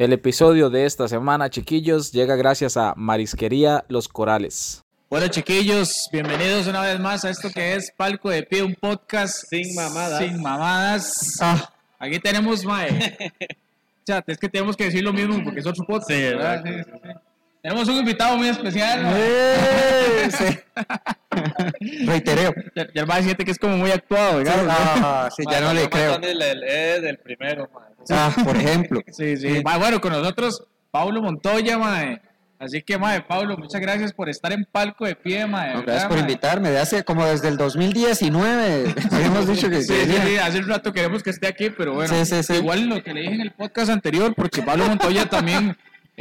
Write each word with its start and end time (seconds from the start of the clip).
El 0.00 0.14
episodio 0.14 0.70
de 0.70 0.86
esta 0.86 1.08
semana, 1.08 1.50
chiquillos, 1.50 2.10
llega 2.10 2.34
gracias 2.34 2.78
a 2.78 2.94
Marisquería 2.96 3.84
Los 3.88 4.08
Corales. 4.08 4.82
Bueno, 5.10 5.28
chiquillos, 5.28 6.08
bienvenidos 6.10 6.66
una 6.68 6.80
vez 6.80 6.98
más 6.98 7.22
a 7.26 7.28
esto 7.28 7.50
que 7.50 7.74
es 7.74 7.92
Palco 7.94 8.30
de 8.30 8.42
Pie, 8.44 8.62
un 8.62 8.74
podcast 8.74 9.44
Sin 9.50 9.74
mamadas. 9.74 10.18
Sin 10.18 10.40
mamadas. 10.40 11.38
Ah, 11.42 11.70
aquí 11.98 12.18
tenemos, 12.18 12.64
Mae. 12.64 13.14
Chat, 14.06 14.26
es 14.26 14.38
que 14.38 14.48
tenemos 14.48 14.74
que 14.74 14.84
decir 14.84 15.04
lo 15.04 15.12
mismo 15.12 15.44
porque 15.44 15.60
es 15.60 15.66
otro 15.66 15.84
podcast. 15.84 16.10
Sí, 16.10 16.22
¿verdad? 16.22 16.62
¿verdad? 16.64 16.86
Sí, 16.86 16.90
sí, 16.90 16.98
sí. 17.04 17.29
Tenemos 17.62 17.88
un 17.88 17.96
invitado 17.96 18.36
muy 18.38 18.48
especial. 18.48 19.02
mae. 19.02 19.14
Eh, 19.16 20.30
sí. 20.30 20.58
Reitereo. 22.06 22.54
Ya, 22.74 22.86
ya 22.94 23.02
el 23.02 23.22
siente 23.22 23.44
que 23.44 23.50
es 23.50 23.58
como 23.58 23.76
muy 23.76 23.90
actuado, 23.90 24.38
digamos, 24.38 24.64
¿no? 24.64 24.72
Ah, 24.72 25.28
sí, 25.34 25.42
ya 25.50 25.60
no 25.60 25.74
le 25.74 25.88
creo. 25.90 26.18
El, 26.22 27.18
primero. 27.18 27.68
Ah, 28.10 28.32
por 28.44 28.56
ejemplo. 28.56 29.02
Sí, 29.12 29.36
sí. 29.36 29.62
Bueno, 29.62 30.00
con 30.00 30.12
nosotros, 30.12 30.64
Pablo 30.90 31.20
Montoya, 31.20 31.76
Mae. 31.76 32.22
Así 32.58 32.82
que, 32.82 32.98
Mae, 32.98 33.22
Pablo, 33.22 33.56
muchas 33.56 33.80
gracias 33.80 34.12
por 34.12 34.28
estar 34.28 34.52
en 34.52 34.66
Palco 34.70 35.06
de 35.06 35.14
Pie, 35.14 35.46
Mae. 35.46 35.72
No, 35.72 35.80
¿verdad, 35.80 35.84
gracias 35.86 36.08
por 36.08 36.16
mae? 36.18 36.20
invitarme. 36.22 36.70
De 36.70 36.78
hace 36.78 37.04
como 37.04 37.24
desde 37.24 37.48
el 37.48 37.56
2019 37.56 38.94
habíamos 39.12 39.48
dicho 39.48 39.70
que 39.70 39.82
Sí, 39.82 39.94
sí, 40.04 40.16
sí, 40.26 40.36
hace 40.36 40.58
un 40.58 40.68
rato 40.68 40.92
queremos 40.92 41.22
que 41.22 41.30
esté 41.30 41.46
aquí, 41.46 41.70
pero 41.70 41.94
bueno, 41.94 42.14
Sí, 42.14 42.26
sí, 42.26 42.42
sí. 42.42 42.54
igual 42.54 42.86
lo 42.86 43.02
que 43.02 43.14
le 43.14 43.22
dije 43.22 43.34
en 43.34 43.40
el 43.40 43.52
podcast 43.52 43.90
anterior, 43.90 44.34
porque 44.34 44.62
Pablo 44.62 44.86
Montoya 44.86 45.26
también 45.26 45.74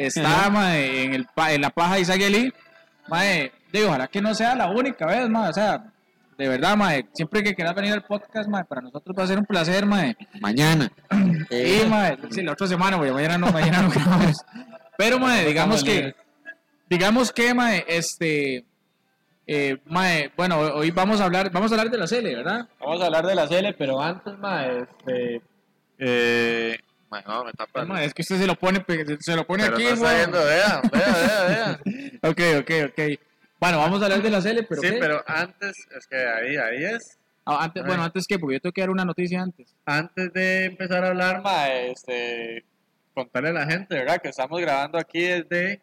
está 0.08 0.49
mae, 0.49 1.03
en, 1.03 1.13
el, 1.13 1.26
pa- 1.26 1.52
en 1.53 1.62
la 1.62 1.70
paja 1.70 1.95
de 1.95 2.02
Isaguelí, 2.02 2.53
mae, 3.07 3.52
digo, 3.71 3.88
ojalá 3.90 4.07
que 4.07 4.21
no 4.21 4.34
sea 4.35 4.55
la 4.55 4.70
única 4.70 5.05
vez, 5.05 5.30
mae, 5.30 5.49
o 5.49 5.53
sea, 5.53 5.84
de 6.38 6.48
verdad, 6.48 6.77
mae, 6.77 7.05
siempre 7.13 7.44
que 7.44 7.53
quieras 7.55 7.76
venir 7.76 7.94
al 7.94 8.04
podcast, 8.04 8.48
mae, 8.49 8.63
para 8.66 8.81
nosotros 8.81 9.16
va 9.17 9.23
a 9.23 9.27
ser 9.27 9.38
un 9.40 9.45
placer, 9.45 9.85
mae, 9.85 10.16
Mañana. 10.40 10.90
sí, 11.12 11.45
Eh, 11.49 11.85
mae, 11.90 12.17
sí, 12.31 12.41
la 12.43 12.54
otra 12.54 12.67
semana, 12.67 12.98
güey, 12.98 13.12
mañana 13.12 13.38
no, 13.38 13.52
mañana 13.52 13.81
no 13.81 13.90
grabamos, 13.90 14.38
pero, 14.98 15.20
mae, 15.20 15.45
digamos 15.48 15.84
que, 15.84 16.16
digamos 16.90 17.31
que, 17.31 17.54
mae, 17.54 17.85
este... 17.87 18.65
Eh, 19.52 19.79
mae, 19.85 20.31
bueno, 20.37 20.59
hoy 20.59 20.91
vamos 20.91 21.20
a 21.20 21.26
hablar, 21.26 21.49
vamos 21.52 21.71
a 21.71 21.76
hablar 21.76 21.90
de 21.90 21.98
la 21.98 22.05
Cele, 22.05 22.35
¿verdad? 22.35 22.68
Vamos 22.79 23.02
a 23.02 23.05
hablar 23.07 23.26
de 23.26 23.34
la 23.34 23.48
Cele, 23.48 23.74
pero 23.74 23.99
antes, 23.99 24.37
madre, 24.37 24.84
este... 24.84 25.41
Eh... 25.98 26.77
No, 27.26 27.43
me 27.93 28.05
es 28.05 28.13
que 28.13 28.21
usted 28.21 28.38
se 28.38 28.48
lo 28.48 28.55
pone, 28.55 28.85
se 29.20 29.35
lo 29.35 29.46
pone 29.46 29.63
Pero 29.63 29.76
aquí, 29.76 29.85
no 29.85 29.96
güey. 29.98 30.15
vea, 30.15 30.27
vea, 30.27 30.82
vea, 30.91 31.48
vea. 31.48 31.79
Ok, 32.29 32.41
ok, 32.60 32.71
ok. 32.90 33.20
Bueno, 33.60 33.79
vamos 33.79 34.02
a 34.02 34.05
hablar 34.05 34.21
de 34.21 34.29
la 34.29 34.41
Cele, 34.41 34.63
pero 34.63 34.82
sí, 34.82 34.90
¿qué? 34.90 34.98
pero 34.99 35.24
antes, 35.27 35.76
es 35.98 36.07
que 36.07 36.15
ahí, 36.15 36.55
ahí 36.55 36.85
es. 36.85 37.18
Ah, 37.46 37.63
antes, 37.63 37.84
bueno, 37.84 38.04
antes 38.04 38.26
que, 38.27 38.37
porque 38.37 38.55
yo 38.55 38.62
tengo 38.62 38.74
que 38.74 38.82
dar 38.82 38.90
una 38.90 39.05
noticia 39.05 39.41
antes. 39.41 39.76
Antes 39.85 40.32
de 40.34 40.65
empezar 40.65 41.04
a 41.04 41.07
hablar, 41.10 41.41
madre, 41.41 41.91
este... 41.91 42.63
Contarle 43.13 43.49
a 43.49 43.54
la 43.54 43.65
gente, 43.65 43.96
¿verdad? 43.96 44.21
Que 44.21 44.30
estamos 44.30 44.62
grabando 44.62 44.98
aquí 44.98 45.21
desde... 45.21 45.82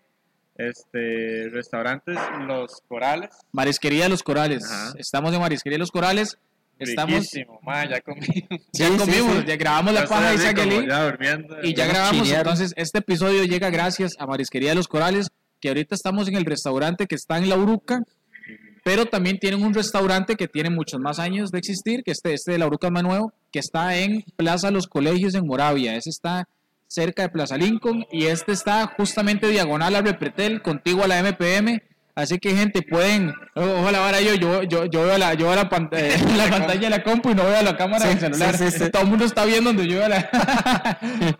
Este... 0.56 1.48
Restaurantes 1.50 2.16
Los 2.46 2.80
Corales. 2.88 3.30
Marisquería 3.52 4.08
Los 4.08 4.22
Corales. 4.22 4.64
Ajá. 4.64 4.94
Estamos 4.96 5.34
en 5.34 5.40
Marisquería 5.40 5.78
Los 5.78 5.90
Corales. 5.90 6.38
Estamos, 6.78 7.30
ya 7.32 8.00
comí. 8.02 8.26
ya 8.72 8.86
Sí, 8.88 8.92
sí, 8.92 8.98
comimos, 8.98 9.38
sí. 9.38 9.44
ya 9.46 9.56
grabamos 9.56 9.94
la 9.94 10.02
Ya 10.02 10.08
paja 10.08 10.30
de 10.32 10.86
Ya 10.86 11.04
durmiendo. 11.04 11.56
y 11.62 11.74
ya 11.74 11.86
grabamos. 11.86 12.22
chinearon. 12.22 12.52
Entonces, 12.52 12.72
este 12.76 12.98
episodio 12.98 13.44
llega 13.44 13.70
gracias 13.70 14.12
a 14.18 14.26
Marisquería 14.26 14.74
Los 14.74 14.88
Corales, 14.88 15.28
que 15.60 15.68
ahorita 15.68 15.94
estamos 15.94 16.28
en 16.28 16.36
el 16.36 16.44
restaurante 16.44 17.06
que 17.06 17.14
está 17.14 17.38
en 17.38 17.48
La 17.48 17.56
Uruca, 17.56 18.00
pero 18.84 19.06
también 19.06 19.38
tienen 19.38 19.64
un 19.64 19.74
restaurante 19.74 20.36
que 20.36 20.48
tiene 20.48 20.70
muchos 20.70 21.00
más 21.00 21.18
años 21.18 21.50
de 21.50 21.58
existir, 21.58 22.02
que 22.04 22.12
este, 22.12 22.34
este 22.34 22.52
de 22.52 22.58
La 22.58 22.66
Uruca 22.66 22.88
es 22.88 22.92
más 22.92 23.02
nuevo, 23.02 23.32
que 23.50 23.58
está 23.58 23.96
en 23.96 24.22
Plaza 24.36 24.70
Los 24.70 24.86
Colegios 24.86 25.34
en 25.34 25.46
Moravia. 25.46 25.96
Ese 25.96 26.10
está 26.10 26.46
cerca 26.88 27.22
de 27.22 27.30
Plaza 27.30 27.56
Lincoln 27.56 28.04
y 28.12 28.26
este 28.26 28.52
está 28.52 28.86
justamente 28.96 29.48
diagonal 29.48 29.96
a 29.96 30.02
Repretel, 30.02 30.62
contigo 30.62 31.02
a 31.02 31.08
la 31.08 31.18
MPM. 31.22 31.80
Así 32.16 32.38
que 32.38 32.56
gente 32.56 32.80
pueden, 32.82 33.32
ojalá 33.54 34.04
ahora 34.06 34.20
yo, 34.22 34.34
yo, 34.34 34.62
yo, 34.62 34.86
yo 34.86 35.04
veo 35.04 35.18
la, 35.18 35.34
yo 35.34 35.46
veo 35.48 35.54
la, 35.56 35.68
pan- 35.68 35.90
eh, 35.92 36.16
la 36.36 36.46
pantalla 36.50 36.80
de 36.80 36.90
la 36.90 37.02
compu 37.04 37.30
y 37.30 37.34
no 37.34 37.44
veo 37.44 37.62
la 37.62 37.76
cámara 37.76 38.00
Sí, 38.04 38.08
del 38.08 38.18
celular. 38.20 38.56
sí, 38.56 38.70
sí, 38.70 38.78
sí. 38.84 38.90
Todo 38.90 39.02
el 39.02 39.08
mundo 39.08 39.24
está 39.26 39.44
viendo 39.44 39.70
donde 39.72 39.86
yo 39.86 39.98
veo 39.98 40.08
la. 40.08 40.98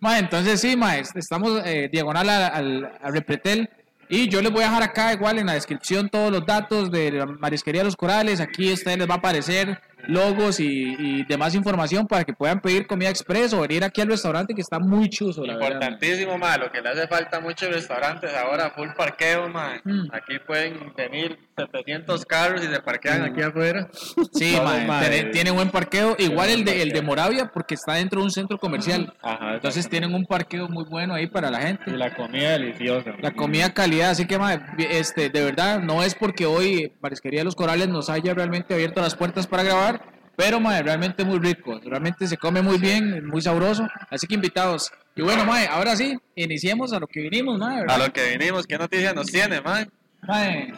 Ma, 0.00 0.18
entonces 0.18 0.60
sí, 0.60 0.76
ma, 0.76 0.98
es- 0.98 1.14
estamos 1.14 1.62
eh, 1.64 1.88
diagonal 1.92 2.28
al 2.28 2.84
a 3.02 3.10
Repretel. 3.10 3.70
Y 4.08 4.28
yo 4.28 4.42
les 4.42 4.52
voy 4.52 4.62
a 4.62 4.66
dejar 4.68 4.82
acá 4.82 5.12
igual 5.14 5.38
en 5.38 5.46
la 5.46 5.54
descripción 5.54 6.10
todos 6.10 6.30
los 6.30 6.44
datos 6.44 6.90
de 6.90 7.10
la 7.10 7.26
Marisquería 7.26 7.82
Los 7.84 7.96
Corales. 7.96 8.38
Aquí 8.40 8.70
ustedes 8.72 8.98
les 8.98 9.08
va 9.08 9.14
a 9.14 9.18
aparecer 9.18 9.80
logos 10.08 10.60
y, 10.60 10.94
y 10.98 11.24
demás 11.24 11.54
información 11.54 12.06
para 12.06 12.24
que 12.24 12.32
puedan 12.32 12.60
pedir 12.60 12.86
comida 12.86 13.08
express 13.10 13.52
o 13.52 13.60
venir 13.60 13.84
aquí 13.84 14.00
al 14.00 14.08
restaurante 14.08 14.54
que 14.54 14.60
está 14.60 14.78
muy 14.78 15.08
chuzo, 15.08 15.44
la 15.44 15.54
verdad. 15.54 15.68
ma. 15.68 15.74
Importantísimo, 15.74 16.38
ma, 16.38 16.56
lo 16.56 16.70
que 16.70 16.80
le 16.80 16.88
hace 16.90 17.06
falta 17.08 17.38
a 17.38 17.40
muchos 17.40 17.70
restaurantes 17.70 18.32
ahora, 18.34 18.70
full 18.70 18.88
parqueo, 18.96 19.48
ma. 19.48 19.80
Mm. 19.84 20.08
Aquí 20.12 20.38
pueden 20.46 20.92
venir 20.96 21.38
700 21.56 22.24
carros 22.26 22.62
y 22.64 22.66
se 22.66 22.80
parquean 22.80 23.22
aquí 23.22 23.42
afuera. 23.42 23.88
Sí, 24.32 24.56
ma, 24.62 24.78
ma, 24.86 25.00
tiene, 25.00 25.18
eh, 25.18 25.24
tiene 25.32 25.50
buen 25.50 25.70
parqueo. 25.70 26.16
Igual 26.18 26.50
el 26.50 26.64
de, 26.64 26.82
el 26.82 26.90
de 26.90 27.02
Moravia 27.02 27.50
porque 27.52 27.74
está 27.74 27.94
dentro 27.94 28.20
de 28.20 28.24
un 28.26 28.30
centro 28.30 28.58
comercial. 28.58 29.12
Ajá, 29.22 29.54
Entonces 29.54 29.88
tienen 29.88 30.14
un 30.14 30.24
parqueo 30.26 30.68
muy 30.68 30.84
bueno 30.84 31.14
ahí 31.14 31.26
para 31.26 31.50
la 31.50 31.60
gente. 31.60 31.84
y 31.86 31.96
la 31.96 32.14
comida 32.14 32.52
deliciosa. 32.52 33.12
La 33.20 33.32
comida 33.32 33.72
calidad, 33.72 34.10
así 34.10 34.26
que 34.26 34.38
mae, 34.38 34.60
este, 34.90 35.30
de 35.30 35.42
verdad, 35.44 35.80
no 35.80 36.02
es 36.02 36.14
porque 36.14 36.46
hoy 36.46 36.92
Marisquería 37.00 37.40
de 37.40 37.44
los 37.44 37.54
Corales 37.54 37.88
nos 37.88 38.10
haya 38.10 38.34
realmente 38.34 38.74
abierto 38.74 39.00
las 39.00 39.14
puertas 39.14 39.46
para 39.46 39.62
grabar, 39.62 39.93
pero 40.36 40.60
mae, 40.60 40.82
realmente 40.82 41.24
muy 41.24 41.38
rico, 41.38 41.80
realmente 41.84 42.26
se 42.26 42.36
come 42.36 42.60
muy 42.62 42.78
bien, 42.78 43.26
muy 43.26 43.40
sabroso, 43.40 43.86
así 44.10 44.26
que 44.26 44.34
invitados. 44.34 44.90
Y 45.16 45.22
bueno, 45.22 45.44
mae, 45.44 45.66
ahora 45.68 45.94
sí, 45.96 46.18
iniciemos 46.34 46.92
a 46.92 46.98
lo 47.00 47.06
que 47.06 47.20
vinimos, 47.20 47.58
mae, 47.58 47.84
A 47.88 47.98
lo 47.98 48.12
que 48.12 48.36
vinimos, 48.36 48.66
¿qué 48.66 48.76
noticias 48.78 49.14
nos 49.14 49.26
tiene, 49.26 49.60
man? 49.60 49.88
Mae, 50.22 50.72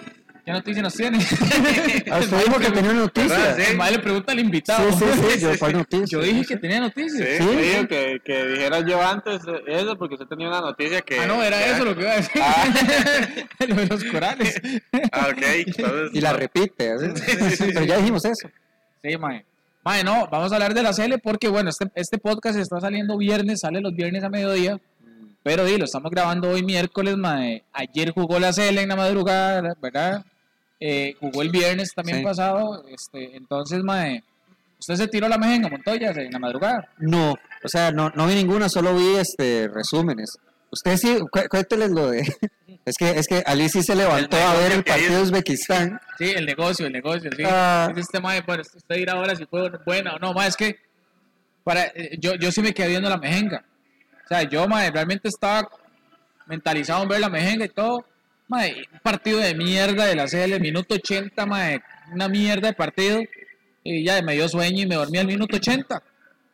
¿qué 0.44 0.52
noticia 0.52 0.82
nos 0.82 0.92
tiene? 0.94 1.18
ah, 2.10 2.18
usted 2.18 2.44
dijo 2.44 2.58
que 2.58 2.70
tenía 2.70 2.90
una 2.90 3.00
noticia. 3.00 3.38
¿Verdad? 3.38 3.56
Sí. 3.64 3.76
Mae 3.76 3.92
le 3.92 3.98
pregunta 4.00 4.32
al 4.32 4.40
invitado. 4.40 4.92
Sí, 4.92 4.98
sí, 5.04 5.30
sí, 5.30 5.40
yo, 5.40 5.58
¿cuál 5.58 5.72
noticia? 5.78 6.06
Yo 6.06 6.20
dije 6.20 6.44
que 6.44 6.56
tenía 6.56 6.80
noticias. 6.80 7.28
Sí, 7.38 7.44
me 7.44 7.62
dijo 7.62 7.88
que, 7.88 8.20
que 8.24 8.46
dijera 8.48 8.80
yo 8.80 9.00
antes 9.00 9.40
eso 9.66 9.96
porque 9.96 10.14
usted 10.16 10.26
tenía 10.26 10.48
una 10.48 10.60
noticia 10.60 11.00
que... 11.00 11.18
Ah, 11.20 11.26
no, 11.26 11.42
era 11.42 11.58
que- 11.58 11.70
eso 11.70 11.84
lo 11.84 11.94
que 11.94 12.02
iba 12.02 12.12
a 12.12 12.16
decir. 12.16 12.42
Ah. 12.44 12.64
lo 13.68 13.74
de 13.74 13.86
los 13.86 14.04
corales. 14.04 14.60
Ah, 15.12 15.28
ok. 15.30 15.42
Entonces, 15.42 16.10
Y 16.12 16.20
la 16.20 16.32
repite. 16.34 16.94
Pero 17.58 17.84
ya 17.84 17.96
dijimos 17.96 18.24
eso. 18.24 18.50
Sí, 19.02 19.16
mae. 19.16 19.44
Mae, 19.84 20.02
no, 20.02 20.26
vamos 20.30 20.50
a 20.50 20.56
hablar 20.56 20.74
de 20.74 20.82
la 20.82 20.92
Cele 20.92 21.18
porque, 21.18 21.48
bueno, 21.48 21.70
este, 21.70 21.86
este 21.94 22.18
podcast 22.18 22.58
está 22.58 22.80
saliendo 22.80 23.16
viernes, 23.16 23.60
sale 23.60 23.80
los 23.80 23.94
viernes 23.94 24.24
a 24.24 24.28
mediodía, 24.28 24.80
pero 25.44 25.64
di, 25.64 25.76
lo 25.78 25.84
estamos 25.84 26.10
grabando 26.10 26.50
hoy 26.50 26.64
miércoles, 26.64 27.16
mae. 27.16 27.62
Ayer 27.72 28.10
jugó 28.12 28.38
la 28.40 28.52
Cele 28.52 28.82
en 28.82 28.88
la 28.88 28.96
madrugada, 28.96 29.74
¿verdad? 29.80 30.24
Eh, 30.80 31.14
jugó 31.20 31.42
el 31.42 31.50
viernes 31.50 31.92
también 31.94 32.18
Sí. 32.18 32.24
pasado, 32.24 32.84
este, 32.88 33.36
entonces, 33.36 33.82
mae, 33.84 34.24
usted 34.78 34.96
se 34.96 35.06
tiró 35.08 35.28
la 35.28 35.38
mejenga, 35.38 35.68
Montoya, 35.68 36.10
en 36.10 36.32
la 36.32 36.38
madrugada. 36.40 36.88
No, 36.98 37.32
o 37.32 37.68
sea, 37.68 37.92
no, 37.92 38.10
no 38.10 38.26
vi 38.26 38.34
ninguna, 38.34 38.68
solo 38.68 38.94
vi 38.94 39.14
este 39.16 39.68
resúmenes. 39.68 40.36
Usted 40.70 40.96
sí, 40.96 41.18
cu- 41.30 41.48
cuénteles 41.48 41.90
lo 41.90 42.10
de... 42.10 42.22
Es 42.84 42.94
que, 42.96 43.10
es 43.18 43.26
que 43.26 43.42
Ali 43.46 43.68
sí 43.68 43.82
se 43.82 43.96
levantó 43.96 44.36
a 44.36 44.54
ver 44.54 44.70
el 44.70 44.84
partido 44.84 45.16
de. 45.16 45.22
Uzbekistán. 45.22 46.00
Sí, 46.18 46.30
el 46.36 46.46
negocio, 46.46 46.86
el 46.86 46.92
negocio, 46.92 47.28
sí. 47.36 47.42
Ah. 47.44 47.88
Es 47.90 47.98
este 48.02 48.20
mae, 48.20 48.42
bueno, 48.42 48.62
usted 48.62 48.94
dirá 48.94 49.14
ahora 49.14 49.34
si 49.34 49.44
fue 49.44 49.68
buena 49.84 50.14
o 50.14 50.18
no, 50.20 50.32
mae, 50.32 50.46
es 50.46 50.56
que 50.56 50.78
para, 51.64 51.86
eh, 51.86 52.16
yo, 52.20 52.36
yo 52.36 52.52
sí 52.52 52.62
me 52.62 52.72
quedé 52.72 52.86
viendo 52.90 53.08
la 53.08 53.16
mejenga. 53.16 53.64
O 54.24 54.28
sea, 54.28 54.44
yo, 54.44 54.68
mae, 54.68 54.92
realmente 54.92 55.28
estaba 55.28 55.68
mentalizado 56.46 57.02
en 57.02 57.08
ver 57.08 57.18
la 57.18 57.28
mejenga 57.28 57.64
y 57.64 57.70
todo. 57.70 58.06
Mae, 58.46 58.84
un 58.92 59.00
partido 59.00 59.40
de 59.40 59.52
mierda 59.56 60.04
de 60.04 60.14
la 60.14 60.26
CL, 60.28 60.60
minuto 60.60 60.94
80, 60.94 61.44
mae, 61.44 61.80
una 62.12 62.28
mierda 62.28 62.68
de 62.68 62.74
partido. 62.74 63.20
Y 63.82 64.04
ya 64.04 64.22
me 64.22 64.34
dio 64.34 64.48
sueño 64.48 64.82
y 64.84 64.86
me 64.86 64.94
dormí 64.94 65.18
al 65.18 65.26
minuto 65.26 65.56
80. 65.56 66.00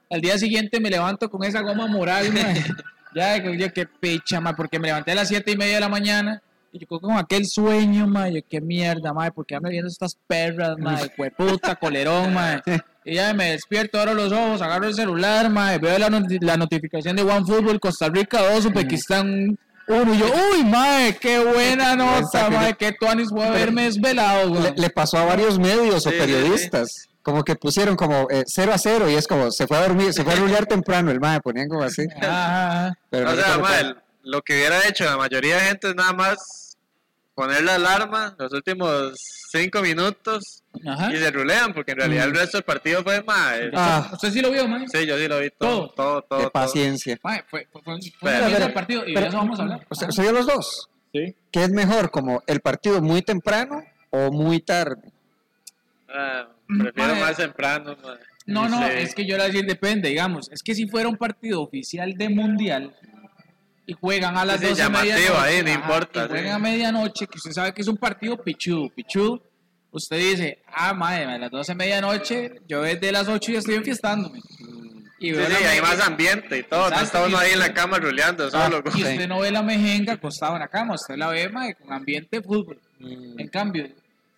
Al 0.09 0.21
día 0.23 0.39
siguiente 0.39 0.81
me 0.81 0.89
levanto 0.89 1.29
con 1.29 1.45
esa 1.45 1.61
goma 1.61 1.87
moral, 1.89 2.33
mae. 2.33 2.55
Ya, 3.15 3.43
que- 3.43 3.57
yo 3.59 3.73
qué 3.73 3.87
picha, 3.87 4.41
mae, 4.41 4.55
porque 4.55 4.79
me 4.79 4.89
levanté 4.89 5.13
a 5.13 5.17
las 5.17 5.29
7 5.29 5.51
y 5.53 5.57
media 5.57 5.75
de 5.75 5.81
la 5.81 5.89
mañana. 5.89 6.43
Y 6.75 6.79
yo 6.79 6.87
con 6.87 7.19
aquel 7.19 7.47
sueño, 7.47 8.07
mae, 8.07 8.33
yo 8.35 8.41
qué 8.49 8.61
mierda, 8.61 9.13
mae, 9.13 9.31
porque 9.31 9.55
ya 9.55 9.61
me 9.61 9.69
viendo 9.71 9.89
estas 9.89 10.17
perras, 10.27 10.77
mae, 10.79 10.97
puta, 11.37 11.75
colerón, 11.77 12.33
mae. 12.33 12.63
Y 13.05 13.17
ya 13.17 13.35
me 13.35 13.51
despierto, 13.51 14.01
abro 14.01 14.15
los 14.15 14.33
ojos, 14.33 14.63
agarro 14.63 14.87
el 14.87 14.95
celular, 14.95 15.51
mae, 15.51 15.79
veo 15.79 15.99
la, 15.99 16.09
noti- 16.09 16.41
la 16.41 16.57
notificación 16.57 17.17
de 17.17 17.23
OneFootball, 17.23 17.79
Costa 17.81 18.09
Rica 18.09 18.41
2, 18.55 18.67
Uzbekistán 18.67 19.59
1, 19.89 20.15
y 20.15 20.19
yo, 20.19 20.27
uy, 20.55 20.65
mae, 20.65 21.17
qué 21.17 21.41
buena 21.45 21.95
nota, 21.97 22.49
mae, 22.49 22.75
qué 22.75 22.93
tuanis 22.93 23.29
voy 23.31 23.45
a 23.47 23.51
verme 23.51 23.83
desvelado, 23.83 24.49
güey. 24.51 24.63
Le, 24.63 24.73
le 24.77 24.91
pasó 24.91 25.19
a 25.19 25.25
varios 25.25 25.59
medios 25.59 26.07
o 26.07 26.11
sí, 26.11 26.17
periodistas. 26.17 27.09
Como 27.23 27.45
que 27.45 27.55
pusieron 27.55 27.95
como 27.97 28.27
0 28.47 28.73
a 28.73 28.79
0 28.79 29.09
y 29.11 29.15
es 29.15 29.29
como 29.29 29.51
se 29.53 29.67
fue 29.69 29.77
a 29.77 29.83
dormir, 29.83 30.13
se 30.13 30.25
fue 30.25 30.33
a 30.33 30.37
rulear 30.37 30.67
temprano 30.67 31.11
el 31.11 31.21
mae, 31.21 31.41
ponían 31.41 31.69
como 31.69 31.83
así. 31.85 32.07
Ajá. 32.21 32.99
Pero 33.11 33.29
o 33.31 33.35
no 33.35 33.37
sea, 33.41 33.53
cómo 33.53 33.63
ma, 33.65 33.69
fue. 33.69 33.81
el- 33.81 33.97
lo 34.25 34.43
que 34.43 34.55
hubiera 34.55 34.87
hecho 34.89 35.05
la 35.05 35.17
mayoría 35.17 35.57
de 35.57 35.61
gente 35.63 35.89
es 35.89 35.95
nada 35.97 36.13
más 36.13 36.77
poner 37.35 37.63
la 37.65 37.75
alarma 37.77 38.37
los 38.39 38.53
últimos 38.53 39.15
cinco 39.51 39.81
minutos 39.83 40.63
Ajá. 40.87 41.13
y 41.13 41.17
se 41.17 41.31
rulean, 41.31 41.73
porque 41.75 41.93
en 41.93 41.99
realidad 41.99 42.27
el 42.27 42.35
resto 42.35 42.59
del 42.59 42.65
partido 42.65 43.03
fue 43.03 43.23
más. 43.23 43.55
Ah, 43.75 44.11
¿Usted 44.13 44.31
sí 44.31 44.41
lo 44.41 44.51
vio, 44.51 44.69
man? 44.69 44.87
Sí, 44.89 45.07
yo 45.07 45.17
sí 45.17 45.27
lo 45.29 45.39
vi 45.41 45.51
todo, 45.51 45.89
Todo. 45.89 45.93
todo, 45.95 46.23
todo. 46.23 46.39
qué 46.41 46.51
paciencia. 46.51 47.19
Mae, 47.23 47.43
fue, 47.49 47.67
fue, 47.73 47.83
fue, 47.83 47.99
fue 48.21 48.31
Pero- 48.31 48.65
el 48.67 48.73
partido 48.73 49.03
y 49.07 49.15
pero- 49.15 49.21
de 49.23 49.29
eso 49.29 49.37
vamos 49.39 49.59
a 49.59 49.63
hablar. 49.63 49.87
¿Usted, 49.91 50.09
usted 50.09 50.23
vio 50.23 50.33
los 50.33 50.47
dos? 50.47 50.89
Sí. 51.13 51.35
¿Qué 51.51 51.65
es 51.65 51.71
mejor, 51.71 52.11
como 52.11 52.43
el 52.47 52.61
partido 52.61 53.01
muy 53.03 53.23
temprano 53.23 53.83
o 54.11 54.31
muy 54.31 54.61
tarde? 54.61 55.11
Ah, 56.09 56.47
prefiero 56.79 57.17
más 57.17 57.37
temprano, 57.37 57.97
mae. 58.03 58.17
No, 58.47 58.69
no, 58.69 58.85
es 58.87 59.15
que 59.15 59.25
yo 59.25 59.37
le 59.39 59.45
decir 59.45 59.65
depende, 59.67 60.09
digamos. 60.09 60.51
Es 60.51 60.63
que 60.63 60.75
si 60.75 60.89
fuera 60.89 61.09
un 61.09 61.17
partido 61.17 61.63
oficial 61.63 62.13
de 62.15 62.29
mundial 62.29 62.93
y 63.87 63.93
juegan 63.95 64.37
a 64.37 64.45
las 64.45 64.61
Sí, 64.61 64.67
12 64.67 64.75
de 64.75 64.83
llamativo 64.89 65.15
medianoche, 65.15 65.41
ahí, 65.49 65.63
no 65.63 65.71
importa, 65.73 66.25
y 66.25 66.29
juegan 66.29 66.45
sí. 66.47 66.51
a 66.51 66.59
medianoche, 66.59 67.27
que 67.27 67.37
usted 67.39 67.53
sabe 67.53 67.73
que 67.73 67.83
es 67.83 67.89
un 67.89 67.97
partido 67.97 68.37
pichudo, 68.43 68.89
pichudo. 68.91 69.43
Usted 69.93 70.17
dice, 70.19 70.59
ah, 70.67 70.93
madre, 70.95 71.25
a 71.27 71.39
las 71.39 71.51
12 71.51 71.73
de 71.73 71.77
medianoche, 71.77 72.53
yo 72.67 72.83
desde 72.83 73.13
las 73.13 73.29
8 73.29 73.53
ya 73.53 73.59
estoy 73.59 73.75
enfiestándome. 73.77 74.41
Y 75.21 75.27
Sí, 75.27 75.33
veo 75.33 75.47
sí, 75.47 75.65
hay 75.65 75.81
más 75.81 76.01
ambiente 76.01 76.59
y 76.59 76.63
todo. 76.65 76.81
no 76.81 76.87
Exacto, 76.89 77.05
está 77.05 77.27
uno 77.27 77.37
y- 77.41 77.47
ahí 77.47 77.53
en 77.53 77.59
la 77.61 77.73
cama 77.73 77.99
ruleando 77.99 78.51
solo. 78.51 78.83
Y 78.93 79.03
usted 79.05 79.29
no 79.29 79.39
ve 79.41 79.53
la 79.53 79.63
mejenga 79.63 80.15
acostado 80.15 80.55
en 80.55 80.61
la 80.61 80.69
cama, 80.69 80.95
usted 80.95 81.15
la 81.17 81.29
ve, 81.29 81.49
madre, 81.49 81.77
con 81.77 81.93
ambiente 81.93 82.39
de 82.39 82.43
fútbol. 82.43 82.81
Mm. 82.99 83.39
En 83.39 83.49
cambio, 83.49 83.89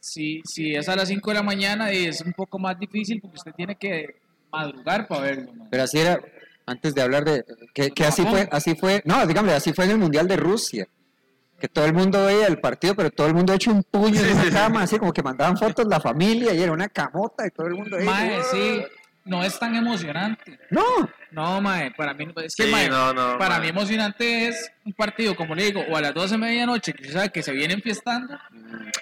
si, 0.04 0.42
si 0.44 0.74
es 0.74 0.86
a 0.90 0.96
las 0.96 1.08
5 1.08 1.30
de 1.30 1.34
la 1.34 1.42
mañana, 1.42 1.90
es 1.90 2.20
un 2.20 2.34
poco 2.34 2.58
más 2.58 2.78
difícil 2.78 3.22
porque 3.22 3.38
usted 3.38 3.52
tiene 3.52 3.74
que 3.74 4.16
madrugar 4.52 5.08
para 5.08 5.22
verlo. 5.22 5.52
madre. 5.54 5.68
Pero 5.70 5.82
así 5.82 5.98
era, 5.98 6.20
antes 6.66 6.94
de 6.94 7.00
hablar 7.00 7.24
de, 7.24 7.42
que, 7.72 7.90
que 7.90 8.04
así 8.04 8.22
fue, 8.22 8.46
así 8.52 8.74
fue, 8.74 9.00
no, 9.06 9.26
dígame, 9.26 9.52
así 9.52 9.72
fue 9.72 9.86
en 9.86 9.92
el 9.92 9.98
Mundial 9.98 10.28
de 10.28 10.36
Rusia. 10.36 10.86
Que 11.58 11.68
todo 11.68 11.86
el 11.86 11.94
mundo 11.94 12.26
veía 12.26 12.46
el 12.48 12.60
partido, 12.60 12.94
pero 12.94 13.10
todo 13.10 13.28
el 13.28 13.34
mundo 13.34 13.54
hecho 13.54 13.70
un 13.70 13.82
puño 13.82 14.20
en 14.20 14.36
una 14.36 14.50
cama, 14.50 14.82
así 14.82 14.98
como 14.98 15.12
que 15.12 15.22
mandaban 15.22 15.56
fotos 15.56 15.86
la 15.88 16.00
familia 16.00 16.52
y 16.52 16.62
era 16.62 16.72
una 16.72 16.88
camota 16.90 17.46
y 17.46 17.50
todo 17.50 17.68
el 17.68 17.74
mundo. 17.74 17.96
Mae, 18.04 18.42
sí, 18.50 18.82
no 19.24 19.42
es 19.44 19.58
tan 19.58 19.74
emocionante. 19.74 20.58
No, 20.70 20.82
No, 21.30 21.60
mae, 21.60 21.90
para 21.92 22.14
mí, 22.14 22.28
es 22.44 22.54
que, 22.54 22.64
Sí, 22.66 22.70
mae, 22.70 22.88
no, 22.88 23.12
no, 23.12 23.36
para 23.38 23.56
mae. 23.56 23.62
mí 23.62 23.68
emocionante 23.70 24.46
es 24.46 24.70
un 24.84 24.92
partido, 24.92 25.34
como 25.34 25.54
le 25.56 25.64
digo, 25.64 25.82
o 25.90 25.96
a 25.96 26.00
las 26.00 26.14
12 26.14 26.34
de 26.34 26.38
medianoche, 26.38 26.92
que 26.92 27.30
que 27.32 27.42
se 27.42 27.50
vienen 27.52 27.82
fiestando. 27.82 28.38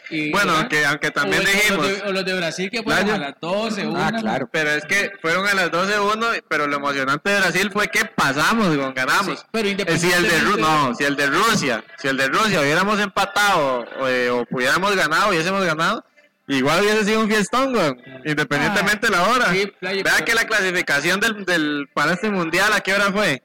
Y, 0.09 0.31
Bueno, 0.31 0.53
aunque, 0.57 0.85
aunque 0.87 1.11
también 1.11 1.43
o, 1.43 1.45
dijimos. 1.45 1.87
los 1.87 1.87
de, 2.03 2.09
o 2.09 2.13
los 2.13 2.25
de 2.25 2.35
Brasil 2.35 2.71
que 2.71 2.83
fueron 2.83 3.05
Playo. 3.05 3.15
a 3.17 3.19
las 3.29 3.35
12, 3.41 3.87
una, 3.87 4.07
ah, 4.09 4.13
claro. 4.13 4.49
Pero 4.51 4.71
es 4.71 4.85
que 4.87 5.11
fueron 5.21 5.47
a 5.47 5.53
las 5.55 5.71
12-1, 5.71 6.43
pero 6.49 6.67
lo 6.67 6.77
emocionante 6.77 7.29
de 7.31 7.41
Brasil 7.41 7.71
fue 7.71 7.89
que 7.89 8.05
pasamos, 8.07 8.75
ganamos. 8.95 9.41
Sí, 9.41 9.47
pero 9.51 9.69
Eh, 9.69 9.99
si 9.99 10.11
el 10.13 10.23
de 10.23 10.29
Ru- 10.41 10.57
independientemente- 10.57 10.63
no, 10.63 10.95
si 10.95 11.05
el 11.05 11.17
de 11.17 11.27
Rusia, 11.27 11.85
si 11.99 12.09
el 12.09 12.17
de 12.17 12.29
Rusia 12.29 12.61
hubiéramos 12.61 12.99
empatado 13.01 13.85
o, 14.01 14.09
eh, 14.09 14.31
o 14.31 14.45
pudiéramos 14.47 14.95
ganado, 14.97 15.31
hubiésemos 15.31 15.63
ganado, 15.65 16.05
igual 16.49 16.83
hubiese 16.83 17.05
sido 17.05 17.21
un 17.21 17.29
fiestón, 17.29 17.73
güey, 17.73 17.93
independientemente 18.25 19.07
de 19.07 19.13
la 19.13 19.23
hora. 19.29 19.47
Ah, 19.49 19.53
sí, 19.55 19.73
Vea 19.81 20.03
pero- 20.05 20.25
que 20.25 20.35
la 20.35 20.45
clasificación 20.45 21.21
del, 21.21 21.45
del 21.45 21.89
para 21.95 22.13
este 22.13 22.31
mundial, 22.31 22.73
¿a 22.73 22.81
qué 22.81 22.93
hora 22.95 23.13
fue? 23.13 23.43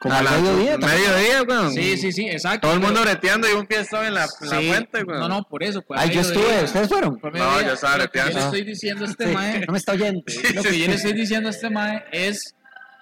Como 0.00 0.14
a 0.16 0.22
las 0.22 0.38
mediodía. 0.42 0.76
mediodía, 0.76 1.40
güey. 1.42 1.70
Sí, 1.74 1.96
sí, 1.96 2.12
sí, 2.12 2.28
exacto. 2.28 2.66
Todo 2.66 2.74
el 2.74 2.80
mundo 2.80 3.00
pero- 3.02 3.12
breteando 3.12 3.48
y 3.48 3.52
un 3.54 3.66
fiestón 3.66 4.04
en 4.04 4.14
la, 4.14 4.26
la 4.40 4.60
fuente, 4.60 5.02
güey. 5.02 5.18
No, 5.18 5.28
no, 5.28 5.42
por 5.44 5.62
eso. 5.62 5.80
Pues, 5.80 5.98
Ay, 5.98 6.10
yo 6.10 6.20
estuve, 6.20 6.64
¿ustedes 6.64 6.88
fueron? 6.88 7.18
Fue 7.18 7.30
No, 7.30 7.62
yo 7.62 7.72
estaba 7.72 7.96
Lo 7.96 8.10
que 8.10 8.18
yo 8.18 8.24
le 8.26 8.30
breteando. 8.32 8.56
estoy 8.56 8.64
diciendo 8.70 9.04
a 9.04 9.08
este 9.08 9.26
Sí, 9.28 9.32
mae 9.34 9.60
no 9.66 9.72
me 9.72 9.78
está 9.78 9.92
oyendo. 9.92 10.22
Lo 10.54 10.62
que 10.62 10.78
yo 10.78 10.86
le 10.88 10.94
estoy 10.94 11.12
diciendo 11.14 11.48
a 11.48 11.52
este 11.52 11.70
mae 11.70 12.04
es 12.12 12.54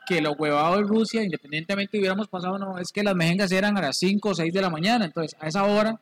que 0.07 0.21
lo 0.21 0.33
huevado 0.33 0.77
de 0.77 0.83
Rusia, 0.83 1.23
independientemente 1.25 1.99
hubiéramos 1.99 2.29
pasado 2.29 2.55
o 2.55 2.59
no, 2.59 2.79
es 2.79 2.91
que 2.93 3.03
las 3.03 3.15
mejengas 3.17 3.51
eran 3.51 3.77
a 3.79 3.81
las 3.81 3.97
5 3.99 4.29
o 4.31 4.35
6 4.35 4.53
de 4.53 4.61
la 4.61 4.71
mañana. 4.71 5.05
Entonces, 5.05 5.37
a 5.41 5.49
esa 5.49 5.65
hora, 5.65 5.99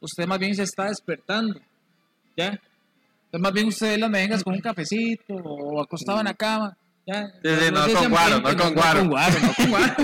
usted 0.00 0.26
más 0.26 0.38
bien 0.38 0.54
se 0.54 0.62
está 0.64 0.84
despertando. 0.84 1.58
¿Ya? 2.36 2.46
Entonces, 2.46 3.40
más 3.40 3.52
bien 3.52 3.68
usted 3.68 3.90
ve 3.92 3.98
las 3.98 4.10
mejengas 4.10 4.44
con 4.44 4.54
un 4.54 4.60
cafecito 4.60 5.34
o 5.34 5.82
acostado 5.82 6.18
en 6.20 6.26
la 6.26 6.34
cama. 6.34 6.76
¿ya? 7.06 7.26
Sí, 7.42 7.48
sí, 7.48 7.72
no 7.72 8.00
con 8.00 8.10
guaro, 8.10 8.40
no 8.40 8.56
con 8.56 8.74
guaro. 8.74 8.94
No 8.94 9.00
con 9.00 9.08
guaro, 9.10 9.34
no 9.40 9.54
con 9.54 9.70
guaro. 9.70 9.94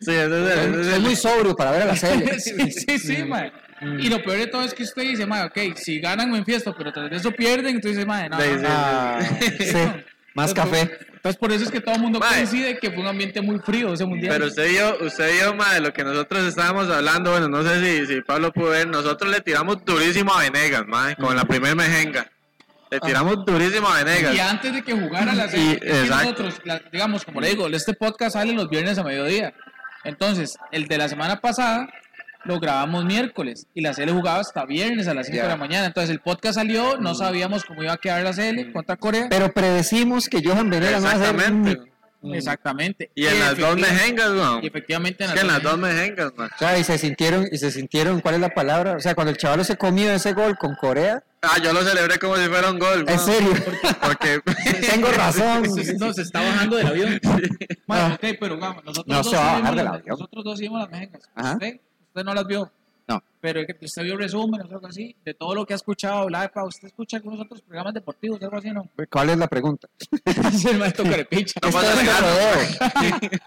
Sí, 0.00 0.12
es 0.12 1.00
muy 1.00 1.16
sobrio 1.16 1.54
para 1.54 1.70
ver 1.72 1.82
a 1.82 1.86
la 1.86 1.96
serie. 1.96 2.38
sí, 2.40 2.70
sí, 2.70 2.98
sí, 2.98 3.24
mae. 3.24 3.52
Y 3.98 4.08
lo 4.08 4.22
peor 4.22 4.38
de 4.38 4.46
todo 4.46 4.62
es 4.62 4.72
que 4.72 4.82
usted 4.82 5.02
dice, 5.02 5.26
mae, 5.26 5.44
ok, 5.44 5.76
si 5.76 6.00
ganan 6.00 6.30
me 6.30 6.38
enfiesto, 6.38 6.74
pero 6.76 6.92
tras 6.92 7.10
de 7.10 7.16
eso 7.16 7.30
pierden, 7.32 7.76
entonces 7.76 7.96
dice, 7.96 8.06
mae, 8.06 8.28
no, 8.28 8.40
Sí, 8.40 8.48
no, 8.48 8.56
sí, 8.56 8.62
no. 8.62 8.68
Ah, 8.70 9.20
sí, 9.40 9.78
más 10.34 10.54
café. 10.54 10.90
Entonces 11.24 11.38
por 11.40 11.52
eso 11.52 11.64
es 11.64 11.70
que 11.70 11.80
todo 11.80 11.94
el 11.94 12.02
mundo 12.02 12.18
Mae. 12.18 12.34
coincide 12.34 12.78
que 12.78 12.90
fue 12.90 13.00
un 13.00 13.06
ambiente 13.06 13.40
muy 13.40 13.58
frío 13.58 13.94
ese 13.94 14.04
mundial. 14.04 14.34
Pero 14.34 14.46
usted 14.48 14.68
vio, 14.68 15.06
usted 15.06 15.32
vio, 15.32 15.54
ma, 15.54 15.72
de 15.72 15.80
lo 15.80 15.90
que 15.90 16.04
nosotros 16.04 16.44
estábamos 16.44 16.90
hablando, 16.90 17.30
bueno, 17.30 17.48
no 17.48 17.62
sé 17.62 17.80
si, 17.82 18.06
si 18.06 18.20
Pablo 18.20 18.52
pudo 18.52 18.68
ver, 18.68 18.86
nosotros 18.88 19.30
le 19.30 19.40
tiramos 19.40 19.82
durísimo 19.86 20.34
a 20.34 20.40
Venegas, 20.42 20.82
ma, 20.86 21.14
con 21.14 21.34
la 21.34 21.46
primer 21.46 21.74
mejenga. 21.76 22.30
Le 22.90 23.00
tiramos 23.00 23.42
durísimo 23.46 23.88
a 23.88 24.04
Venegas. 24.04 24.34
Y 24.34 24.38
antes 24.40 24.74
de 24.74 24.82
que 24.82 24.92
jugara 24.92 25.34
la 25.34 25.46
Y- 25.46 25.48
serie, 25.48 25.72
exacto. 25.82 26.24
nosotros, 26.24 26.54
la- 26.64 26.82
digamos, 26.92 27.24
como 27.24 27.40
le 27.40 27.48
digo, 27.48 27.68
este 27.68 27.94
podcast 27.94 28.34
sale 28.34 28.52
los 28.52 28.68
viernes 28.68 28.98
a 28.98 29.02
mediodía. 29.02 29.54
Entonces, 30.04 30.58
el 30.72 30.86
de 30.88 30.98
la 30.98 31.08
semana 31.08 31.40
pasada 31.40 31.88
lo 32.44 32.60
grabamos 32.60 33.04
miércoles 33.04 33.66
y 33.74 33.80
la 33.80 33.94
serie 33.94 34.12
jugaba 34.14 34.40
hasta 34.40 34.64
viernes 34.66 35.08
a 35.08 35.14
las 35.14 35.26
5 35.26 35.36
Ya. 35.36 35.42
de 35.44 35.48
la 35.48 35.56
mañana. 35.56 35.86
Entonces, 35.86 36.10
el 36.10 36.20
podcast 36.20 36.54
salió, 36.56 36.96
no 36.98 37.14
sabíamos 37.14 37.64
cómo 37.64 37.82
iba 37.82 37.92
a 37.92 37.96
quedar 37.98 38.22
la 38.22 38.32
serie 38.32 38.72
contra 38.72 38.96
Corea. 38.96 39.26
Pero 39.30 39.52
predecimos 39.52 40.28
que 40.28 40.42
Johan 40.46 40.70
Venegas 40.70 41.02
no 41.02 41.08
va 41.08 41.14
a 41.14 41.18
ser 41.18 41.34
Exactamente. 41.34 41.90
Exactamente. 42.32 43.10
Y 43.14 43.26
en 43.26 43.38
las 43.38 43.58
dos 43.58 43.76
mejengas, 43.76 44.30
no. 44.30 44.60
Y 44.62 44.66
efectivamente 44.68 45.24
en 45.24 45.30
Es 45.30 45.34
las 45.36 45.42
que 45.44 45.46
en 45.46 45.52
las 45.52 45.62
dos 45.62 45.78
mejengas, 45.78 46.32
ma. 46.36 46.46
O 46.54 46.58
sea, 46.58 46.78
y 46.78 46.84
se 46.84 46.96
sintieron, 46.96 47.46
y 47.52 47.58
se 47.58 47.70
sintieron, 47.70 48.20
¿cuál 48.22 48.36
es 48.36 48.40
la 48.40 48.48
palabra? 48.48 48.92
O 48.96 49.00
sea, 49.00 49.14
cuando 49.14 49.30
el 49.30 49.36
chaval 49.36 49.62
se 49.64 49.76
comió 49.76 50.10
ese 50.10 50.32
gol 50.32 50.56
con 50.56 50.74
Corea, 50.74 51.22
Ah, 51.42 51.58
yo 51.62 51.74
lo 51.74 51.82
celebré 51.82 52.18
como 52.18 52.36
si 52.38 52.46
fuera 52.48 52.70
un 52.70 52.78
gol. 52.78 53.00
en 53.06 53.16
ma. 53.16 53.18
serio, 53.18 53.52
Porque. 54.00 54.40
tengo 54.90 55.08
razón. 55.08 55.64
No, 55.98 56.12
se 56.14 56.22
está 56.22 56.40
bajando 56.40 56.76
del 56.76 56.86
avión. 56.86 57.20
Bueno, 57.86 58.14
ok, 58.14 58.20
pero 58.40 58.58
vamos, 58.58 58.82
nosotros 58.82 59.06
No 59.06 59.16
dos 59.22 59.30
se 59.30 59.36
va 59.36 59.42
a 59.56 59.60
bajar 59.60 59.74
del 59.76 59.84
las- 59.84 59.94
avión. 59.94 60.06
Nosotros 60.08 60.44
dos 60.44 60.58
vimos 60.58 60.80
las 60.80 60.90
mejengas. 60.90 61.22
Ajá. 61.34 61.52
¿Usted? 61.52 61.80
Usted 62.14 62.24
no 62.24 62.32
las 62.32 62.46
vio. 62.46 62.70
No. 63.08 63.20
Pero 63.40 63.60
usted 63.80 64.02
vio 64.04 64.16
resúmenes 64.16 64.68
o 64.70 64.74
algo 64.74 64.86
así, 64.86 65.16
de 65.24 65.34
todo 65.34 65.52
lo 65.52 65.66
que 65.66 65.72
ha 65.72 65.76
escuchado 65.76 66.20
hablar, 66.20 66.52
usted 66.64 66.86
escucha 66.86 67.16
algunos 67.16 67.40
otros 67.40 67.60
programas 67.60 67.92
deportivos, 67.92 68.40
algo 68.40 68.56
así, 68.56 68.70
¿no? 68.70 68.88
¿Cuál 69.10 69.30
es 69.30 69.38
la 69.38 69.48
pregunta? 69.48 69.88
Es 70.24 70.64
el 70.64 70.78
maestro 70.78 71.04
Carepicha. 71.04 71.60
No. 71.60 71.70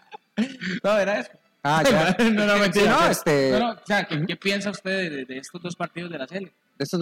No, 0.83 0.99
era 0.99 1.19
eso. 1.21 1.31
Ah, 1.63 1.81
ya. 1.83 2.15
no, 2.29 2.45
no, 2.45 2.57
mentira. 2.57 2.83
Sí, 2.83 2.89
no, 2.89 2.95
o 2.97 2.99
sea, 2.99 3.11
este- 3.11 3.51
no, 3.51 3.59
no, 3.59 3.71
o 3.71 3.85
sea, 3.87 4.03
¿qué, 4.05 4.25
qué 4.27 4.35
piensa 4.35 4.69
usted 4.69 5.11
de, 5.11 5.25
de 5.25 5.37
estos 5.39 5.61
dos 5.61 5.75
partidos 5.75 6.11
de 6.11 6.17
la 6.19 6.27
serie? 6.27 6.51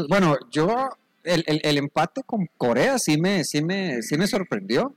Bueno, 0.07 0.37
yo, 0.51 0.89
el, 1.23 1.43
el, 1.47 1.59
el 1.63 1.77
empate 1.77 2.21
con 2.23 2.47
Corea 2.57 2.97
sí 2.99 3.19
me, 3.19 3.43
sí 3.43 3.61
me, 3.63 4.01
sí 4.03 4.17
me 4.17 4.27
sorprendió. 4.27 4.93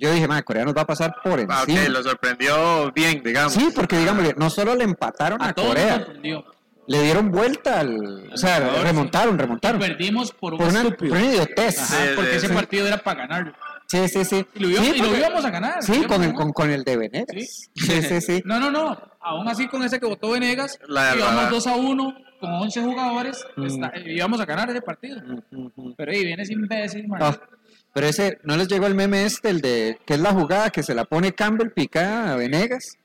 Yo 0.00 0.12
dije, 0.12 0.26
madre, 0.28 0.42
Corea 0.44 0.64
nos 0.64 0.74
va 0.76 0.82
a 0.82 0.86
pasar 0.86 1.14
por 1.22 1.38
Ah, 1.48 1.62
encima. 1.66 1.82
ok, 1.82 1.88
lo 1.88 2.02
sorprendió 2.02 2.92
bien, 2.92 3.22
digamos. 3.22 3.52
Sí, 3.52 3.68
porque 3.74 3.98
digámosle, 3.98 4.34
no 4.36 4.50
solo 4.50 4.74
le 4.74 4.84
empataron 4.84 5.40
a, 5.42 5.52
Corea, 5.54 6.06
le 6.86 7.02
dieron 7.02 7.30
vuelta 7.30 7.80
al. 7.80 8.30
O 8.32 8.36
sea, 8.36 8.60
marcador, 8.60 8.82
remontaron, 8.84 9.34
Y 9.34 9.38
remontaron. 9.38 9.80
perdimos 9.80 10.32
por 10.32 10.52
un 10.54 10.58
Por 10.58 10.68
una, 10.68 10.82
estúpido. 10.82 11.14
por 11.14 11.22
una 11.22 11.30
idiotez. 11.32 11.78
Ajá, 11.78 11.94
Sí, 11.96 12.08
porque 12.16 12.30
sí, 12.32 12.36
ese 12.36 12.48
sí. 12.48 12.52
partido 12.54 12.86
era 12.86 12.98
para 12.98 13.20
ganarlo. 13.26 13.52
Sí, 13.86 14.08
sí, 14.08 14.24
sí. 14.24 14.46
Y 14.54 14.60
lo 14.60 14.68
íbamos, 14.70 14.88
Sí, 14.88 14.94
y 14.94 14.98
lo 14.98 15.04
porque- 15.04 15.20
íbamos 15.20 15.44
a 15.44 15.50
ganar. 15.50 15.82
Sí, 15.82 16.02
con 16.04 16.22
el, 16.24 16.32
con, 16.34 16.52
con 16.52 16.70
el 16.70 16.84
de 16.84 16.96
Venegas. 16.96 17.26
Sí, 17.74 18.02
sí, 18.02 18.20
sí. 18.20 18.42
No, 18.44 18.58
no, 18.58 18.70
no. 18.70 18.98
Aún 19.20 19.46
así 19.48 19.68
con 19.68 19.82
ese 19.82 20.00
que 20.00 20.06
votó 20.06 20.30
Venegas, 20.30 20.78
La 20.88 21.14
íbamos 21.14 21.34
verdad. 21.36 21.50
2 21.50 21.66
a 21.66 21.76
1 21.76 22.14
con 22.40 22.52
11 22.52 22.82
jugadores, 22.82 23.46
Mm. 23.56 23.64
está- 23.66 23.92
íbamos 24.04 24.40
a 24.40 24.44
ganar 24.44 24.68
ese 24.70 24.82
partido. 24.82 25.22
Pero 25.96 26.12
ahí 26.12 26.24
viene 26.24 26.42
ese 26.42 26.52
imbécil, 26.54 27.08
man. 27.08 27.20
Ah, 27.22 27.38
pero 27.94 28.06
ese, 28.08 28.38
¿no 28.42 28.56
les 28.58 28.68
llegó 28.68 28.86
el 28.86 28.94
meme 28.94 29.24
este, 29.24 29.48
el 29.48 29.60
de 29.62 29.98
que 30.04 30.14
es 30.14 30.20
la 30.20 30.32
jugada 30.32 30.68
que 30.70 30.82
se 30.82 30.94
la 30.94 31.04
pone 31.06 31.32
Campbell 31.32 31.70
picada 31.70 32.32
a 32.32 32.36
Venegas? 32.36 32.98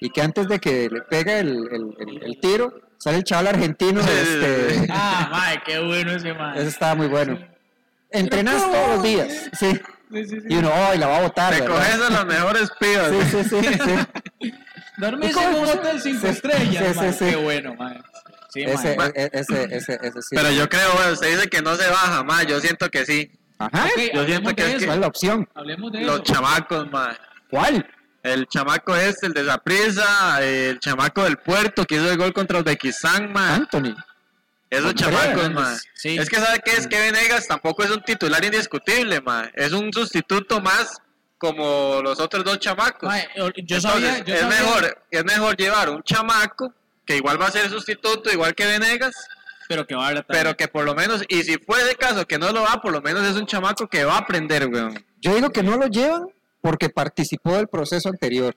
Y 0.00 0.10
que 0.10 0.22
antes 0.22 0.46
de 0.48 0.58
que 0.58 0.88
le 0.90 1.02
pega 1.02 1.38
el, 1.38 1.68
el, 1.72 1.94
el- 1.98 2.22
el 2.22 2.40
tiro, 2.40 2.72
sale 2.98 3.16
el 3.18 3.24
chaval 3.24 3.48
argentino. 3.48 4.00
Este. 4.00 4.86
Ah, 4.90 5.28
madre, 5.30 5.62
qué 5.66 5.78
bueno 5.84 6.12
ese 6.12 6.32
man. 6.34 6.56
Eso 6.56 6.68
estaba 6.68 6.94
muy 6.94 7.06
bueno. 7.08 7.38
Entrenas 8.10 8.62
Pero, 8.62 8.72
todos 8.72 8.88
los 8.96 9.02
días, 9.02 9.50
sí. 9.58 9.72
Sí, 10.12 10.24
sí, 10.24 10.40
sí. 10.40 10.46
Y 10.48 10.56
uno, 10.56 10.70
¡ay, 10.72 10.98
la 10.98 11.08
va 11.08 11.18
a 11.18 11.22
botar! 11.22 11.52
Te 11.52 11.62
¿verdad? 11.62 11.76
coges 11.76 11.94
a 11.94 12.10
los 12.10 12.26
mejores 12.26 12.70
pibas. 12.80 13.10
Sí, 13.10 13.38
sí, 13.42 13.44
sí, 13.48 13.78
sí. 14.40 14.50
Dormirse 14.98 15.30
¿Y 15.30 15.34
cómo 15.34 15.48
en 15.58 15.62
un 15.64 15.68
hotel 15.70 16.00
5 16.00 16.20
Sí, 16.20 16.26
estrellas, 16.28 16.84
sí, 16.92 16.94
man. 16.98 17.12
sí, 17.12 17.18
sí. 17.24 17.30
Qué 17.30 17.36
bueno, 17.36 17.74
man. 17.74 18.02
Sí, 18.50 18.62
Ese, 18.62 18.96
man. 18.96 19.12
e- 19.14 19.30
ese, 19.32 19.64
ese, 19.76 19.98
ese 20.00 20.22
sí. 20.22 20.36
Pero 20.36 20.50
yo 20.52 20.68
creo, 20.68 20.92
bueno, 20.94 21.12
usted 21.12 21.34
dice 21.34 21.48
que 21.48 21.60
no 21.62 21.74
se 21.74 21.88
baja 21.88 22.22
más, 22.22 22.46
yo 22.46 22.60
siento 22.60 22.88
que 22.90 23.04
sí. 23.04 23.30
Ajá. 23.58 23.88
Yo 24.14 24.24
siento 24.26 24.54
que 24.54 24.62
de 24.62 24.68
es 24.68 24.74
eso. 24.74 24.78
que- 24.80 24.86
¿Cuál 24.86 24.96
es 24.98 25.00
la 25.00 25.06
opción? 25.06 25.48
Hablemos 25.54 25.92
de 25.92 26.00
Los 26.02 26.14
eso. 26.20 26.24
chamacos. 26.34 26.88
¿Cuál? 27.50 27.86
El 28.22 28.46
chamaco 28.48 28.96
este, 28.96 29.26
el 29.28 29.34
de 29.34 29.44
Zaprisa, 29.44 30.42
el 30.42 30.80
chamaco 30.80 31.22
del 31.24 31.36
puerto 31.38 31.84
que 31.84 31.94
hizo 31.94 32.10
el 32.10 32.18
gol 32.18 32.32
contra 32.32 32.58
Uzbekistán, 32.58 33.32
man. 33.32 33.62
Anthony. 33.62 33.94
Esos 34.68 34.94
chamacos, 34.94 35.52
man. 35.52 35.76
sí. 35.94 36.18
Es 36.18 36.28
que 36.28 36.36
sabe 36.36 36.58
que 36.58 36.72
es 36.72 36.88
que 36.88 36.98
Venegas 37.00 37.46
tampoco 37.46 37.84
es 37.84 37.90
un 37.90 38.02
titular 38.02 38.44
indiscutible, 38.44 39.20
man. 39.20 39.48
Es 39.54 39.72
un 39.72 39.92
sustituto 39.92 40.60
más 40.60 40.98
como 41.38 42.00
los 42.02 42.18
otros 42.18 42.42
dos 42.44 42.58
chamacos. 42.58 43.14
Yo 43.36 43.46
Entonces, 43.54 43.82
sabía, 43.82 44.18
yo 44.24 44.34
es 44.34 44.40
sabía- 44.40 44.58
mejor, 44.60 45.04
es 45.10 45.24
mejor 45.24 45.56
llevar 45.56 45.90
un 45.90 46.02
chamaco 46.02 46.72
que 47.04 47.16
igual 47.18 47.40
va 47.40 47.46
a 47.46 47.50
ser 47.52 47.70
sustituto, 47.70 48.32
igual 48.32 48.54
que 48.56 48.66
Venegas, 48.66 49.14
Pero 49.68 49.86
que 49.86 49.94
va 49.94 50.08
a 50.08 50.12
la 50.14 50.22
talla. 50.22 50.38
Pero 50.40 50.56
que 50.56 50.68
por 50.68 50.84
lo 50.84 50.94
menos, 50.94 51.24
y 51.28 51.42
si 51.42 51.58
fue 51.58 51.82
de 51.84 51.94
caso 51.96 52.26
que 52.26 52.38
no 52.38 52.52
lo 52.52 52.62
va, 52.62 52.80
por 52.80 52.92
lo 52.92 53.00
menos 53.02 53.24
es 53.26 53.36
un 53.36 53.46
chamaco 53.46 53.86
que 53.88 54.04
va 54.04 54.14
a 54.14 54.18
aprender, 54.18 54.66
weón. 54.68 55.04
Yo 55.20 55.34
digo 55.34 55.50
que 55.50 55.62
no 55.62 55.76
lo 55.76 55.86
llevan 55.86 56.26
porque 56.60 56.88
participó 56.88 57.56
del 57.56 57.68
proceso 57.68 58.08
anterior. 58.08 58.54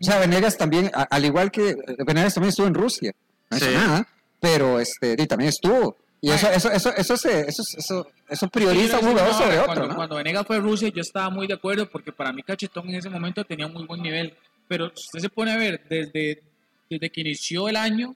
O 0.00 0.04
sea, 0.04 0.18
Venegas 0.18 0.56
también, 0.56 0.90
a- 0.94 1.02
al 1.10 1.24
igual 1.24 1.50
que 1.50 1.76
Venegas 2.06 2.34
también 2.34 2.50
estuvo 2.50 2.66
en 2.66 2.74
Rusia. 2.74 3.12
No 3.50 3.56
hizo 3.56 3.66
Sí. 3.66 3.74
nada, 3.74 4.06
pero 4.40 4.80
este, 4.80 5.14
y 5.18 5.26
también 5.26 5.48
estuvo. 5.50 5.96
Y 6.22 6.30
eso, 6.30 6.48
eso, 6.50 6.70
eso, 6.70 6.94
eso, 6.96 7.16
se- 7.16 7.40
eso, 7.48 7.62
eso, 7.78 8.06
eso 8.28 8.48
prioriza 8.48 8.96
a 8.96 9.00
un 9.00 9.08
jugador 9.08 9.32
sobre 9.34 9.58
otro, 9.58 9.66
cuando, 9.66 9.86
¿no? 9.88 9.96
cuando 9.96 10.16
Venegas 10.16 10.46
fue 10.46 10.56
a 10.56 10.60
Rusia, 10.60 10.88
yo 10.90 11.00
estaba 11.00 11.30
muy 11.30 11.46
de 11.46 11.54
acuerdo 11.54 11.88
porque 11.88 12.12
para 12.12 12.32
mí 12.32 12.42
Cachetón 12.42 12.88
en 12.90 12.96
ese 12.96 13.08
momento 13.08 13.42
tenía 13.44 13.66
muy 13.68 13.84
buen 13.86 14.02
nivel. 14.02 14.34
Pero 14.68 14.88
si 14.94 15.04
usted 15.06 15.20
se 15.20 15.28
pone 15.30 15.52
a 15.52 15.56
ver, 15.56 15.82
desde, 15.88 16.42
desde 16.88 17.10
que 17.10 17.20
inició 17.22 17.68
el 17.68 17.76
año, 17.76 18.14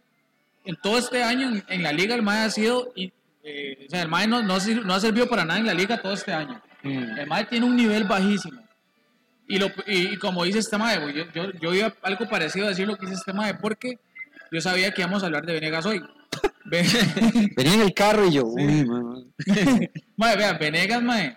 en 0.64 0.76
todo 0.76 0.98
este 0.98 1.22
año 1.22 1.48
en, 1.48 1.64
en 1.68 1.82
la 1.82 1.92
liga, 1.92 2.14
el 2.14 2.22
MAE 2.22 2.40
ha 2.44 2.50
sido. 2.50 2.92
eh, 2.96 3.84
o 3.86 3.90
sea, 3.90 4.02
el 4.02 4.08
MAE 4.08 4.26
no, 4.26 4.42
no, 4.42 4.58
no 4.84 4.94
ha 4.94 5.00
servido 5.00 5.28
para 5.28 5.44
nada 5.44 5.60
en 5.60 5.66
la 5.66 5.74
liga 5.74 6.00
todo 6.00 6.12
este 6.14 6.32
año. 6.32 6.60
Mm. 6.82 7.18
El 7.18 7.26
MAE 7.26 7.44
tiene 7.46 7.66
un 7.66 7.76
nivel 7.76 8.04
bajísimo. 8.04 8.60
Y, 9.46 9.58
lo, 9.58 9.66
y, 9.86 10.14
y 10.14 10.16
como 10.16 10.44
dice 10.44 10.58
este 10.60 10.78
MAE, 10.78 11.12
yo, 11.14 11.24
yo, 11.34 11.50
yo 11.60 11.74
iba 11.74 11.94
algo 12.02 12.26
parecido 12.28 12.66
a 12.66 12.70
decir 12.70 12.86
lo 12.86 12.96
que 12.96 13.06
dice 13.06 13.18
este 13.18 13.32
MAE 13.34 13.54
porque 13.54 13.98
yo 14.50 14.60
sabía 14.60 14.92
que 14.92 15.02
íbamos 15.02 15.22
a 15.22 15.26
hablar 15.26 15.44
de 15.44 15.52
Venegas 15.52 15.84
hoy. 15.86 16.02
Ve- 16.64 16.86
Venía 17.56 17.74
en 17.74 17.80
el 17.82 17.92
carro 17.94 18.26
y 18.26 18.32
yo, 18.32 18.44
uy. 18.46 18.86
Mae, 20.16 20.36
vea, 20.36 20.54
Venegas, 20.54 21.02
mae. 21.02 21.36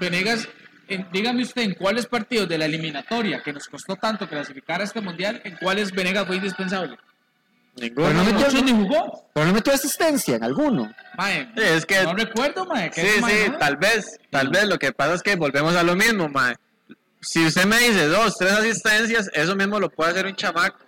Venegas, 0.00 0.48
en- 0.88 1.06
dígame 1.12 1.42
usted, 1.42 1.62
¿en 1.62 1.74
cuáles 1.74 2.06
partidos 2.06 2.48
de 2.48 2.58
la 2.58 2.64
eliminatoria 2.64 3.42
que 3.42 3.52
nos 3.52 3.68
costó 3.68 3.94
tanto 3.96 4.28
clasificar 4.28 4.80
a 4.80 4.84
este 4.84 5.00
mundial, 5.00 5.40
en 5.44 5.56
cuáles 5.56 5.92
Venegas 5.92 6.26
fue 6.26 6.36
indispensable? 6.36 6.96
Ninguno. 7.76 8.06
Pero 8.06 8.18
no 8.18 8.24
metió- 8.24 8.62
ni 8.62 8.70
jugó. 8.72 9.28
Pero 9.34 9.46
no 9.46 9.52
metió 9.52 9.72
asistencia 9.72 10.36
en 10.36 10.44
alguno. 10.44 10.92
Mae, 11.18 11.48
Sí, 11.56 11.62
es 11.62 11.84
que- 11.86 12.02
no 12.04 12.14
recuerdo, 12.14 12.64
mae. 12.66 12.90
que 12.90 13.00
Sí, 13.02 13.20
mae 13.20 13.46
sí, 13.46 13.52
tal 13.58 13.76
vez, 13.76 14.18
tal 14.30 14.48
vez. 14.48 14.64
Lo 14.68 14.78
que 14.78 14.92
pasa 14.92 15.14
es 15.14 15.22
que 15.22 15.34
volvemos 15.36 15.74
a 15.74 15.82
lo 15.82 15.96
mismo, 15.96 16.28
mae. 16.28 16.54
Si 17.20 17.44
usted 17.44 17.64
me 17.64 17.78
dice 17.78 18.06
dos, 18.06 18.36
tres 18.38 18.52
asistencias, 18.52 19.28
eso 19.32 19.56
mismo 19.56 19.80
lo 19.80 19.88
puede 19.90 20.10
hacer 20.12 20.26
un 20.26 20.36
chamaco. 20.36 20.78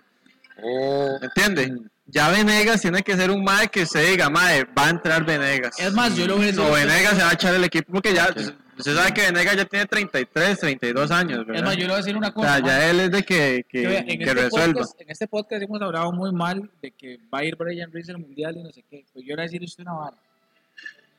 ¿Me 1.21 1.27
entiende? 1.27 1.81
Ya 2.05 2.29
Venegas 2.29 2.81
tiene 2.81 3.03
que 3.03 3.15
ser 3.17 3.31
un 3.31 3.43
mae 3.43 3.67
que 3.67 3.85
se 3.85 4.01
diga, 4.01 4.29
mae, 4.29 4.63
va 4.65 4.85
a 4.85 4.89
entrar 4.89 5.25
Venegas. 5.25 5.75
Es 5.79 5.91
más, 5.93 6.15
yo 6.15 6.25
lo 6.25 6.35
voy 6.37 6.43
a 6.43 6.47
decir. 6.47 6.61
O 6.61 6.71
Venegas 6.71 7.15
se 7.17 7.23
va 7.23 7.29
a 7.29 7.33
echar 7.33 7.53
el 7.53 7.63
equipo 7.65 7.91
porque 7.91 8.13
ya, 8.13 8.29
usted 8.77 8.95
sabe 8.95 9.13
que 9.13 9.21
Venegas 9.31 9.55
ya 9.57 9.65
tiene 9.65 9.85
33, 9.85 10.59
32 10.59 11.11
años, 11.11 11.39
Es 11.41 11.47
¿verdad? 11.47 11.63
más, 11.63 11.73
yo 11.75 11.81
le 11.81 11.87
voy 11.87 11.93
a 11.93 11.97
decir 11.97 12.15
una 12.17 12.27
o 12.29 12.33
cosa. 12.33 12.53
sea, 12.55 12.61
mae. 12.61 12.69
ya 12.69 12.89
él 12.89 12.99
es 12.99 13.11
de 13.11 13.23
que, 13.23 13.65
que, 13.69 13.81
Que 13.81 14.05
este 14.07 14.33
resuelva. 14.33 14.73
podcast, 14.81 15.01
en 15.01 15.09
este 15.09 15.27
podcast 15.27 15.61
hemos 15.63 15.81
hablado 15.81 16.11
muy 16.11 16.31
mal 16.31 16.69
de 16.81 16.91
que 16.91 17.17
va 17.33 17.39
a 17.39 17.43
ir 17.45 17.55
Brian 17.55 17.91
Reese 17.91 18.11
al 18.11 18.19
mundial 18.19 18.55
y 18.57 18.63
no 18.63 18.71
sé 18.71 18.83
qué. 18.89 19.05
Pues 19.13 19.25
yo 19.25 19.29
le 19.29 19.35
voy 19.35 19.41
a 19.41 19.43
decir 19.43 19.63
usted 19.63 19.83
una 19.83 19.93
vara. 19.93 20.17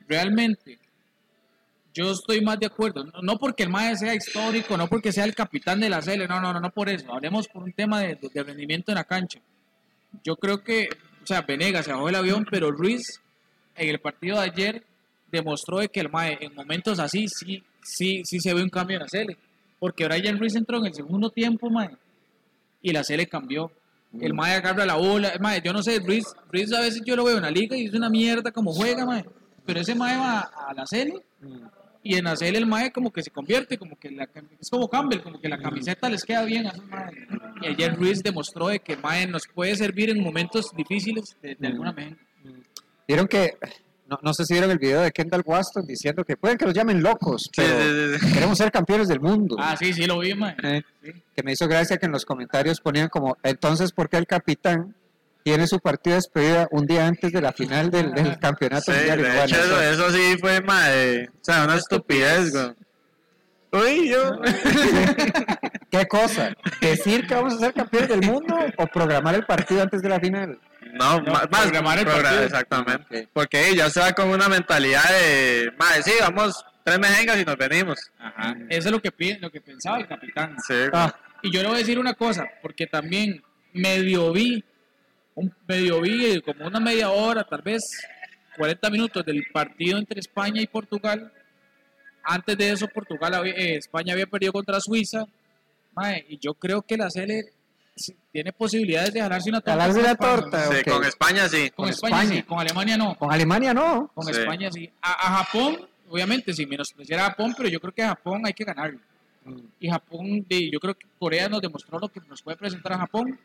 Realmente, 0.08 0.78
yo 1.94 2.12
estoy 2.12 2.40
más 2.40 2.58
de 2.58 2.66
acuerdo. 2.66 3.04
No, 3.04 3.20
no 3.22 3.38
porque 3.38 3.64
el 3.64 3.68
MAE 3.70 3.96
sea 3.96 4.14
histórico, 4.14 4.76
no 4.76 4.86
porque 4.88 5.12
sea 5.12 5.24
el 5.24 5.34
capitán 5.34 5.80
de 5.80 5.90
la 5.90 6.00
CL, 6.00 6.26
no, 6.28 6.40
no, 6.40 6.52
no, 6.52 6.60
no 6.60 6.70
por 6.70 6.88
eso. 6.88 7.12
Hablemos 7.12 7.48
por 7.48 7.62
un 7.62 7.72
tema 7.72 8.00
de- 8.00 8.18
de 8.32 8.42
rendimiento 8.42 8.90
en 8.92 8.96
la 8.96 9.04
cancha. 9.04 9.40
Yo 10.24 10.36
creo 10.36 10.62
que, 10.62 10.88
o 11.22 11.26
sea, 11.26 11.42
Venegas 11.42 11.84
se 11.84 11.92
bajó 11.92 12.08
el 12.08 12.14
avión, 12.14 12.46
pero 12.50 12.70
Ruiz 12.70 13.20
en 13.76 13.88
el 13.90 14.00
partido 14.00 14.36
de 14.40 14.42
ayer 14.44 14.82
demostró 15.30 15.78
de 15.78 15.88
que 15.88 16.00
el 16.00 16.10
MAE 16.10 16.38
en 16.40 16.54
momentos 16.54 16.98
así 16.98 17.26
sí, 17.28 17.62
sí, 17.82 18.22
sí 18.24 18.40
se 18.40 18.54
ve 18.54 18.62
un 18.62 18.70
cambio 18.70 18.96
en 18.96 19.02
la 19.02 19.08
CL. 19.08 19.36
Porque 19.78 20.06
Brian 20.06 20.38
Ruiz 20.38 20.56
entró 20.56 20.78
en 20.78 20.86
el 20.86 20.94
segundo 20.94 21.30
tiempo, 21.30 21.70
MAE, 21.70 21.96
y 22.82 22.92
la 22.92 23.02
CL 23.02 23.26
cambió. 23.28 23.70
El 24.20 24.32
Mae 24.34 24.54
agarra 24.54 24.86
la 24.86 24.94
bola. 24.94 25.34
Mae, 25.40 25.60
yo 25.62 25.72
no 25.72 25.82
sé, 25.82 25.98
Ruiz, 26.00 26.24
Ruiz 26.50 26.72
a 26.72 26.80
veces 26.80 27.02
yo 27.04 27.14
lo 27.14 27.24
veo 27.24 27.36
en 27.36 27.42
la 27.42 27.50
liga 27.50 27.76
y 27.76 27.86
es 27.86 27.94
una 27.94 28.08
mierda 28.08 28.50
como 28.50 28.72
juega, 28.72 29.04
Mae. 29.04 29.24
Pero 29.66 29.80
ese 29.80 29.94
Mae 29.94 30.16
va 30.16 30.40
a 30.40 30.72
la 30.74 30.84
CL 30.84 31.20
y 32.02 32.14
en 32.14 32.24
la 32.24 32.34
CL 32.34 32.56
el 32.56 32.66
Mae 32.66 32.90
como 32.90 33.12
que 33.12 33.22
se 33.22 33.30
convierte, 33.30 33.76
como 33.76 33.98
que 33.98 34.10
la, 34.10 34.26
es 34.58 34.70
como 34.70 34.88
Campbell, 34.88 35.20
como 35.20 35.38
que 35.38 35.48
la 35.48 35.58
camiseta 35.58 36.08
les 36.08 36.24
queda 36.24 36.44
bien 36.44 36.66
a 36.66 36.70
esos 36.70 36.86
Mae. 36.86 37.12
Y 37.60 37.66
ayer 37.66 37.94
Ruiz 37.94 38.22
demostró 38.22 38.68
de 38.68 38.80
que 38.80 38.96
Mae 38.96 39.26
nos 39.26 39.46
puede 39.46 39.76
servir 39.76 40.08
en 40.10 40.22
momentos 40.22 40.70
difíciles 40.74 41.36
de, 41.42 41.54
de 41.54 41.66
alguna 41.66 41.92
manera. 41.92 42.16
Vieron 43.06 43.26
que, 43.26 43.58
no, 44.08 44.18
no 44.22 44.32
sé 44.34 44.44
si 44.44 44.54
vieron 44.54 44.70
el 44.70 44.78
video 44.78 45.02
de 45.02 45.10
Kendall 45.12 45.42
Waston 45.44 45.86
diciendo 45.86 46.24
que 46.24 46.36
pueden 46.36 46.56
que 46.58 46.64
los 46.64 46.74
llamen 46.74 47.02
locos, 47.02 47.50
pero 47.54 47.68
sí, 47.80 48.18
sí, 48.20 48.26
sí. 48.26 48.32
queremos 48.34 48.56
ser 48.58 48.70
campeones 48.72 49.08
del 49.08 49.20
mundo. 49.20 49.56
Ah, 49.58 49.76
sí, 49.78 49.92
sí, 49.92 50.06
lo 50.06 50.18
vi, 50.18 50.34
Mae. 50.34 50.56
Eh, 50.62 50.82
que 51.36 51.42
me 51.42 51.52
hizo 51.52 51.68
gracia 51.68 51.96
que 51.98 52.06
en 52.06 52.12
los 52.12 52.24
comentarios 52.24 52.80
ponían 52.80 53.08
como, 53.08 53.36
entonces, 53.42 53.92
¿por 53.92 54.08
qué 54.08 54.16
el 54.16 54.26
capitán 54.26 54.94
tiene 55.44 55.66
su 55.66 55.78
partido 55.80 56.14
de 56.14 56.18
despedida 56.18 56.68
un 56.70 56.84
día 56.86 57.06
antes 57.06 57.32
de 57.32 57.40
la 57.40 57.52
final 57.52 57.90
del, 57.90 58.12
del 58.12 58.38
campeonato 58.38 58.92
Sí, 58.92 58.98
mundial? 58.98 59.22
De 59.22 59.44
hecho, 59.44 59.56
eso, 59.56 59.80
eso- 59.82 60.06
eso 60.06 60.10
sí 60.16 60.36
fue, 60.40 60.60
mae, 60.62 61.28
o 61.28 61.44
sea, 61.44 61.64
una 61.64 61.76
estupidez, 61.76 62.52
güey. 62.52 62.72
Uy, 63.70 64.08
yo. 64.08 64.38
¿Qué 65.90 66.06
cosa? 66.06 66.54
¿Decir 66.80 67.26
que 67.26 67.34
vamos 67.34 67.54
a 67.54 67.58
ser 67.58 67.72
campeones 67.74 68.08
del 68.08 68.22
mundo 68.22 68.54
o 68.76 68.86
programar 68.86 69.34
el 69.34 69.44
partido 69.44 69.82
antes 69.82 70.00
de 70.02 70.08
la 70.08 70.20
final? 70.20 70.58
No, 70.92 71.20
No, 71.20 71.32
más, 71.32 71.50
más 71.50 71.62
programar 71.62 71.98
el 71.98 72.06
partido. 72.06 72.42
Exactamente. 72.42 73.22
Ok. 73.24 73.30
Porque 73.32 73.74
ya 73.76 73.90
se 73.90 74.00
va 74.00 74.12
con 74.12 74.28
una 74.28 74.48
mentalidad 74.48 75.04
de, 75.08 75.72
madre, 75.78 76.02
sí, 76.02 76.12
vamos 76.20 76.64
tres 76.84 76.98
mejengas 76.98 77.38
y 77.38 77.44
nos 77.44 77.56
venimos. 77.56 77.98
Ajá. 78.18 78.56
Eso 78.68 78.88
es 78.88 78.92
lo 78.92 79.00
que, 79.00 79.38
lo 79.40 79.50
que 79.50 79.60
pensaba 79.60 79.98
el 79.98 80.06
capitán. 80.06 80.56
Sí, 80.66 80.74
Ah, 80.92 81.14
Y 81.42 81.50
yo 81.52 81.60
le 81.62 81.68
voy 81.68 81.76
a 81.76 81.80
decir 81.80 81.98
una 81.98 82.14
cosa, 82.14 82.46
porque 82.62 82.86
también 82.86 83.42
medio 83.72 84.32
vi, 84.32 84.64
un, 85.34 85.54
medio 85.66 86.00
vi 86.00 86.26
eh, 86.26 86.42
como 86.42 86.66
una 86.66 86.80
media 86.80 87.10
hora, 87.10 87.44
tal 87.44 87.62
vez 87.62 87.84
40 88.56 88.90
minutos 88.90 89.24
del 89.24 89.44
partido 89.52 89.98
entre 89.98 90.20
España 90.20 90.60
y 90.62 90.66
Portugal. 90.66 91.32
Antes 92.22 92.56
de 92.56 92.72
eso, 92.72 92.88
Portugal, 92.88 93.46
eh, 93.46 93.76
España 93.76 94.14
había 94.14 94.26
perdido 94.26 94.52
contra 94.52 94.80
Suiza. 94.80 95.24
Mae, 95.94 96.24
y 96.28 96.38
yo 96.38 96.54
creo 96.54 96.82
que 96.82 96.96
la 96.96 97.08
CL 97.08 97.30
sí 97.30 97.50
tiene 98.32 98.52
posibilidades 98.52 99.12
de 99.12 99.20
ganarse 99.20 99.48
una 99.50 99.60
torta. 99.60 99.72
Jalarse 99.72 99.94
con 99.94 100.02
una 100.02 100.12
España. 100.12 100.36
torta. 100.40 100.66
Sí, 100.76 100.90
con 100.90 101.04
España 101.04 101.48
sí. 101.48 101.70
Con 101.70 101.84
Con 101.84 101.88
España, 101.90 102.16
España. 102.22 102.36
sí, 102.36 102.42
con 102.44 102.60
Alemania 102.60 102.96
no. 102.96 103.14
Con 103.16 103.32
Alemania 103.32 103.74
no. 103.74 104.10
Con 104.14 104.24
Sí. 104.24 104.30
España 104.32 104.70
sí. 104.72 104.90
A, 105.02 105.12
a 105.12 105.44
Japón, 105.44 105.78
obviamente, 106.10 106.52
sin 106.52 106.68
menospreciar 106.68 107.20
a 107.20 107.24
Japón, 107.30 107.54
pero 107.56 107.68
yo 107.68 107.80
creo 107.80 107.92
que 107.92 108.02
a 108.02 108.08
Japón 108.08 108.42
hay 108.44 108.52
que 108.52 108.64
ganarle. 108.64 108.98
Y 109.80 109.88
Japón, 109.88 110.44
yo 110.48 110.78
creo 110.80 110.94
que 110.94 111.06
Corea 111.18 111.48
nos 111.48 111.62
demostró 111.62 111.98
lo 111.98 112.08
que 112.08 112.20
nos 112.28 112.42
puede 112.42 112.56
presentar 112.56 112.92
a 112.92 112.98
Japón. 112.98 113.38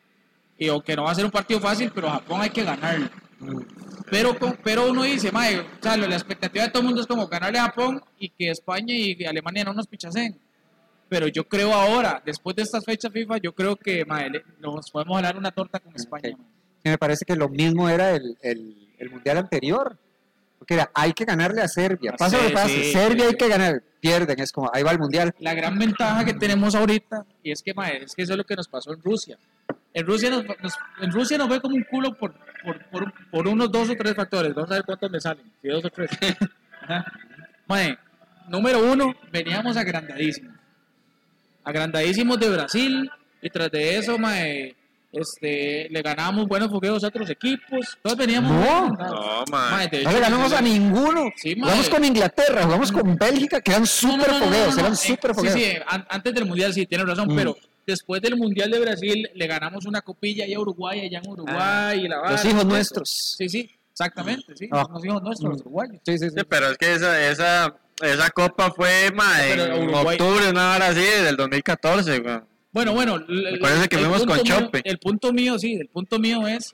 Y 0.57 0.67
aunque 0.67 0.95
no 0.95 1.03
va 1.03 1.12
a 1.12 1.15
ser 1.15 1.25
un 1.25 1.31
partido 1.31 1.60
fácil, 1.60 1.91
pero 1.95 2.07
a 2.10 2.13
Japón 2.13 2.41
hay 2.41 2.50
que 2.50 2.63
ganarle. 2.63 3.10
Pero, 4.10 4.38
con- 4.38 4.57
pero 4.63 4.89
uno 4.91 5.03
dice, 5.03 5.31
mae, 5.31 5.60
o 5.60 5.65
sea, 5.81 5.98
la 5.98 6.13
expectativa 6.15 6.65
de 6.65 6.69
todo 6.72 6.81
el 6.81 6.86
mundo 6.88 7.01
es 7.01 7.07
como 7.07 7.27
ganarle 7.27 7.57
a 7.60 7.63
Japón 7.63 8.01
y 8.19 8.29
que 8.29 8.50
España 8.51 8.93
y 8.93 9.24
Alemania 9.25 9.63
no 9.63 9.74
nos 9.74 9.88
pichacen. 9.88 10.38
Pero 11.13 11.27
yo 11.27 11.48
creo 11.48 11.72
ahora, 11.75 12.24
después 12.25 12.55
de 12.55 12.63
estas 12.63 12.84
fechas 12.84 13.12
FIFA, 13.13 13.38
yo 13.38 13.53
creo 13.53 13.75
que 13.75 14.03
mae, 14.03 14.32
le- 14.32 14.43
nos 14.60 14.89
podemos 14.89 15.15
hablar 15.17 15.38
una 15.38 15.51
torta 15.51 15.79
con 15.79 15.96
España. 15.96 16.29
Ok. 16.34 16.39
mae. 16.39 16.48
Sí, 16.84 16.89
me 16.89 16.98
parece 16.98 17.24
que 17.24 17.36
lo 17.36 17.50
mismo 17.50 17.88
era 17.88 18.15
el, 18.15 18.36
el, 18.41 18.89
el 18.98 19.10
mundial 19.12 19.38
anterior. 19.38 19.96
Porque 20.58 20.74
era, 20.74 20.89
hay 20.96 21.13
que 21.13 21.24
ganarle 21.25 21.62
a 21.62 21.67
Serbia. 21.67 22.12
A 22.12 22.15
Pasa 22.15 22.38
lo 22.41 22.48
que 22.48 22.53
pasa, 22.53 22.67
Serbia 22.67 23.25
sí, 23.25 23.29
hay 23.32 23.36
que 23.36 23.48
ganar. 23.48 23.84
Pierden, 24.00 24.39
es 24.39 24.51
como, 24.51 24.72
ahí 24.74 24.82
va 24.82 24.91
el 24.91 24.98
mundial. 25.00 25.34
La 25.39 25.53
gran 25.53 25.77
ventaja 25.77 26.25
que 26.25 26.34
tenemos 26.34 26.74
ahorita, 26.74 27.25
y 27.43 27.51
es 27.51 27.62
que, 27.62 27.74
mae, 27.75 28.03
es 28.03 28.15
que 28.15 28.24
eso 28.24 28.34
es 28.34 28.38
lo 28.38 28.43
que 28.43 28.55
nos 28.55 28.67
pasó 28.67 28.91
en 28.93 29.01
Rusia. 29.03 29.38
En 29.93 30.05
Rusia 30.08 30.32
nos, 30.32 30.43
nos- 30.46 30.77
en 31.00 31.12
Rusia 31.12 31.38
nos 31.38 31.48
ve 31.48 31.62
como 31.62 31.75
un 31.75 31.84
culo 31.84 32.13
por, 32.17 32.34
por, 32.63 32.84
por, 32.89 33.13
por 33.29 33.48
unos 33.48 33.72
dos 33.72 33.89
o 33.91 33.96
tres 33.96 34.15
factores. 34.15 34.53
Vamos 34.55 34.72
a 34.72 34.75
ver 34.75 34.84
cuántos 34.84 35.12
me 35.12 35.20
salen. 35.22 35.46
Si 35.62 35.67
dos 35.67 35.86
o 35.86 35.89
tres. 35.91 36.10
Mae, 37.67 37.98
número 38.50 38.91
uno, 38.91 39.13
veníamos 39.32 39.77
agrandadísimos. 39.77 40.53
Agrandadísimos 41.63 42.39
de 42.39 42.50
Brasil. 42.50 43.10
Y 43.41 43.50
tras 43.50 43.70
de 43.72 43.98
eso, 43.98 44.17
mae, 44.17 44.75
este, 45.12 45.88
le 45.89 46.01
ganábamos 46.01 46.48
buenos 46.48 46.70
fogueos 46.70 47.03
a 47.03 47.08
otros 47.08 47.29
equipos. 47.29 47.98
Todos 48.01 48.17
veníamos 48.17 48.51
No. 48.51 48.89
No, 48.89 49.43
Mae, 49.51 49.89
No 50.03 50.12
le 50.12 50.20
ganamos 50.20 50.53
a 50.53 50.62
ninguno. 50.62 51.29
Sí, 51.36 51.53
jugamos 51.55 51.82
mae. 51.88 51.89
con 51.89 52.05
Inglaterra, 52.05 52.63
jugamos 52.63 52.91
con 52.91 53.15
Bélgica, 53.17 53.62
que 53.62 53.72
eran 53.72 53.86
súper 53.86 54.27
no, 54.29 54.34
no, 54.34 54.39
no, 54.39 54.46
fogueos, 54.46 54.70
no, 54.70 54.74
no. 54.75 54.79
eran 54.82 54.93
Eh, 54.93 54.96
súper 54.96 55.36
fogueos. 55.36 55.53
Sí, 55.55 55.62
sí, 55.63 55.77
an- 55.88 56.05
antes 56.10 56.34
del 56.34 56.46
Mundial 56.46 56.74
sí, 56.74 56.86
tiene 56.86 57.03
razón, 57.05 57.27
Mm. 57.32 57.36
pero 57.36 57.58
después 57.86 58.22
del 58.22 58.38
Mundial 58.38 58.72
de 58.72 58.79
Brasil 58.79 59.29
le 59.36 59.48
ganamos 59.48 59.86
una 59.86 60.01
copilla 60.01 60.46
allá 60.46 60.58
a 60.58 60.62
Uruguay, 60.62 61.01
allá 61.01 61.20
en 61.24 61.29
Uruguay 61.29 62.00
y 62.05 62.08
la 62.08 62.17
vara, 62.17 62.29
Ah, 62.29 62.32
Los 62.34 62.46
hijos 62.46 62.65
nuestros. 62.65 63.36
Sí, 63.38 63.50
sí, 63.50 63.70
exactamente, 63.91 64.55
sí, 64.55 64.67
Ah. 64.72 64.86
los 64.91 65.05
hijos 65.05 65.22
nuestros, 65.22 65.50
los 65.51 65.58
Mm. 65.60 65.67
uruguayos. 65.67 65.98
Sí, 66.05 66.17
sí, 66.17 66.29
sí. 66.29 66.36
Sí, 66.38 66.46
pero 66.50 66.70
es 66.72 66.77
que 66.77 66.93
esa, 66.93 67.29
esa, 67.29 67.75
esa 68.03 68.29
copa 68.29 68.72
fue, 68.72 69.10
ma, 69.13 69.45
en 69.48 69.60
Uruguay- 69.83 70.17
octubre, 70.19 70.50
una 70.50 70.75
hora 70.75 70.88
así, 70.88 71.01
del 71.01 71.36
2014, 71.36 72.19
güey. 72.19 72.39
Bueno, 72.72 72.93
bueno, 72.93 73.24
Me 73.27 73.57
parece 73.60 73.88
que 73.88 73.98
fuimos 73.98 74.25
con 74.25 74.36
mío- 74.41 74.43
Chope. 74.60 74.81
El 74.83 74.98
punto 74.98 75.31
mío, 75.31 75.57
sí, 75.60 75.74
el 75.75 75.88
punto 75.89 76.17
mío 76.19 76.48
es 76.48 76.74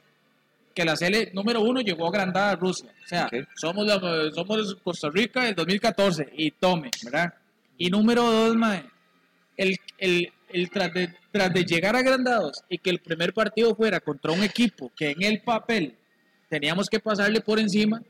que 0.73 0.85
la 0.85 0.95
CL 0.95 1.31
número 1.33 1.61
uno 1.61 1.81
llegó 1.81 2.07
agrandada 2.07 2.51
a 2.51 2.55
Rusia. 2.55 2.89
O 3.03 3.07
sea, 3.07 3.25
Ok. 3.25 3.45
somos, 3.55 3.85
la- 3.85 4.31
somos 4.33 4.75
Costa 4.83 5.09
Rica 5.09 5.43
del 5.43 5.55
2014 5.55 6.29
y 6.37 6.51
tome, 6.51 6.89
¿verdad? 7.03 7.33
Y 7.77 7.89
número 7.89 8.23
dos, 8.23 8.55
mae, 8.55 8.85
el, 9.57 9.75
el, 9.97 10.31
el 10.49 10.69
tras, 10.69 10.93
de, 10.93 11.13
tras 11.31 11.53
de 11.53 11.65
llegar 11.65 11.95
agrandados 11.97 12.61
y 12.69 12.77
que 12.77 12.89
el 12.91 12.99
primer 12.99 13.33
partido 13.33 13.75
fuera 13.75 13.99
contra 13.99 14.31
un 14.31 14.41
equipo 14.43 14.91
que 14.95 15.11
en 15.11 15.23
el 15.23 15.41
papel 15.41 15.95
teníamos 16.49 16.87
que 16.87 16.99
pasarle 16.99 17.41
por 17.41 17.59
encima, 17.59 18.01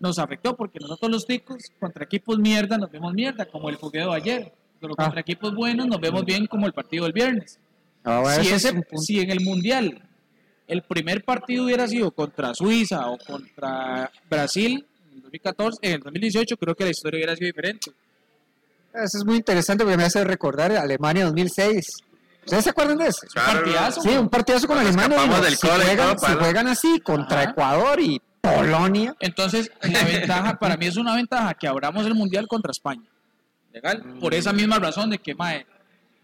nos 0.00 0.18
afectó 0.18 0.56
porque 0.56 0.78
nosotros 0.80 1.10
los 1.10 1.26
ticos 1.26 1.62
contra 1.80 2.04
equipos 2.04 2.38
mierda 2.38 2.78
nos 2.78 2.90
vemos 2.90 3.12
mierda, 3.14 3.46
como 3.46 3.68
el 3.68 3.76
fogueo 3.78 4.10
de 4.12 4.16
ayer. 4.16 4.52
Pero 4.80 4.94
Ah. 4.96 5.04
contra 5.04 5.20
equipos 5.20 5.54
buenos 5.54 5.86
nos 5.86 6.00
vemos 6.00 6.24
bien 6.24 6.46
como 6.46 6.66
el 6.66 6.72
partido 6.72 7.04
del 7.04 7.12
viernes. 7.12 7.58
Ah, 8.04 8.20
bueno, 8.20 8.42
si, 8.42 8.48
es 8.50 8.64
ese- 8.64 8.70
un 8.74 8.82
punto. 8.82 8.98
si 9.02 9.20
en 9.20 9.30
el 9.30 9.40
Mundial 9.40 10.02
el 10.68 10.82
primer 10.82 11.24
partido 11.24 11.64
hubiera 11.64 11.86
sido 11.88 12.10
contra 12.12 12.54
Suiza 12.54 13.08
o 13.08 13.18
contra 13.18 14.10
Brasil 14.30 14.86
en 15.10 15.16
el 15.16 15.22
2014, 15.22 15.78
en 15.82 15.92
el 15.94 16.00
2018, 16.00 16.56
creo 16.56 16.74
que 16.74 16.84
la 16.84 16.90
historia 16.90 17.18
hubiera 17.18 17.34
sido 17.34 17.46
diferente. 17.46 17.90
Eso 18.94 19.18
es 19.18 19.24
muy 19.24 19.36
interesante 19.36 19.84
porque 19.84 19.96
me 19.96 20.04
hace 20.04 20.22
recordar 20.24 20.72
Alemania 20.72 21.24
2006. 21.26 21.86
¿Ustedes 22.44 22.64
se 22.64 22.70
acuerdan 22.70 22.96
de 22.98 23.08
eso? 23.08 23.26
Claro, 23.32 23.58
partidazo. 23.60 24.00
Sí, 24.00 24.08
un 24.10 24.28
partidazo 24.28 24.66
con 24.66 24.78
Alemania. 24.78 25.18
del 25.40 25.56
si, 25.56 25.66
juegan, 25.66 26.18
si 26.18 26.32
juegan 26.32 26.66
así 26.68 27.00
contra 27.00 27.42
Ajá. 27.42 27.50
Ecuador 27.50 28.00
y 28.00 28.20
Polonia. 28.56 29.14
Entonces, 29.20 29.70
la 29.82 30.04
ventaja, 30.04 30.58
para 30.58 30.76
mí 30.76 30.86
es 30.86 30.96
una 30.96 31.14
ventaja 31.14 31.54
que 31.54 31.66
abramos 31.68 32.06
el 32.06 32.14
Mundial 32.14 32.46
contra 32.46 32.70
España. 32.70 33.08
Legal. 33.72 34.02
Por 34.20 34.34
esa 34.34 34.52
misma 34.52 34.78
razón 34.78 35.10
de 35.10 35.18
que, 35.18 35.34
mae, 35.34 35.66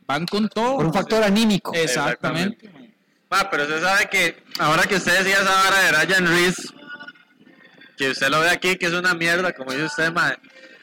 van 0.07 0.27
con 0.27 0.49
todo. 0.49 0.77
Por 0.77 0.87
un 0.87 0.95
factor 0.95 1.23
anímico. 1.23 1.73
Exactamente. 1.75 2.69
mae. 2.71 2.95
Ma, 3.31 3.51
pero 3.51 3.65
usted 3.65 3.83
sabe 3.83 4.09
que 4.09 4.43
ahora 4.59 4.85
que 4.85 4.97
usted 4.97 5.19
decía 5.19 5.37
esa 5.41 5.53
vara 5.53 5.79
de 5.81 5.93
Ryan 5.93 6.27
Reese, 6.27 6.69
que 7.97 8.11
usted 8.11 8.29
lo 8.29 8.41
ve 8.41 8.51
aquí, 8.51 8.77
que 8.77 8.87
es 8.87 8.93
una 8.93 9.15
mierda, 9.15 9.53
como 9.53 9.73
dice 9.73 9.85
usted, 9.85 10.13
ma, 10.13 10.37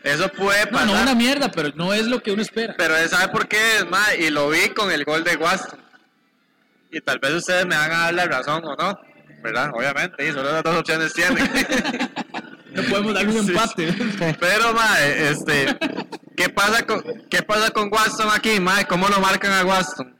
eso 0.04 0.30
puede 0.30 0.66
No, 0.66 0.72
pasar. 0.72 0.88
no 0.88 1.02
una 1.02 1.16
mierda, 1.16 1.50
pero 1.52 1.70
no 1.76 1.94
es 1.94 2.08
lo 2.08 2.22
que 2.22 2.32
uno 2.32 2.42
espera. 2.42 2.74
Pero 2.78 2.98
él 2.98 3.08
sabe 3.10 3.32
por 3.32 3.48
qué 3.48 3.78
es, 3.78 3.90
ma, 3.90 4.16
y 4.16 4.30
lo 4.30 4.50
vi 4.50 4.70
con 4.70 4.92
el 4.92 5.04
gol 5.06 5.24
de 5.24 5.36
Waston. 5.36 5.80
Y 6.92 7.00
tal 7.02 7.20
vez 7.20 7.32
ustedes 7.34 7.66
me 7.66 7.76
van 7.78 7.92
a 7.92 7.98
dar 8.00 8.14
la 8.14 8.26
razón 8.26 8.66
o 8.66 8.76
no, 8.76 9.00
¿verdad? 9.42 9.72
Obviamente, 9.74 10.28
y 10.28 10.32
solo 10.32 10.52
las 10.52 10.64
dos 10.64 10.78
opciones 10.78 11.14
tienen. 11.14 11.50
No 12.72 12.84
podemos 12.84 13.14
darle 13.14 13.38
un 13.38 13.50
empate. 13.50 13.94
Pero, 14.40 14.74
ma, 14.74 14.98
este, 15.02 15.78
¿qué 16.38 16.48
pasa 16.48 16.86
con, 16.86 17.04
qué 17.30 17.44
pasa 17.44 17.70
con 17.72 17.92
Waston 17.92 18.30
aquí, 18.34 18.62
ma? 18.62 18.86
¿Cómo 18.86 19.10
lo 19.10 19.20
marcan 19.20 19.52
a 19.52 19.66
Waston? 19.66 20.16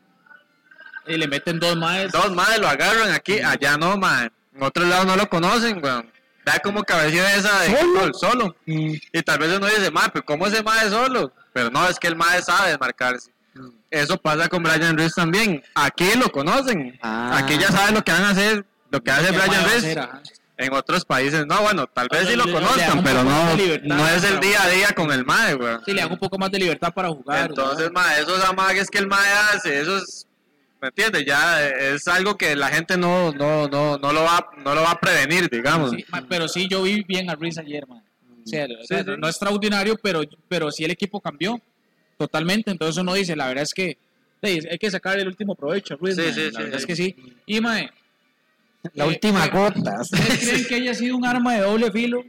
y 1.08 1.18
le 1.18 1.28
meten 1.28 1.60
dos 1.60 1.76
más. 1.78 2.12
Dos 2.12 2.32
madres 2.32 2.60
lo 2.60 2.68
agarran 2.68 3.12
aquí, 3.12 3.40
allá 3.40 3.78
no, 3.78 3.98
madre. 3.98 4.32
En 4.56 4.64
otro 4.64 4.86
lado 4.86 5.06
no 5.06 5.16
lo 5.16 5.30
conocen, 5.30 5.84
weón. 5.84 6.12
Vea 6.46 6.60
como 6.60 6.84
cabecilla 6.84 7.36
esa 7.36 7.60
de 7.62 7.78
¿Solo? 7.78 8.00
gol, 8.00 8.12
solo. 8.16 8.56
Mm. 8.66 8.94
Y 9.14 9.22
tal 9.22 9.40
vez 9.40 9.56
uno 9.56 9.68
dice, 9.68 9.92
madre, 9.92 10.12
pero 10.14 10.26
¿cómo 10.26 10.48
ese 10.48 10.64
madre 10.64 10.90
solo? 10.90 11.32
Pero 11.54 11.70
no, 11.70 11.88
es 11.88 12.00
que 12.00 12.08
el 12.08 12.16
madre 12.16 12.42
sabe 12.42 12.78
marcarse. 12.78 13.32
Eso 13.90 14.18
pasa 14.18 14.48
con 14.48 14.64
Brian 14.64 14.98
Reese 14.98 15.16
también. 15.16 15.62
Aquí 15.76 16.10
lo 16.18 16.32
conocen. 16.32 16.98
Ah. 17.02 17.38
Aquí 17.38 17.58
ya 17.58 17.68
saben 17.68 17.94
lo 17.94 18.02
que 18.02 18.12
van 18.12 18.24
a 18.24 18.30
hacer, 18.30 18.66
lo 18.92 19.02
que 19.02 19.12
hace 19.12 19.32
¿Qué 19.32 19.38
mae 19.38 19.48
Brian? 19.48 20.00
Ajá. 20.00 20.22
En 20.58 20.74
otros 20.74 21.06
países, 21.06 21.48
no, 21.48 21.60
bueno, 21.64 21.88
tal 21.88 22.08
vez 22.12 22.28
sí 22.28 22.36
lo 22.36 22.44
conozcan, 22.44 23.04
pero 23.04 23.24
no, 23.24 23.56
no 23.84 24.08
es 24.10 24.24
el 24.24 24.40
día 24.40 24.62
a 24.62 24.70
día 24.70 24.90
con 24.96 25.12
el 25.12 25.26
madre, 25.26 25.56
weón. 25.56 25.82
Sí, 25.84 25.92
le 25.92 26.02
dan 26.02 26.12
un 26.12 26.20
poco 26.20 26.38
más 26.38 26.52
de 26.52 26.60
libertad 26.60 26.94
para 26.94 27.10
jugar. 27.10 27.50
Entonces, 27.50 27.90
ma, 27.92 28.16
esos 28.18 28.44
amagues 28.44 28.88
que 28.88 29.00
el 29.00 29.08
mae 29.08 29.28
hace, 29.56 29.82
esos, 29.82 30.28
¿me 30.80 30.90
entiendes? 30.90 31.26
Ya 31.26 31.68
es 31.68 32.08
algo 32.08 32.38
que 32.38 32.56
la 32.56 32.68
gente 32.68 32.96
no, 32.96 33.32
no, 33.32 33.68
no, 33.70 33.98
no 33.98 34.14
lo 34.14 34.22
va, 34.22 34.52
no 34.64 34.76
lo 34.76 34.84
va 34.84 34.92
a 34.92 35.00
prevenir, 35.00 35.50
digamos. 35.50 35.92
Sí, 35.92 36.06
pero 36.30 36.48
sí, 36.48 36.68
yo 36.70 36.84
vi 36.84 37.04
bien 37.08 37.28
a 37.32 37.36
Ruiz 37.36 37.58
ayer, 37.58 37.88
man. 37.88 38.04
O 38.46 38.48
sea, 38.48 38.66
o 38.66 38.86
sea, 38.86 39.04
sí. 39.04 39.12
no 39.18 39.28
extraordinario, 39.28 39.98
pero, 39.98 40.22
pero 40.48 40.70
sí 40.70 40.84
el 40.84 40.92
equipo 40.92 41.20
cambió 41.20 41.60
totalmente. 42.20 42.70
Entonces 42.70 43.02
uno 43.02 43.16
dice, 43.16 43.36
la 43.36 43.48
verdad 43.48 43.64
es 43.64 43.74
que 43.74 43.98
hey, 44.42 44.60
hay 44.70 44.78
que 44.78 44.92
sacar 44.92 45.20
el 45.20 45.28
último 45.28 45.56
provecho 45.56 45.94
a 45.94 45.98
Ruiz. 45.98 46.16
Sí, 46.16 46.34
sí, 46.34 46.52
la 46.52 46.52
sí, 46.52 46.58
verdad 46.58 46.70
sí. 46.70 46.76
es 46.78 46.86
que 46.86 46.96
sí. 46.96 47.16
Y, 47.46 47.62
mae, 47.62 47.90
La 48.94 49.06
Eh, 49.06 49.08
última 49.10 49.46
eh, 49.46 49.50
gota. 49.52 50.02
¿ustedes 50.02 50.40
creen 50.40 50.66
que 50.68 50.76
haya 50.76 50.94
sido 50.94 51.16
un 51.18 51.26
arma 51.26 51.54
de 51.56 51.62
doble 51.62 51.92
filo? 51.92 52.24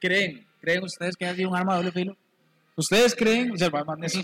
¿Creen? 0.00 0.46
¿Creen 0.60 0.82
ustedes 0.84 1.16
que 1.16 1.24
haya 1.26 1.36
sido 1.36 1.50
un 1.50 1.56
arma 1.56 1.74
de 1.74 1.78
doble 1.78 1.92
filo? 1.92 2.16
¿Ustedes 2.76 3.14
creen? 3.14 3.52
O 3.52 3.56
sea, 3.56 3.68
va, 3.70 3.84
man, 3.84 4.02
eso- 4.02 4.20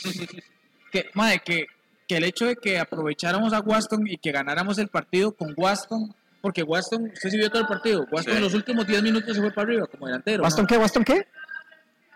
que, 0.91 1.07
mae, 1.15 1.39
que, 1.45 1.67
que 2.09 2.17
el 2.17 2.25
hecho 2.25 2.47
de 2.47 2.57
que 2.57 2.79
aprovecháramos 2.79 3.53
a 3.53 3.61
Waston 3.61 4.07
y 4.09 4.17
que 4.19 4.33
ganáramos 4.33 4.79
el 4.79 4.89
partido 4.89 5.33
con 5.33 5.55
Waston, 5.57 6.13
porque 6.43 6.63
Waston, 6.65 7.05
usted 7.13 7.31
sí 7.31 7.37
vio 7.37 7.49
todo 7.51 7.63
el 7.63 7.69
partido, 7.69 8.05
Waston 8.11 8.33
Sí. 8.33 8.39
en 8.39 8.43
los 8.45 8.55
últimos 8.55 8.87
10 8.87 9.03
minutos 9.03 9.35
se 9.35 9.41
fue 9.41 9.53
para 9.53 9.69
arriba 9.69 9.87
como 9.87 10.07
delantero. 10.07 10.43
¿Waston 10.43 10.65
¿no? 10.65 10.67
qué? 10.69 10.77
¿Waston 10.79 11.05
qué? 11.05 11.27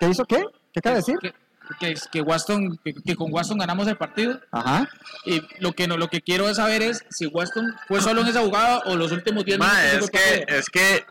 ¿Qué 0.01 0.09
hizo 0.09 0.25
qué? 0.25 0.43
¿Qué 0.73 0.81
acaba 0.81 0.97
de 0.97 1.01
decir? 1.01 1.17
que, 1.21 1.33
que, 1.81 1.94
que 2.12 2.20
Waston, 2.22 2.79
que, 2.85 2.94
que 2.94 3.16
con 3.16 3.33
Waston 3.33 3.59
ganamos 3.59 3.87
el 3.88 3.96
partido. 3.96 4.40
Ajá. 4.53 4.88
Y 5.24 5.42
lo 5.61 5.72
que 5.72 5.87
no, 5.88 5.96
lo 5.96 6.09
que 6.09 6.20
quiero 6.20 6.48
es 6.48 6.57
saber 6.57 6.83
es 6.83 7.05
si 7.11 7.27
Waston 7.27 7.74
fue 7.88 8.00
solo 8.00 8.20
en 8.22 8.29
esa 8.29 8.40
jugada 8.40 8.81
o 8.87 8.96
los 8.96 9.12
últimos 9.12 9.44
10 9.44 9.59
minutos. 9.59 9.81
Es 10.05 10.11
que, 10.11 10.44
es 10.48 10.70
que 10.70 11.05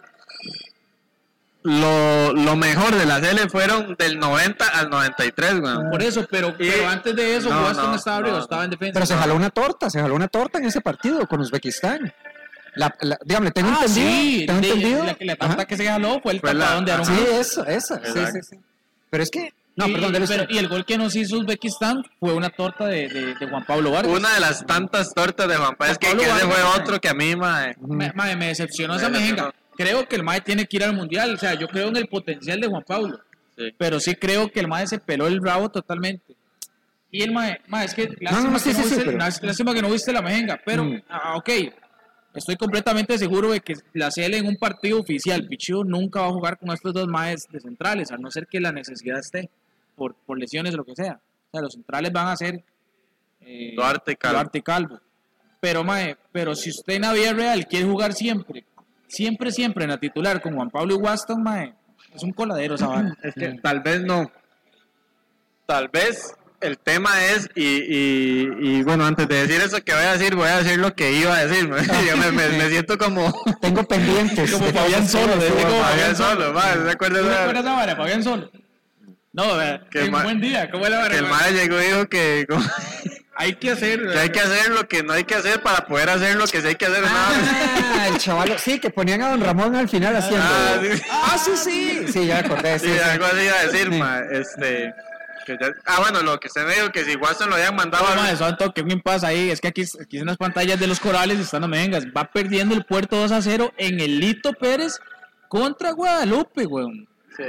lo, 1.63 2.33
lo 2.33 2.55
mejor 2.57 2.93
de 2.93 3.05
la 3.05 3.21
serie 3.21 3.47
fueron 3.47 3.95
del 3.97 4.19
90 4.19 4.67
al 4.67 4.89
93, 4.89 5.53
weón. 5.61 5.89
Por 5.91 6.03
eso, 6.03 6.27
pero, 6.29 6.49
Y- 6.59 6.69
pero 6.69 6.89
antes 6.89 7.15
de 7.15 7.37
eso, 7.37 7.49
No, 7.49 7.63
Waston 7.63 7.91
no, 7.91 7.95
estaba 7.95 8.19
no, 8.19 8.37
estaba 8.39 8.63
en 8.65 8.69
defensa. 8.71 8.93
Pero 8.95 9.05
se 9.05 9.15
jaló 9.15 9.35
una 9.35 9.49
torta, 9.49 9.89
se 9.89 10.01
jaló 10.01 10.13
una 10.15 10.27
torta 10.27 10.59
en 10.59 10.65
ese 10.65 10.81
partido 10.81 11.25
con 11.25 11.39
Uzbekistán. 11.39 12.13
La, 12.75 12.93
la, 13.01 13.17
dígame, 13.23 13.51
tengo 13.51 13.69
Ah, 13.69 13.85
entendido. 13.85 14.09
sí, 14.11 14.43
tengo 14.47 14.59
de- 14.61 14.67
entendido. 14.67 15.03
la, 15.05 15.17
la 15.19 15.35
torta 15.35 15.53
Ajá. 15.55 15.65
que 15.65 15.77
se 15.77 15.85
jaló 15.87 16.19
fue 16.21 16.33
el 16.33 16.39
Fue 16.41 16.53
la- 16.53 16.65
tapadón 16.65 16.85
de 16.85 16.91
Aaron 16.91 17.05
Sí, 17.05 17.25
eso, 17.31 17.65
esa. 17.65 18.01
Sí, 18.03 18.19
sí, 18.33 18.39
sí. 18.49 18.59
Pero 19.09 19.23
es 19.23 19.29
que. 19.29 19.53
No, 19.75 19.88
y, 19.88 19.93
perdón, 19.93 20.13
pero- 20.27 20.45
y 20.49 20.57
el 20.59 20.67
gol 20.67 20.86
que 20.86 20.97
nos 20.97 21.15
hizo 21.15 21.38
Uzbekistán 21.38 22.03
fue 22.19 22.33
una 22.33 22.49
torta 22.49 22.86
de, 22.86 23.07
de, 23.09 23.33
de 23.36 23.47
Juan 23.49 23.65
Pablo 23.65 23.89
Vargas. 23.91 24.15
Una 24.15 24.33
de 24.36 24.39
las 24.39 24.65
tantas 24.65 25.13
tortas 25.13 25.47
de 25.47 25.55
Juan 25.55 25.75
Pablo, 25.75 25.91
es 25.93 25.97
que, 25.97 26.07
Pablo 26.07 26.21
que 26.21 26.29
ese 26.29 26.45
Vargas, 26.45 26.55
fue 26.71 26.81
otro 26.81 27.01
que 27.01 27.09
a 27.09 27.13
mí, 27.15 27.36
mae. 27.36 27.75
Me, 27.81 28.12
mae, 28.13 28.36
me 28.36 28.47
decepcionó 28.47 28.93
Me 28.93 28.99
esa 28.99 29.09
mejenga. 29.09 29.53
Creo 29.75 30.07
que 30.07 30.15
el 30.17 30.23
Mae 30.23 30.39
tiene 30.41 30.67
que 30.67 30.77
ir 30.77 30.83
al 30.83 30.93
mundial. 30.95 31.33
O 31.33 31.38
sea, 31.38 31.55
yo 31.55 31.67
creo 31.67 31.88
en 31.88 31.97
el 31.97 32.07
potencial 32.07 32.62
de 32.62 32.67
Juan 32.67 32.83
Pablo. 32.86 33.19
Sí. 33.57 33.73
Pero 33.75 33.99
sí 33.99 34.13
creo 34.13 34.51
que 34.51 34.59
el 34.59 34.67
Mae 34.67 34.86
se 34.86 34.99
peló 34.99 35.25
el 35.25 35.41
rabo 35.43 35.69
totalmente. 35.69 36.36
Y 37.09 37.23
el 37.23 37.31
Mae, 37.31 37.59
mae 37.67 37.86
es 37.86 37.95
que 37.95 38.09
lástima, 38.21 38.51
no, 38.51 38.59
sí, 38.59 38.69
que, 38.71 38.77
no 38.77 38.83
sí, 38.83 38.89
viste, 38.95 39.05
pero- 39.05 39.17
lástima 39.17 39.73
que 39.73 39.81
no 39.81 39.89
viste 39.89 40.13
la 40.13 40.21
mejenga. 40.21 40.59
Pero, 40.63 40.83
Mm. 40.83 41.01
ah, 41.09 41.36
ok. 41.38 41.49
Estoy 42.36 42.55
completamente 42.55 43.17
seguro 43.17 43.51
de 43.51 43.62
que 43.62 43.73
la 43.93 44.09
CL 44.12 44.38
en 44.38 44.47
un 44.47 44.55
partido 44.57 44.99
oficial, 44.99 45.47
Pichu 45.47 45.83
nunca 45.83 46.21
va 46.21 46.27
a 46.27 46.31
jugar 46.31 46.57
con 46.59 46.71
estos 46.71 46.93
dos 46.93 47.07
Maes 47.07 47.47
de 47.51 47.59
centrales, 47.59 48.12
a 48.12 48.17
no 48.17 48.29
ser 48.31 48.45
que 48.47 48.59
la 48.59 48.71
necesidad 48.71 49.19
esté 49.19 49.49
por, 49.95 50.15
por 50.25 50.38
lesiones 50.39 50.73
o 50.73 50.77
lo 50.77 50.86
que 50.86 50.95
sea. 50.95 51.19
O 51.47 51.51
sea, 51.51 51.62
los 51.62 51.73
centrales 51.73 52.12
van 52.12 52.27
a 52.27 52.36
ser 52.38 52.63
eh, 53.41 53.73
Duarte 53.75 54.13
y 54.13 54.15
Calvo. 54.15 54.36
Duarte 54.38 54.58
y 54.58 54.62
Calvo. 54.62 54.99
Pero, 55.60 55.84
mae, 55.84 56.17
pero 56.32 56.56
si 56.56 56.69
usted 56.71 56.93
en 56.95 57.03
la 57.03 57.13
vida 57.13 57.34
real 57.34 57.65
quiere 57.67 57.86
jugar 57.86 58.13
siempre, 58.13 58.65
siempre, 59.08 59.51
siempre 59.51 59.86
en 59.86 59.91
la 59.91 59.97
titular 59.99 60.41
con 60.41 60.56
Juan 60.56 60.69
Pablo 60.69 60.95
y 60.95 60.97
Waston, 60.97 61.41
mae, 61.41 61.73
es 62.13 62.21
un 62.23 62.32
coladero 62.34 62.75
esa 62.75 62.88
vara. 62.88 63.17
Es 63.23 63.34
que 63.36 63.53
tal 63.62 63.79
vez 63.82 64.01
no. 64.01 64.29
Tal 65.65 65.88
vez 65.88 66.36
el 66.60 66.77
tema 66.77 67.10
es, 67.25 67.49
y, 67.56 67.63
y, 67.65 68.49
y, 68.62 68.84
bueno, 68.84 69.06
antes 69.06 69.27
de 69.27 69.45
decir 69.47 69.62
eso 69.62 69.82
que 69.84 69.93
voy 69.93 70.03
a 70.03 70.13
decir, 70.13 70.36
voy 70.36 70.47
a 70.47 70.58
decir 70.63 70.79
lo 70.79 70.93
que 70.95 71.12
iba 71.13 71.36
a 71.36 71.45
decir. 71.45 71.69
Yo 72.10 72.17
me, 72.17 72.32
me- 72.32 72.49
me 72.58 72.69
siento 72.69 72.97
como, 72.97 73.34
Tengo 73.62 73.84
pendientes. 73.84 74.51
Como 74.53 74.65
Fabián 74.67 75.08
Solo, 75.08 75.34
como 75.34 75.82
Fabián 75.84 76.15
solo, 76.15 76.53
¿se 76.53 76.91
acuerda 76.91 77.19
¿Tú 77.19 77.25
de 77.88 77.95
Fabián 77.95 78.23
Solo? 78.23 78.49
No, 79.34 79.58
vea, 79.58 79.80
Que 79.89 80.02
qué 80.02 80.12
ma- 80.12 80.24
buen 80.24 80.39
día, 80.39 80.69
¿cómo 80.69 80.84
vara? 80.84 81.10
que 81.10 81.17
el 81.17 81.28
madre 81.28 81.52
llegó 81.54 81.82
y 81.82 81.86
dijo 81.86 82.08
que, 82.08 82.46
como- 82.48 82.63
Hay 83.36 83.56
que 83.56 83.72
hacer. 83.72 84.00
que 84.12 84.19
hay 84.19 84.30
que 84.30 84.39
hacer 84.39 84.69
lo 84.69 84.88
que 84.88 85.02
no 85.02 85.12
hay 85.13 85.24
que 85.24 85.34
hacer 85.34 85.60
para 85.63 85.88
poder 85.88 86.08
hacer 86.12 86.36
lo 86.36 86.46
que 86.46 86.62
sí 86.62 86.67
hay 86.67 86.76
que 86.76 86.86
hacer. 86.86 87.04
Ah, 87.04 88.08
el 88.08 88.17
chaval. 88.19 88.60
Sí, 88.60 88.80
que 88.80 88.91
ponían 88.91 89.24
a 89.24 89.30
don 89.32 89.41
Ramón 89.41 89.76
al 89.76 89.89
final 89.89 90.15
haciendo. 90.15 90.46
Ah, 90.48 90.80
sí. 90.80 91.02
Ah, 91.12 91.38
sí, 91.43 91.52
sí. 91.58 92.06
Sí, 92.13 92.26
ya 92.28 92.36
me 92.36 92.39
acordé. 92.41 92.78
Sí, 92.78 92.86
Sí, 92.89 92.93
sí. 92.93 93.00
algo 93.00 93.26
así 93.26 93.41
iba 93.41 93.56
a 93.60 93.63
decir, 93.65 93.89
ma, 93.89 94.19
este, 94.32 94.93
que 95.48 95.58
ya- 95.60 95.74
ah, 95.88 95.98
bueno, 96.02 96.22
lo 96.22 96.39
que 96.39 96.48
usted 96.48 96.63
me 96.63 96.76
dijo, 96.76 96.91
que 96.91 97.04
si 97.06 97.15
Watson 97.15 97.50
lo 97.50 97.56
habían 97.56 97.76
mandado 97.76 98.06
No, 98.06 98.12
a... 98.22 98.24
mae, 98.24 98.38
son 98.38 98.56
toque, 98.56 98.82
un 98.84 99.02
pasa 99.02 99.28
ahí. 99.30 99.50
Es 99.50 99.60
que 99.60 99.69
aquí, 99.69 99.84
aquí 100.00 100.19
en 100.19 100.28
las 100.28 100.38
pantallas 100.38 100.80
de 100.80 100.86
los 100.86 101.00
corales 101.00 101.39
están 101.39 101.62
las 101.62 101.69
mejengas. 101.72 102.06
Va 102.15 102.26
perdiendo 102.32 102.76
el 102.76 102.86
puerto 102.86 103.15
2 103.15 103.32
a 103.32 103.41
0 103.41 103.74
en 103.78 104.00
el 104.00 104.19
Lito 104.19 104.54
Pérez 104.54 105.00
contra 105.50 105.89
Guadalupe, 105.91 106.67
weón. 106.67 107.08
Sí. 107.36 107.43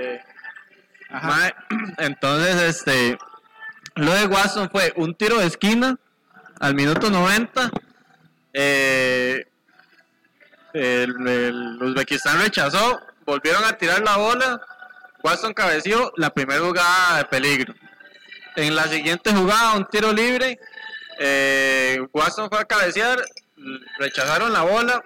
Entonces, 1.98 2.62
este, 2.62 3.18
lo 3.94 4.12
de 4.12 4.26
Watson 4.26 4.68
fue 4.70 4.92
un 4.96 5.14
tiro 5.14 5.38
de 5.38 5.46
esquina 5.46 5.96
al 6.60 6.74
minuto 6.74 7.10
90. 7.10 7.70
Eh, 8.52 9.44
el, 10.72 11.28
el 11.28 11.82
Uzbekistán 11.82 12.40
rechazó, 12.40 13.00
volvieron 13.24 13.64
a 13.64 13.72
tirar 13.74 14.02
la 14.02 14.16
bola. 14.16 14.60
Watson 15.22 15.54
cabeció 15.54 16.12
la 16.16 16.30
primera 16.30 16.60
jugada 16.60 17.18
de 17.18 17.24
peligro. 17.24 17.74
En 18.56 18.74
la 18.74 18.84
siguiente 18.84 19.32
jugada, 19.32 19.74
un 19.74 19.86
tiro 19.86 20.12
libre. 20.12 20.58
Eh, 21.18 21.98
Watson 22.12 22.48
fue 22.50 22.60
a 22.60 22.64
cabecear, 22.64 23.18
rechazaron 23.98 24.52
la 24.52 24.62
bola. 24.62 25.04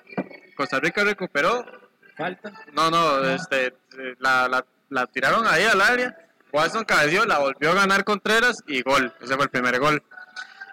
Costa 0.56 0.80
Rica 0.80 1.04
recuperó, 1.04 1.64
Falta. 2.16 2.52
no, 2.72 2.90
no, 2.90 3.24
este, 3.28 3.74
la, 4.18 4.48
la, 4.48 4.64
la 4.90 5.06
tiraron 5.06 5.46
ahí 5.46 5.64
al 5.64 5.80
área. 5.80 6.16
Watson 6.52 6.84
cabeció, 6.84 7.24
la 7.26 7.38
volvió 7.38 7.72
a 7.72 7.74
ganar 7.74 8.04
Contreras 8.04 8.62
y 8.66 8.82
gol. 8.82 9.12
Ese 9.22 9.34
fue 9.34 9.44
el 9.44 9.50
primer 9.50 9.78
gol. 9.78 10.02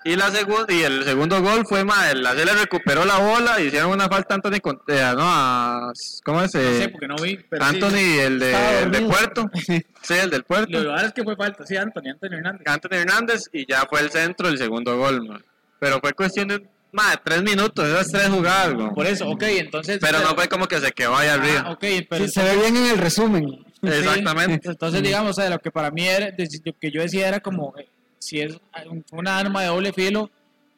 Y, 0.08 0.16
la 0.16 0.32
y 0.70 0.84
el 0.84 1.04
segundo 1.04 1.42
gol 1.42 1.66
fue, 1.68 1.84
ma, 1.84 2.12
el 2.12 2.22
la 2.22 2.36
le 2.36 2.46
recuperó 2.46 3.06
la 3.06 3.18
bola, 3.18 3.60
hicieron 3.60 3.90
una 3.90 4.08
falta 4.08 4.36
a 4.36 4.38
Anthony, 4.38 4.60
Con- 4.62 4.80
eh, 4.88 5.02
no, 5.16 5.24
a, 5.24 5.92
¿cómo 6.24 6.44
es? 6.44 6.54
No 6.54 6.62
Eh, 6.62 6.78
sé, 6.84 6.90
porque 6.90 7.08
no 7.08 7.16
vi. 7.16 7.38
Pero 7.50 7.66
sí, 7.66 7.72
Anthony, 7.74 8.20
el 8.22 8.38
de, 8.40 8.52
el 8.84 8.92
de 8.92 9.00
dormido. 9.00 9.10
Puerto. 9.10 9.50
Sí, 10.04 10.14
el 10.14 10.30
del 10.30 10.44
Puerto. 10.44 10.80
Lo 10.84 10.94
raro 10.94 11.08
es 11.08 11.14
que 11.14 11.24
fue 11.24 11.36
falta, 11.36 11.66
sí, 11.66 11.76
Anthony, 11.76 12.10
Anthony 12.12 12.36
Hernández. 12.36 12.68
Anthony 12.68 12.94
Hernández 12.98 13.42
y 13.52 13.66
ya 13.68 13.88
fue 13.90 14.02
el 14.02 14.12
centro 14.12 14.48
el 14.48 14.60
segundo 14.60 14.96
gol. 14.96 15.44
Pero 15.80 16.00
fue 16.00 16.14
cuestión 16.14 16.50
de, 16.50 16.64
ma, 16.92 17.10
de 17.10 17.18
tres 17.24 17.42
minutos, 17.42 17.88
esas 17.88 18.08
tres 18.12 18.30
jugadas. 18.30 18.76
Por 18.94 19.08
eso, 19.08 19.28
ok, 19.28 19.42
entonces. 19.42 19.98
Pero 20.00 20.20
no 20.20 20.36
fue 20.36 20.48
como 20.48 20.68
que 20.68 20.80
se 20.80 20.92
quedó 20.92 21.16
ahí 21.18 21.30
arriba. 21.30 21.64
Ah, 21.66 21.72
ok, 21.72 21.84
pero. 22.08 22.26
Sí, 22.28 22.32
se 22.32 22.44
ve 22.44 22.56
bien 22.58 22.78
en 22.78 22.86
el 22.92 22.98
resumen. 23.00 23.65
Sí, 23.92 24.00
Exactamente. 24.00 24.70
Entonces, 24.70 25.02
digamos, 25.04 25.32
o 25.32 25.34
sea, 25.34 25.50
lo 25.50 25.60
que 25.60 25.72
para 25.72 25.92
mí 25.92 26.08
era, 26.08 26.32
de- 26.32 26.48
lo 26.64 26.74
que 26.80 26.92
yo 26.92 27.02
decía 27.02 27.28
era 27.28 27.40
como, 27.40 27.74
eh, 27.78 27.88
si 28.20 28.40
es 28.42 28.58
un- 28.90 29.04
una 29.12 29.38
arma 29.38 29.62
de 29.62 29.68
doble 29.68 29.94
filo, 29.94 30.30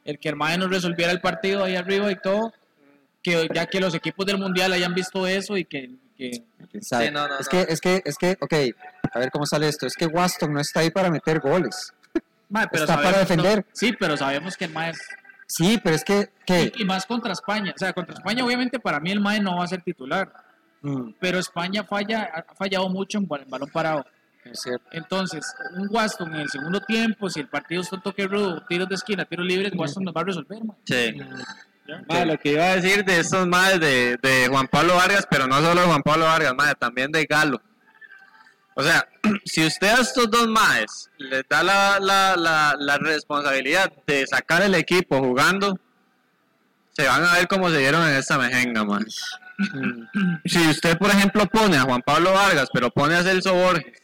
el 0.06 0.20
que 0.20 0.30
Hermano 0.30 0.66
nos 0.66 0.70
resolviera 0.76 1.12
el 1.12 1.22
partido 1.22 1.64
ahí 1.64 1.76
arriba 1.76 2.12
y 2.12 2.16
todo, 2.16 2.54
que 3.22 3.48
ya 3.54 3.66
que 3.66 3.80
los 3.80 3.94
equipos 3.94 4.26
del 4.26 4.38
Mundial 4.38 4.72
hayan 4.74 4.94
visto 4.94 5.28
eso 5.28 5.58
y 5.58 5.66
que... 5.66 5.90
que- 6.18 6.44
¿Quién 6.72 6.84
sabe? 6.84 7.08
Sí, 7.08 7.12
no, 7.14 7.28
no, 7.28 7.40
es 7.40 7.48
no. 7.52 7.66
que, 7.66 7.72
es 7.74 7.80
que, 7.82 8.02
es 8.06 8.18
que, 8.18 8.38
ok, 8.40 8.54
a 9.14 9.20
ver 9.20 9.32
cómo 9.32 9.46
sale 9.46 9.68
esto. 9.68 9.86
Es 9.88 9.96
que 9.96 10.06
Waston 10.06 10.54
no 10.54 10.60
está 10.60 10.82
ahí 10.82 10.90
para 10.90 11.10
meter 11.10 11.40
goles. 11.40 11.94
Está 12.72 12.96
para 13.02 13.20
defender. 13.20 13.58
no, 13.60 13.66
sí, 13.74 13.94
pero 14.00 14.16
sabemos 14.16 14.56
que 14.56 14.66
el 14.66 14.72
MAE 14.72 14.92
es... 14.92 15.00
Sí, 15.50 15.80
pero 15.84 15.96
es 15.96 16.04
que, 16.04 16.30
¿qué? 16.46 16.72
Y, 16.76 16.82
y 16.82 16.86
más 16.86 17.06
contra 17.06 17.32
España. 17.34 17.74
O 17.76 17.78
sea, 17.80 17.94
contra 17.94 18.14
España 18.16 18.44
obviamente 18.46 18.80
para 18.80 19.00
mí 19.00 19.12
el 19.12 19.20
MAE 19.22 19.40
no 19.42 19.58
va 19.58 19.64
a 19.66 19.68
ser 19.68 19.82
titular, 19.82 20.32
Mm, 20.82 21.12
pero 21.20 21.40
España 21.40 21.84
falla, 21.84 22.30
ha 22.34 22.54
fallado 22.56 22.88
mucho 22.90 23.18
en, 23.18 23.28
bal- 23.28 23.44
en 23.44 23.50
balón 23.50 23.70
parado. 23.70 24.06
Entonces, 24.92 25.46
un 25.76 25.88
Waston 25.90 26.34
en 26.36 26.42
el 26.42 26.50
segundo 26.50 26.80
tiempo, 26.80 27.30
si 27.30 27.42
el 27.42 27.48
partido 27.50 27.82
es 27.82 27.92
un 27.92 28.02
toque 28.02 28.28
rudo, 28.28 28.64
tiros 28.68 28.88
de 28.88 28.96
esquina, 28.96 29.26
tiros 29.26 29.46
libres, 29.46 29.74
Waston 29.76 30.06
nos 30.06 30.16
va 30.16 30.22
a 30.22 30.24
resolver, 30.24 30.64
mae. 30.64 30.78
Sí. 30.86 31.18
Lo 32.26 32.38
que 32.38 32.52
iba 32.54 32.64
a 32.64 32.76
decir 32.76 33.04
de 33.04 33.20
estos 33.20 33.46
madres 33.48 33.80
de, 33.80 34.18
de 34.22 34.48
Juan 34.48 34.68
Pablo 34.68 34.96
Vargas, 34.96 35.26
pero 35.30 35.48
no 35.48 35.60
solo 35.62 35.82
de 35.82 35.88
Juan 35.88 36.02
Pablo 36.02 36.26
Vargas, 36.26 36.54
madre, 36.56 36.76
también 36.76 37.12
de 37.12 37.26
Galo. 37.26 37.62
O 38.76 38.84
sea, 38.84 39.08
si 39.46 39.66
usted 39.66 39.88
a 39.88 40.02
estos 40.02 40.30
dos 40.30 40.48
madres 40.48 41.10
les 41.18 41.44
da 41.50 41.64
la, 41.64 41.98
la, 42.00 42.36
la, 42.38 42.76
la 42.78 42.98
responsabilidad 43.00 43.92
de 44.06 44.26
sacar 44.28 44.62
el 44.62 44.76
equipo 44.76 45.20
jugando, 45.20 45.78
se 46.92 47.06
van 47.08 47.24
a 47.26 47.34
ver 47.34 47.48
cómo 47.48 47.70
se 47.70 47.80
dieron 47.80 48.08
en 48.08 48.16
esta 48.16 48.38
mejenga, 48.38 48.84
man. 48.86 49.06
Si 50.46 50.60
usted, 50.70 50.98
por 50.98 51.10
ejemplo, 51.10 51.46
pone 51.48 51.78
a 51.78 51.82
Juan 51.82 52.02
Pablo 52.02 52.34
Vargas, 52.34 52.70
pero 52.74 52.90
pone 52.92 53.16
a 53.16 53.24
Celso 53.24 53.54
Borges, 53.54 54.02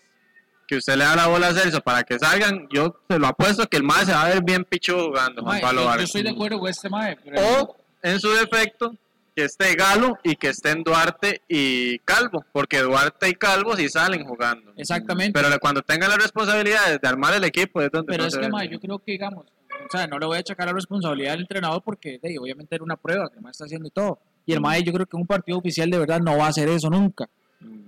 que 0.68 0.78
usted 0.78 0.96
le 0.96 1.04
da 1.04 1.16
la 1.16 1.28
bola 1.28 1.48
a 1.50 1.54
Celso 1.54 1.82
para 1.82 2.04
que 2.04 2.18
salgan, 2.18 2.68
yo 2.74 3.00
se 3.10 3.20
lo 3.20 3.28
apuesto 3.28 3.68
que 3.68 3.78
el 3.78 3.84
madre 3.84 4.08
se 4.08 4.12
va 4.14 4.24
a 4.24 4.30
ver 4.30 4.44
bien 4.44 4.64
pichudo 4.66 5.08
jugando, 5.10 5.42
Juan 5.44 5.56
Mae, 5.56 5.62
Pablo 5.62 5.82
yo, 5.82 5.84
yo 5.84 5.90
Vargas. 5.90 6.06
estoy 6.06 6.24
de 6.24 6.30
acuerdo 6.30 6.60
con 6.60 6.70
este 6.70 6.90
mae, 6.90 7.18
pero 7.24 7.42
O, 7.62 7.78
en 8.02 8.20
su 8.20 8.30
defecto, 8.32 8.96
que 9.36 9.46
esté 9.46 9.74
Galo 9.76 10.18
y 10.24 10.36
que 10.36 10.50
estén 10.50 10.84
Duarte 10.84 11.42
y 11.48 11.98
Calvo, 12.00 12.46
porque 12.52 12.80
Duarte 12.82 13.30
y 13.30 13.34
Calvo 13.34 13.76
sí 13.76 13.90
salen 13.90 14.26
jugando. 14.26 14.74
exactamente. 14.78 15.40
Pero 15.40 15.58
cuando 15.60 15.82
tengan 15.82 16.10
la 16.10 16.18
responsabilidad 16.18 17.00
de 17.00 17.08
armar 17.08 17.34
el 17.34 17.44
equipo 17.44 17.82
es 17.82 17.92
donde 17.92 18.12
Pero 18.12 18.24
no 18.24 18.30
es 18.30 18.38
que, 18.38 18.50
mae, 18.50 18.70
yo 18.70 18.80
creo 18.80 19.00
que, 19.00 19.14
digamos, 19.14 19.46
o 19.48 19.90
sea, 19.98 20.08
no 20.08 20.20
le 20.20 20.26
voy 20.28 20.38
a 20.38 20.40
achacar 20.42 20.68
la 20.68 20.74
responsabilidad 20.74 21.34
al 21.34 21.42
entrenador 21.42 21.82
porque, 21.84 22.20
de, 22.22 22.38
obviamente, 22.40 22.76
era 22.76 22.84
una 22.84 22.96
prueba 22.96 23.28
que 23.30 23.38
el 23.38 23.42
mae 23.42 23.52
está 23.52 23.66
haciendo 23.66 23.88
y 23.88 23.92
todo. 23.92 24.20
Y 24.46 24.54
el 24.54 24.62
mae, 24.62 24.84
yo 24.84 24.92
creo 24.94 25.06
que 25.06 25.16
un 25.16 25.26
partido 25.28 25.58
oficial 25.58 25.90
de 25.90 25.98
verdad 26.00 26.20
no 26.20 26.38
va 26.38 26.46
a 26.46 26.50
hacer 26.50 26.68
eso 26.70 26.90
nunca. 26.90 27.28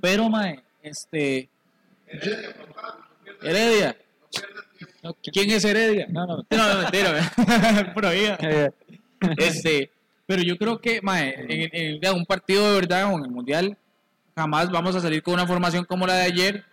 Pero, 0.02 0.30
mae, 0.30 0.62
este. 0.82 1.50
Heredia. 3.42 3.96
No, 5.04 5.14
¿Quién 5.16 5.52
es 5.52 5.64
Heredia? 5.66 6.08
No, 6.10 6.26
no, 6.26 6.38
mentira, 6.50 6.74
no, 6.74 6.82
mentira. 7.92 8.74
Este, 9.38 9.90
pero 10.28 10.44
yo 10.44 10.56
creo 10.58 10.80
que, 10.80 11.02
mae, 11.02 11.34
en, 11.48 12.00
en- 12.04 12.14
un 12.16 12.26
partido 12.26 12.68
de 12.70 12.76
verdad 12.82 13.12
o 13.12 13.18
en 13.18 13.26
el 13.26 13.32
mundial, 13.32 13.78
jamás 14.36 14.70
vamos 14.70 14.96
a 14.96 15.00
salir 15.00 15.24
con 15.24 15.34
una 15.36 15.48
formación 15.48 15.86
como 15.86 16.06
la 16.06 16.16
de 16.16 16.24
ayer. 16.24 16.64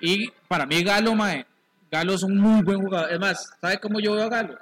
Y 0.00 0.28
para 0.48 0.66
mí, 0.66 0.82
Galo, 0.82 1.14
mae, 1.14 1.46
Galo 1.90 2.14
es 2.14 2.22
un 2.22 2.36
muy 2.38 2.62
buen 2.62 2.80
jugador. 2.80 3.12
Es 3.12 3.20
más, 3.20 3.50
¿sabe 3.60 3.78
cómo 3.78 4.00
yo 4.00 4.14
veo 4.14 4.24
a 4.24 4.28
Galo? 4.28 4.58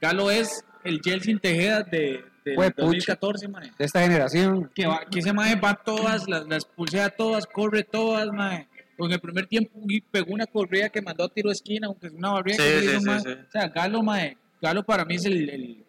Galo 0.00 0.30
es 0.30 0.64
el 0.84 1.00
Chelsea 1.02 1.36
Tejeda 1.38 1.82
de, 1.82 2.24
de 2.44 2.56
Hue 2.56 2.70
pucha. 2.70 2.82
2014, 3.16 3.48
mae. 3.48 3.70
De 3.78 3.84
esta 3.84 4.00
generación. 4.02 4.70
Que, 4.74 4.86
va, 4.86 5.00
que 5.10 5.18
ese 5.20 5.32
mae 5.32 5.54
va 5.56 5.74
todas, 5.74 6.28
las, 6.28 6.46
las 6.48 6.64
pulsea 6.64 7.10
todas, 7.10 7.46
corre 7.46 7.82
todas, 7.84 8.28
mae. 8.32 8.66
O 8.98 9.06
en 9.06 9.12
el 9.12 9.20
primer 9.20 9.46
tiempo 9.46 9.78
pegó 10.10 10.32
una 10.34 10.46
corrida 10.46 10.88
que 10.90 11.00
mandó 11.00 11.24
a 11.24 11.28
tiro 11.28 11.48
de 11.48 11.54
esquina, 11.54 11.86
aunque 11.86 12.08
es 12.08 12.12
una 12.12 12.30
barrida 12.32 12.56
Sí, 12.56 12.62
que 12.62 12.80
sí, 12.80 12.86
hizo, 12.86 13.00
sí, 13.00 13.06
mae. 13.06 13.20
sí. 13.20 13.28
O 13.30 13.50
sea, 13.50 13.68
Galo, 13.68 14.02
mae, 14.02 14.36
Galo 14.60 14.82
para 14.84 15.04
mí 15.04 15.14
es 15.14 15.24
el, 15.24 15.48
el, 15.48 15.84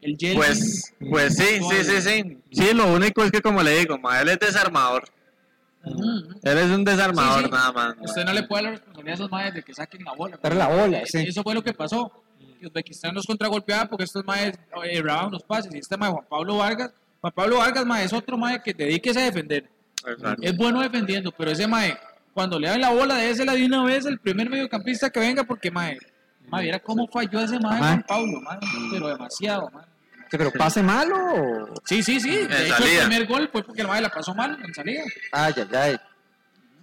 el. 0.00 0.34
Pues, 0.34 0.94
pues 1.10 1.36
sí, 1.36 1.58
sí, 1.70 1.84
sí, 1.84 2.00
sí. 2.02 2.38
Sí, 2.52 2.72
lo 2.74 2.92
único 2.92 3.22
es 3.24 3.30
que 3.30 3.40
como 3.42 3.62
le 3.62 3.78
digo, 3.78 3.98
ma, 3.98 4.20
él 4.20 4.28
es 4.28 4.38
desarmador. 4.38 5.04
Ujú, 5.84 5.98
ujú. 6.02 6.40
Él 6.42 6.58
es 6.58 6.70
un 6.70 6.84
desarmador 6.84 7.38
Sí, 7.40 7.44
sí. 7.46 7.50
nada 7.50 7.72
más. 7.72 7.96
ma. 7.96 8.02
Usted 8.02 8.24
no 8.24 8.32
le 8.32 8.42
puede 8.44 8.62
dar 8.62 8.72
la 8.72 8.76
responsabilidad 8.78 9.12
a 9.12 9.14
esos 9.14 9.30
maes 9.30 9.54
de 9.54 9.62
que 9.62 9.74
saquen 9.74 10.04
la 10.04 10.12
bola. 10.12 10.38
Dar 10.42 10.56
la 10.56 10.68
bola, 10.68 11.02
sí. 11.06 11.18
Eso 11.26 11.42
fue 11.42 11.54
lo 11.54 11.62
que 11.62 11.72
pasó. 11.72 12.12
Que 12.58 12.66
Uzbekistán 12.66 13.14
nos 13.14 13.26
contragolpeaba 13.26 13.86
porque 13.86 14.04
estos 14.04 14.24
maes 14.24 14.54
eh, 14.84 14.98
erraban 14.98 15.30
los 15.30 15.42
pases. 15.42 15.74
Y 15.74 15.78
este 15.78 15.96
mae, 15.96 16.10
Juan 16.10 16.24
Pablo 16.28 16.56
Vargas, 16.58 16.90
Juan 17.20 17.32
Pablo 17.32 17.58
Vargas, 17.58 17.86
mae, 17.86 18.04
es 18.04 18.12
otro 18.12 18.36
mae 18.36 18.62
que 18.62 18.72
dedíquese 18.74 19.20
a 19.20 19.24
defender. 19.24 19.68
Exacto. 20.06 20.42
Es 20.42 20.56
bueno 20.56 20.80
defendiendo, 20.80 21.32
pero 21.32 21.50
ese 21.50 21.66
mae, 21.66 21.96
cuando 22.32 22.58
le 22.58 22.68
dan 22.68 22.80
la 22.80 22.90
bola, 22.90 23.16
désela 23.16 23.54
de 23.54 23.64
una 23.66 23.84
vez 23.84 24.06
el 24.06 24.18
primer 24.18 24.48
mediocampista 24.48 25.10
que 25.10 25.20
venga, 25.20 25.44
porque 25.44 25.70
mae, 25.70 25.98
mae, 26.48 26.80
cómo 26.80 27.06
falló 27.08 27.40
ese 27.40 27.58
mae. 27.58 27.78
Juan 27.78 28.04
Pablo, 28.06 28.40
mae, 28.40 28.58
pero 28.92 29.08
demasiado, 29.08 29.70
mae. 29.70 29.84
Sí, 30.30 30.36
Pero 30.36 30.52
pase 30.52 30.82
malo. 30.82 31.16
o- 31.16 31.74
Sí, 31.86 32.02
sí, 32.02 32.20
sí. 32.20 32.28
De 32.30 32.66
hecho, 32.68 32.84
el 32.84 32.98
primer 33.06 33.26
gol 33.26 33.48
fue 33.50 33.62
porque 33.64 33.80
el 33.80 33.88
mae 33.88 34.02
la 34.02 34.10
pasó 34.10 34.34
mal 34.34 34.58
en 34.62 34.74
salida. 34.74 35.02
Ay, 35.32 35.54
ay, 35.56 35.68
ay. 35.74 35.96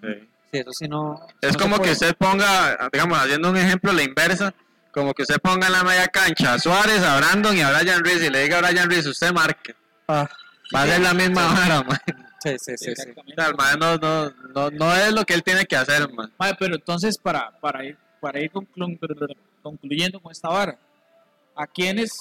Sí. 0.02 0.28
Sí, 0.52 0.60
eso 0.62 0.72
sí 0.72 0.88
no. 0.88 1.28
Es 1.42 1.54
no 1.54 1.60
como 1.60 1.80
que 1.80 1.92
usted 1.92 2.16
ponga, 2.18 2.90
digamos, 2.92 3.20
haciendo 3.20 3.50
un 3.52 3.58
ejemplo 3.58 3.94
la 3.94 4.02
inversa, 4.04 4.52
como 4.96 5.14
que 5.14 5.24
usted 5.24 5.40
ponga 5.42 5.68
en 5.68 5.74
la 5.74 5.84
media 5.84 6.08
cancha 6.08 6.54
a 6.54 6.60
Suárez, 6.60 7.04
a 7.04 7.18
Brandon 7.18 7.56
y 7.56 7.62
a 7.62 7.70
Brian 7.78 8.04
Reese 8.04 8.28
y 8.28 8.30
le 8.30 8.44
diga 8.44 8.58
a 8.60 8.62
Brian 8.62 8.90
Reese, 8.90 9.10
usted 9.10 9.32
marque. 9.34 9.76
Ah, 10.08 10.28
Va 10.74 10.82
a 10.84 10.88
ser 10.88 11.02
la 11.02 11.14
misma 11.14 11.46
vara, 11.54 11.84
man. 11.84 12.00
sí, 12.42 12.56
sí, 12.58 12.58
sí. 12.58 12.76
sí. 12.78 12.90
O 12.90 12.92
Exactamente. 12.94 13.36
sea, 13.36 13.48
el 13.50 13.56
man 13.56 13.80
no, 13.80 13.98
no, 13.98 14.30
no, 14.56 14.72
no 14.72 14.96
es 14.96 15.14
lo 15.14 15.26
que 15.26 15.34
él 15.36 15.44
tiene 15.44 15.66
que 15.66 15.76
hacer, 15.76 16.12
man. 16.14 16.34
Mae, 16.40 16.56
pero 16.58 16.76
entonces, 16.76 17.18
para, 17.18 17.52
para 17.60 17.84
ir, 17.86 17.98
para 18.22 18.40
ir 18.40 18.50
conclu- 18.52 19.36
concluyendo 19.62 20.20
con 20.22 20.32
esta 20.32 20.48
vara, 20.50 20.80
¿a 21.56 21.68
quiénes, 21.68 22.12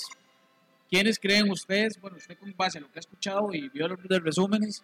quiénes 0.90 1.18
creen 1.18 1.48
ustedes? 1.50 1.98
Bueno, 2.00 2.16
usted 2.16 2.36
con 2.36 2.52
base 2.56 2.78
a 2.78 2.80
lo 2.80 2.90
que 2.90 2.98
ha 2.98 3.00
escuchado 3.00 3.54
y 3.54 3.68
vio 3.68 3.86
los 3.88 3.98
resúmenes, 4.22 4.82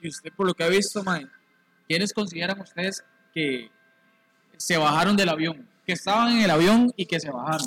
y 0.00 0.08
usted 0.08 0.30
por 0.36 0.46
lo 0.46 0.54
que 0.54 0.64
ha 0.64 0.68
visto, 0.68 1.02
mae, 1.02 1.26
¿quiénes 1.88 2.12
consideran 2.12 2.60
ustedes 2.60 3.02
que 3.34 3.70
se 4.58 4.76
bajaron 4.76 5.16
del 5.16 5.28
avión? 5.30 5.68
Que 5.88 5.94
estaban 5.94 6.36
en 6.36 6.42
el 6.42 6.50
avión 6.50 6.92
y 6.96 7.06
que 7.06 7.18
se 7.18 7.30
bajaron. 7.30 7.66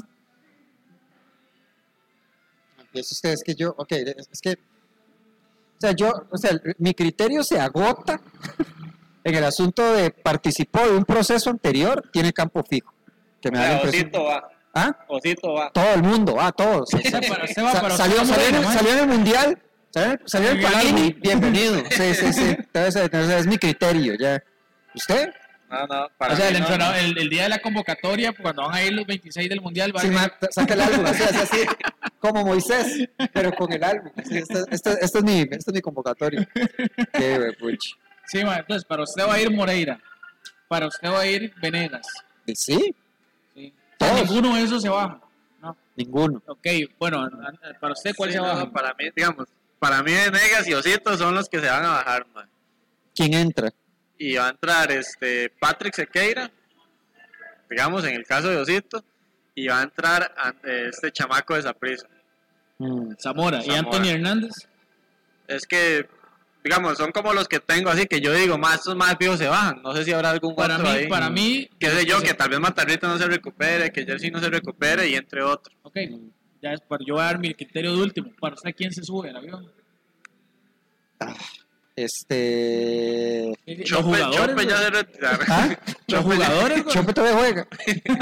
Es 2.93 3.11
usted, 3.11 3.31
es 3.31 3.43
que 3.43 3.55
yo, 3.55 3.73
ok, 3.75 3.91
es 3.93 4.29
es 4.31 4.39
que, 4.39 4.51
o 4.51 5.79
sea, 5.79 5.91
yo, 5.93 6.27
o 6.29 6.37
sea, 6.37 6.51
mi 6.77 6.93
criterio 6.93 7.43
se 7.43 7.59
agota 7.59 8.21
en 9.23 9.33
el 9.35 9.43
asunto 9.43 9.93
de 9.93 10.11
participó 10.11 10.81
de 10.87 10.97
un 10.97 11.03
proceso 11.03 11.49
anterior, 11.49 12.11
tiene 12.13 12.31
campo 12.31 12.61
fijo. 12.61 12.93
Que 13.41 13.49
me 13.49 13.57
da 13.57 13.69
la 13.69 13.73
impresión. 13.77 14.11
va, 14.13 14.51
¿Ah? 14.75 14.95
Osito 15.07 15.53
va. 15.53 15.71
Todo 15.71 15.91
el 15.95 16.03
mundo, 16.03 16.35
ah, 16.39 16.51
todos. 16.51 16.89
Va 16.93 17.01
Sa- 17.09 17.81
para 17.81 17.97
salió, 17.97 18.17
en 18.21 18.99
el, 18.99 19.07
mundial, 19.07 19.59
salió, 19.89 20.19
salió 20.25 20.49
en 20.51 20.57
el 20.57 20.63
Panini, 20.63 21.13
bienvenido. 21.13 21.77
Sí, 21.89 22.13
sí, 22.13 22.33
sí. 22.33 22.55
Entonces, 22.55 22.97
entonces 22.97 23.39
es 23.39 23.47
mi 23.47 23.57
criterio, 23.57 24.13
ya. 24.13 24.43
¿Usted? 24.93 25.33
No, 25.71 25.87
no, 25.87 26.09
para 26.17 26.33
O 26.33 26.35
sea, 26.37 26.49
el, 26.49 26.59
no, 26.59 26.65
entrenador- 26.67 26.95
el, 26.97 27.17
el 27.17 27.29
día 27.29 27.43
de 27.43 27.49
la 27.49 27.59
convocatoria, 27.59 28.33
cuando 28.33 28.63
van 28.63 28.75
a 28.75 28.83
ir 28.83 28.91
los 28.93 29.05
26 29.05 29.47
del 29.49 29.61
Mundial, 29.61 29.93
van 29.93 30.01
Sí, 30.05 30.09
a 30.15 30.25
ir- 30.25 30.33
saca 30.51 30.73
el 30.73 30.81
álbum, 30.81 31.05
así, 31.05 31.23
así, 31.23 31.37
así, 31.37 31.65
como 32.19 32.43
Moisés, 32.45 33.07
pero 33.33 33.53
con 33.53 33.71
el 33.71 33.83
álbum. 33.83 34.11
Así, 34.17 34.37
esto, 34.37 34.59
esto- 34.69 34.97
esto 34.99 35.17
es 35.19 35.23
mi, 35.23 35.39
esto 35.41 35.71
es 35.71 35.73
mi 35.73 35.81
convocatorio. 35.81 36.45
Qué 37.13 37.39
huepuchi. 37.39 37.93
Sí, 38.27 38.43
ma, 38.43 38.57
entonces 38.57 38.85
para 38.85 39.03
usted 39.03 39.25
va 39.25 39.33
a 39.35 39.39
ir 39.41 39.49
Moreira, 39.49 39.99
para 40.67 40.87
usted 40.87 41.09
va 41.09 41.21
a 41.21 41.25
ir 41.27 41.53
Venegas. 41.61 42.05
¿Y 42.45 42.55
Sí, 42.55 42.93
Todos. 43.97 44.29
ninguno 44.29 44.55
de 44.55 44.63
esos 44.63 44.81
se 44.81 44.89
baja. 44.89 45.19
¿no? 45.61 45.77
ninguno. 45.95 46.41
Ok, 46.47 46.67
bueno, 46.99 47.29
para 47.79 47.93
usted, 47.93 48.13
¿cuál 48.15 48.29
Sí, 48.29 48.33
se 48.33 48.41
no, 48.41 48.47
baja? 48.47 48.69
para 48.71 48.93
mí, 48.95 49.05
digamos, 49.15 49.47
para 49.79 50.03
mí 50.03 50.11
Venegas 50.11 50.67
y 50.67 50.73
Osito 50.73 51.15
son 51.17 51.33
los 51.35 51.47
que 51.47 51.59
se 51.59 51.67
van 51.67 51.85
a 51.85 51.89
bajar, 51.89 52.25
man. 52.33 52.49
¿Quién 53.15 53.33
entra? 53.33 53.71
Y 54.23 54.35
va 54.35 54.45
a 54.47 54.49
entrar 54.51 54.91
este 54.91 55.49
Patrick 55.49 55.95
Sequeira, 55.95 56.51
digamos, 57.67 58.03
en 58.05 58.13
el 58.13 58.23
caso 58.23 58.49
de 58.49 58.57
Osito, 58.57 59.03
y 59.55 59.65
va 59.67 59.79
a 59.79 59.83
entrar 59.83 60.31
este 60.63 61.11
chamaco 61.11 61.55
de 61.55 61.63
Saprissa. 61.63 62.07
Mm, 62.77 63.13
Zamora. 63.19 63.61
¿Y. 63.65 63.71
Anthony 63.71 64.09
Hernández? 64.09 64.51
Es 65.47 65.65
que 65.65 66.07
digamos, 66.63 66.99
son 66.99 67.11
como 67.11 67.33
los 67.33 67.47
que 67.47 67.59
tengo 67.59 67.89
así, 67.89 68.05
que 68.05 68.21
yo 68.21 68.31
digo, 68.31 68.59
más 68.59 68.75
estos 68.75 68.95
más 68.95 69.15
fijos 69.19 69.39
se 69.39 69.47
bajan. 69.47 69.81
No 69.81 69.95
sé 69.95 70.03
si 70.03 70.11
habrá 70.13 70.29
algún 70.29 70.55
Para 70.55 70.75
otro 70.75 70.87
mí, 70.87 70.95
ahí. 70.95 71.07
para 71.07 71.29
mí, 71.31 71.67
Qué 71.79 71.89
sé 71.89 72.05
yo, 72.05 72.19
sí. 72.19 72.27
que 72.27 72.35
tal 72.35 72.49
vez 72.49 72.59
Matarrita 72.59 73.07
no 73.07 73.17
se 73.17 73.25
recupere, 73.25 73.91
que 73.91 74.05
Jersey 74.05 74.29
no 74.29 74.39
se 74.39 74.51
recupere 74.51 75.07
y 75.09 75.15
entre 75.15 75.41
otros. 75.41 75.75
Ok, 75.81 75.97
ya 76.61 76.73
es, 76.73 76.81
para 76.81 77.03
yo 77.03 77.15
voy 77.15 77.23
a 77.23 77.25
dar 77.25 77.39
mi 77.39 77.55
criterio 77.55 77.95
de 77.95 78.03
último. 78.03 78.31
Para 78.39 78.53
usted, 78.53 78.75
¿quién 78.75 78.91
se 78.91 79.03
sube 79.03 79.31
al 79.31 79.37
avión? 79.37 79.71
Este. 81.95 83.51
Los 83.65 83.83
Chope, 83.89 84.03
jugadores. 84.03 84.37
Chope 84.37 84.65
ya 84.65 84.75
güey. 84.75 84.83
se 84.83 84.89
retiraron. 84.91 85.45
¿Ah? 85.49 85.77
Los 86.07 86.21
jugadores. 86.23 86.85
Chope 86.87 87.13
todavía 87.13 87.37
juega. 87.39 87.67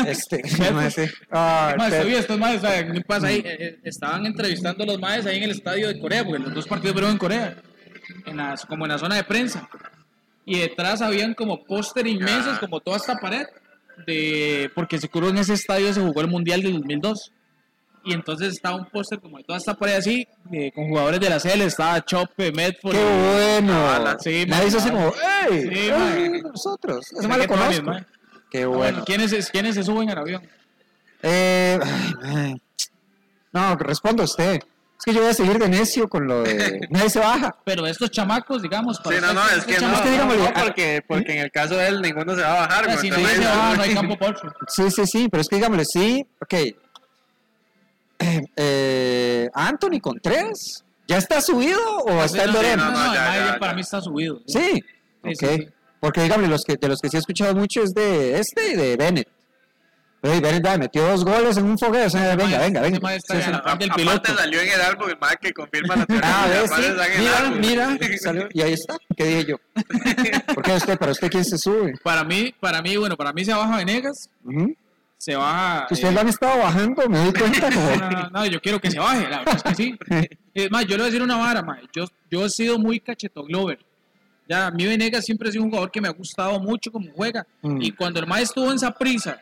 Este. 0.07 0.41
No 0.71 0.89
sé. 0.91 1.11
Ah, 1.31 1.75
Más, 1.77 1.89
todavía 1.89 2.19
estos 2.19 2.37
maes, 2.39 2.61
¿saben 2.61 2.93
¿qué 2.93 3.01
pasa 3.01 3.27
ahí? 3.27 3.37
Eh, 3.45 3.55
eh, 3.59 3.79
estaban 3.83 4.25
entrevistando 4.25 4.83
a 4.83 4.87
los 4.87 4.99
maes 4.99 5.25
ahí 5.25 5.37
en 5.37 5.43
el 5.43 5.51
estadio 5.51 5.87
de 5.87 5.99
Corea, 5.99 6.23
porque 6.23 6.43
los 6.43 6.53
dos 6.53 6.67
partidos 6.67 6.93
fueron 6.93 7.11
en 7.11 7.17
Corea, 7.17 7.61
en 8.25 8.37
las, 8.37 8.65
como 8.65 8.85
en 8.85 8.91
la 8.91 8.97
zona 8.97 9.15
de 9.15 9.23
prensa. 9.23 9.67
Y 10.45 10.59
detrás 10.59 11.01
habían 11.01 11.33
como 11.33 11.63
póster 11.65 12.07
inmensos, 12.07 12.55
Ah. 12.57 12.59
como 12.59 12.79
toda 12.79 12.97
esta 12.97 13.15
pared, 13.17 13.45
de 14.07 14.71
porque 14.73 14.97
seguro 14.97 15.29
en 15.29 15.37
ese 15.37 15.53
estadio 15.53 15.93
se 15.93 16.01
jugó 16.01 16.21
el 16.21 16.27
Mundial 16.27 16.61
del 16.63 16.73
2002. 16.73 17.31
Y 18.03 18.13
entonces 18.13 18.53
estaba 18.53 18.75
un 18.77 18.85
póster 18.85 19.19
como 19.19 19.37
de 19.37 19.43
toda 19.43 19.57
esta 19.59 19.73
pared 19.73 19.95
así, 19.95 20.27
de- 20.45 20.71
con 20.71 20.87
jugadores 20.87 21.19
de 21.19 21.29
la 21.29 21.39
CL, 21.39 21.61
estaba 21.65 22.03
Chope, 22.03 22.51
Medford. 22.51 22.93
Qué 22.93 23.03
bueno. 23.03 23.73
Ah, 23.75 24.17
sí, 24.19 24.45
Nadie 24.47 24.67
hizo 24.69 24.77
así 24.77 24.89
como, 24.89 25.07
¡Ey! 25.49 25.61
Sí, 25.63 25.69
ey, 25.79 25.91
man. 25.91 26.41
nosotros! 26.43 27.05
Ese 27.11 27.21
Qué 27.21 27.27
mal 27.27 27.39
lo 27.39 27.47
conozco. 27.47 27.91
Qué 28.49 28.65
Bueno, 28.65 28.77
bueno. 28.79 29.03
¿quiénes, 29.05 29.49
¿quiénes 29.51 29.75
se 29.75 29.83
suben 29.83 30.09
al 30.09 30.17
avión? 30.19 30.41
Eh, 31.21 31.77
ay, 32.23 32.61
no, 33.51 33.75
responda 33.75 34.23
usted. 34.23 34.55
Es 34.97 35.05
que 35.05 35.13
yo 35.13 35.21
voy 35.21 35.29
a 35.29 35.33
seguir 35.33 35.57
de 35.59 35.69
necio 35.69 36.09
con 36.09 36.27
lo 36.27 36.43
de. 36.43 36.87
Nadie 36.89 37.09
se 37.09 37.19
baja. 37.19 37.55
Pero 37.63 37.85
estos 37.87 38.09
chamacos, 38.11 38.61
digamos, 38.61 38.97
Sí, 38.97 39.15
no, 39.21 39.33
no, 39.33 39.47
es 39.49 39.63
que 39.65 39.79
no, 39.79 39.93
es 39.93 40.01
que 40.01 40.07
chamacos- 40.07 40.11
digámosle, 40.11 40.43
no, 40.43 40.53
porque, 40.65 41.01
porque 41.07 41.31
en 41.33 41.39
el 41.39 41.51
caso 41.51 41.75
de 41.75 41.87
él 41.87 42.01
ninguno 42.01 42.35
se 42.35 42.41
va 42.41 42.51
a 42.63 42.67
bajar. 42.67 42.85
O 42.85 42.87
sea, 42.87 42.95
güey, 42.95 43.05
si 43.05 43.09
nadie 43.09 43.35
se 43.35 43.45
va, 43.45 43.75
no 43.75 43.81
hay 43.83 43.93
campo 43.93 44.17
por 44.17 44.29
otro. 44.35 44.53
Sí, 44.67 44.91
sí, 44.91 45.05
sí, 45.05 45.27
pero 45.29 45.41
es 45.41 45.47
que 45.47 45.55
digámosle, 45.57 45.85
sí, 45.85 46.25
ok. 46.41 46.53
Eh, 48.19 48.41
eh, 48.55 49.49
Anthony 49.53 49.99
Contreras, 50.01 50.83
¿ya 51.07 51.17
está 51.17 51.41
subido 51.41 51.79
o 52.05 52.23
está 52.23 52.43
en 52.43 52.51
no, 52.51 52.55
Dorén? 52.57 52.77
no, 52.77 52.91
no, 52.91 52.91
no, 52.91 53.13
ya, 53.13 53.25
el 53.25 53.39
Madrid 53.41 53.53
ya, 53.53 53.59
para 53.59 53.71
ya. 53.71 53.75
mí 53.75 53.81
está 53.81 54.01
subido. 54.01 54.41
Sí, 54.47 54.59
Sí, 54.59 54.83
ok. 55.23 55.35
sí, 55.39 55.47
sí. 55.47 55.67
Porque 55.99 56.21
dígame, 56.23 56.47
los 56.47 56.63
que, 56.63 56.77
de 56.77 56.87
los 56.87 57.01
que 57.01 57.09
sí 57.09 57.17
he 57.17 57.19
escuchado 57.19 57.53
mucho 57.55 57.83
es 57.83 57.93
de 57.93 58.39
este 58.39 58.71
y 58.71 58.75
de 58.75 58.95
Bennett. 58.95 59.27
Pero 60.21 60.35
y 60.35 60.39
Bennett 60.41 60.77
metió 60.79 61.05
dos 61.07 61.23
goles 61.25 61.55
en 61.57 61.65
un 61.65 61.77
fogueo. 61.77 62.07
O 62.07 62.09
sea, 62.09 62.35
venga, 62.35 62.57
venga, 62.59 62.81
venga. 62.81 62.99
Sí, 63.19 63.41
sí. 63.41 63.51
Aparte 63.53 63.87
piloto. 63.95 64.33
salió 64.35 64.59
en 64.61 64.69
el 64.69 64.81
álbum 64.81 65.09
el 65.09 65.17
más 65.17 65.35
que 65.41 65.53
confirma 65.53 65.95
la 65.97 66.05
teoría. 66.05 66.23
Ah, 66.43 66.47
el 66.47 67.51
Mira, 67.59 67.95
mira, 67.97 68.17
salió, 68.21 68.47
y 68.53 68.61
ahí 68.61 68.73
está. 68.73 68.97
¿Qué 69.15 69.23
dije 69.25 69.45
yo? 69.51 69.57
¿Por 70.53 70.63
qué 70.63 70.73
usted? 70.73 70.97
¿Para 70.97 71.11
usted 71.13 71.29
quién 71.29 71.45
se 71.45 71.57
sube? 71.57 71.93
Para 72.03 72.23
mí, 72.23 72.53
para 72.59 72.81
mí, 72.81 72.95
bueno, 72.97 73.15
para 73.17 73.31
mí 73.33 73.43
se 73.45 73.53
baja 73.53 73.77
Venegas. 73.77 74.29
Se 75.19 75.35
baja... 75.35 75.85
Ustedes 75.91 76.11
eh, 76.11 76.13
lo 76.13 76.21
han 76.21 76.29
estado 76.29 76.59
bajando, 76.59 77.09
me 77.09 77.17
doy 77.17 77.33
cuenta 77.33 77.69
no, 77.69 78.09
no, 78.09 78.29
no, 78.29 78.45
yo 78.45 78.61
quiero 78.61 78.79
que 78.79 78.89
se 78.89 78.99
baje, 78.99 79.29
la 79.29 79.39
verdad 79.39 79.55
es 79.57 79.63
que 79.63 79.75
sí. 79.75 79.99
Es 80.53 80.71
más, 80.71 80.83
yo 80.85 80.91
le 80.91 80.95
voy 80.97 81.01
a 81.03 81.05
decir 81.07 81.21
una 81.21 81.35
vara, 81.35 81.61
mae. 81.61 81.81
Yo, 81.93 82.05
yo 82.31 82.45
he 82.45 82.49
sido 82.49 82.79
muy 82.79 82.99
cacheto 83.01 83.43
Glover. 83.43 83.79
Ya, 84.47 84.67
a 84.67 84.71
mí 84.71 84.85
Venegas 84.85 85.25
siempre 85.25 85.49
ha 85.49 85.51
sido 85.51 85.63
un 85.65 85.69
jugador 85.69 85.91
que 85.91 86.01
me 86.01 86.07
ha 86.07 86.11
gustado 86.11 86.57
mucho 86.59 86.89
como 86.91 87.11
juega. 87.11 87.45
Mm. 87.61 87.81
Y 87.81 87.91
cuando 87.91 88.19
el 88.19 88.27
Mae 88.27 88.43
estuvo 88.43 88.71
en 88.71 88.79
prisa 88.97 89.39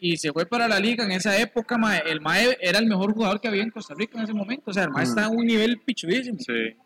y 0.00 0.16
se 0.16 0.32
fue 0.32 0.46
para 0.46 0.66
la 0.66 0.80
liga 0.80 1.04
en 1.04 1.12
esa 1.12 1.38
época, 1.38 1.78
mae, 1.78 2.02
el 2.06 2.20
Mae 2.20 2.58
era 2.60 2.80
el 2.80 2.86
mejor 2.86 3.12
jugador 3.14 3.40
que 3.40 3.48
había 3.48 3.62
en 3.62 3.70
Costa 3.70 3.94
Rica 3.94 4.18
en 4.18 4.24
ese 4.24 4.32
momento. 4.32 4.70
O 4.70 4.74
sea, 4.74 4.84
el 4.84 4.90
Mae 4.90 5.04
Mm. 5.04 5.08
está 5.08 5.26
en 5.26 5.36
un 5.38 5.46
nivel 5.46 5.80
pichudísimo. 5.80 6.38
Sí. 6.40 6.76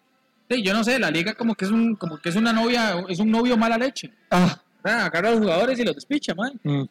Sí, 0.50 0.62
yo 0.62 0.74
no 0.74 0.84
sé, 0.84 0.98
la 0.98 1.10
liga 1.10 1.34
como 1.34 1.54
que 1.54 1.64
es 1.64 1.70
un, 1.70 1.96
como 1.96 2.18
que 2.18 2.28
es 2.28 2.36
una 2.36 2.52
novia, 2.52 3.02
es 3.08 3.18
un 3.20 3.30
novio 3.30 3.56
mala 3.56 3.78
leche. 3.78 4.12
Ah. 4.30 4.60
Agarra 4.82 5.30
a 5.30 5.32
los 5.32 5.40
jugadores 5.40 5.78
y 5.78 5.84
los 5.84 5.94
despicha, 5.94 6.34
mae. 6.34 6.52
mm. 6.62 6.84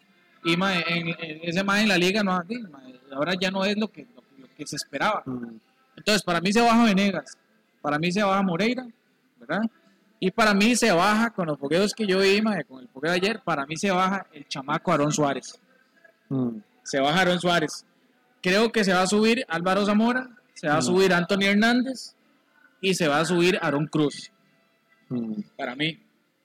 Y 0.45 0.55
mae, 0.57 0.83
en, 0.87 1.07
en- 1.09 1.39
ese 1.43 1.63
Mae 1.63 1.81
en 1.83 1.89
la 1.89 1.97
liga 1.97 2.23
no, 2.23 2.31
mae, 2.31 2.99
ahora 3.11 3.33
ya 3.39 3.51
no 3.51 3.65
es 3.65 3.75
lo 3.77 3.87
que, 3.89 4.07
lo, 4.15 4.21
lo 4.37 4.47
que 4.55 4.65
se 4.67 4.75
esperaba. 4.75 5.23
Mm. 5.25 5.57
Entonces, 5.97 6.23
para 6.23 6.39
mí 6.41 6.53
se 6.53 6.61
baja 6.61 6.83
Venegas, 6.85 7.37
para 7.81 7.97
mí 7.99 8.11
se 8.11 8.21
baja 8.23 8.41
Moreira, 8.41 8.85
¿verdad? 9.39 9.61
Y 10.19 10.31
para 10.31 10.53
mí 10.53 10.75
se 10.75 10.91
baja, 10.91 11.29
con 11.31 11.47
los 11.47 11.59
fogueos 11.59 11.93
que 11.93 12.05
yo 12.07 12.19
vi, 12.19 12.41
mae, 12.41 12.63
con 12.63 12.81
el 12.81 12.87
fogueo 12.87 13.11
de 13.11 13.17
ayer, 13.17 13.41
para 13.43 13.65
mí 13.65 13.75
se 13.75 13.91
baja 13.91 14.25
el 14.33 14.47
chamaco 14.47 14.91
Aarón 14.91 15.11
Suárez. 15.11 15.59
Mm. 16.29 16.57
Se 16.83 16.99
baja 16.99 17.19
Aarón 17.19 17.39
Suárez. 17.39 17.85
Creo 18.41 18.71
que 18.71 18.83
se 18.83 18.93
va 18.93 19.01
a 19.01 19.07
subir 19.07 19.43
Álvaro 19.47 19.85
Zamora, 19.85 20.29
se 20.53 20.67
va 20.67 20.77
a 20.77 20.81
subir 20.81 21.13
Anthony 21.13 21.43
Hernández 21.45 22.15
y 22.81 22.93
se 22.93 23.07
va 23.07 23.19
a 23.19 23.25
subir 23.25 23.57
Aarón 23.61 23.87
Cruz. 23.87 24.31
Mm. 25.09 25.41
Para 25.57 25.75
mí, 25.75 25.99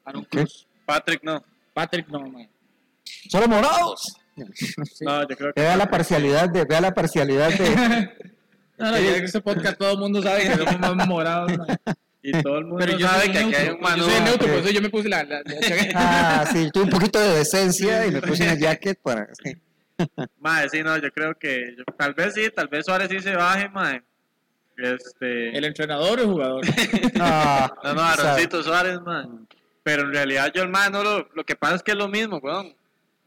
Aarón 0.04 0.22
Ok. 0.22 0.30
Cruz. 0.30 0.66
Patrick 0.86 1.22
no. 1.22 1.42
Patrick 1.74 2.08
no, 2.08 2.20
mae. 2.28 2.48
Solo 3.29 3.49
morados. 3.49 4.16
No, 5.01 5.29
yo 5.29 5.37
creo 5.37 5.53
que. 5.53 5.61
Vea 5.61 5.77
la 5.77 5.90
parcialidad 5.90 6.49
de, 6.49 6.64
vea 6.64 6.81
la 6.81 6.94
parcialidad 6.94 7.51
de. 7.51 8.11
No, 8.79 8.90
no, 8.92 8.99
ya 8.99 9.16
en 9.18 9.25
este 9.25 9.42
podcast 9.42 9.77
todo 9.79 9.92
el 9.92 9.99
mundo 9.99 10.23
sabe 10.23 10.40
que 10.44 10.57
somos 10.57 10.96
más 10.96 11.07
morados. 11.07 11.53
mae. 11.59 11.77
Y 12.23 12.33
todo 12.40 12.57
el 12.59 12.64
mundo 12.64 12.79
Pero 12.87 12.96
yo 12.99 13.07
sabe 13.09 13.31
que 13.31 13.38
aquí 13.38 13.55
hay 13.55 13.68
un 13.68 13.75
Yo 13.75 13.77
soy 13.77 13.81
manual. 13.83 14.25
neutro, 14.25 14.49
por 14.49 14.57
eso 14.59 14.70
yo 14.70 14.81
me 14.81 14.88
puse 14.88 15.09
la... 15.11 15.23
la- 15.23 15.42
la- 15.44 15.90
Ah, 15.94 16.49
sí, 16.51 16.70
tuve 16.73 16.85
un 16.85 16.88
poquito 16.90 17.18
de 17.20 17.29
decencia 17.40 18.07
y 18.07 18.11
me 18.11 18.23
puse 18.23 18.42
una 18.42 18.55
jacket 18.59 18.99
para. 19.03 19.29
sí. 19.35 19.55
Mae, 20.38 20.66
sí, 20.70 20.83
no, 20.83 20.96
yo 20.96 21.11
creo 21.12 21.35
que. 21.38 21.75
yo- 21.77 21.85
tal 21.99 22.14
vez 22.14 22.33
sí, 22.33 22.49
tal 22.57 22.68
vez 22.68 22.87
Suárez 22.87 23.11
sí 23.11 23.20
se 23.20 23.37
baje, 23.37 23.68
mae. 23.68 24.03
Este. 24.79 25.57
¿El 25.57 25.64
entrenador 25.66 26.18
o 26.18 26.23
el 26.23 26.29
jugador? 26.29 26.64
Ah, 27.20 27.70
No, 27.85 27.94
no, 27.94 28.01
Aaroncito 28.01 28.62
Suárez, 28.62 28.99
man. 29.03 29.46
Pero 29.83 30.05
en 30.05 30.12
realidad 30.14 30.51
yo, 30.55 30.62
hermano, 30.62 31.03
lo, 31.05 31.29
lo 31.35 31.44
que 31.44 31.55
pasa 31.55 31.75
es 31.75 31.83
que 31.83 31.90
es 31.90 31.99
lo 31.99 32.09
mismo, 32.09 32.38
weón. 32.38 32.75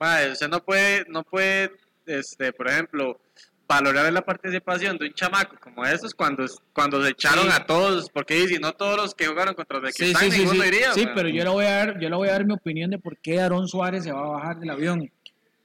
Mae, 0.03 0.31
usted 0.33 0.49
no 0.49 0.61
puede, 0.61 1.05
no 1.07 1.23
puede, 1.23 1.71
este, 2.05 2.51
por 2.51 2.67
ejemplo, 2.67 3.17
valorar 3.65 4.11
la 4.11 4.21
participación 4.21 4.97
de 4.97 5.05
un 5.07 5.13
chamaco 5.13 5.55
como 5.61 5.85
esos 5.85 6.13
cuando, 6.13 6.45
cuando 6.73 7.01
se 7.01 7.11
echaron 7.11 7.45
Sí. 7.45 7.51
a 7.53 7.65
todos, 7.65 8.09
porque 8.09 8.45
si 8.49 8.57
no 8.59 8.73
todos 8.73 8.97
los 8.97 9.15
que 9.15 9.27
jugaron 9.27 9.53
contra 9.55 9.77
Uzbekistán, 9.77 10.21
sí, 10.25 10.31
sí, 10.31 10.39
ninguno 10.39 10.61
sí. 10.63 10.67
iría. 10.67 10.91
Sí, 10.91 11.03
weón. 11.05 11.15
pero 11.15 11.29
yo 11.29 11.43
le 11.45 11.49
voy 11.49 11.65
a 11.65 11.71
dar, 11.71 11.99
yo 12.01 12.09
le 12.09 12.15
voy 12.17 12.27
a 12.27 12.33
dar 12.33 12.45
mi 12.45 12.53
opinión 12.53 12.91
de 12.91 12.99
por 12.99 13.15
qué 13.17 13.39
Aarón 13.39 13.69
Suárez 13.69 14.03
se 14.03 14.11
va 14.11 14.19
a 14.25 14.29
bajar 14.31 14.59
del 14.59 14.69
avión 14.71 15.09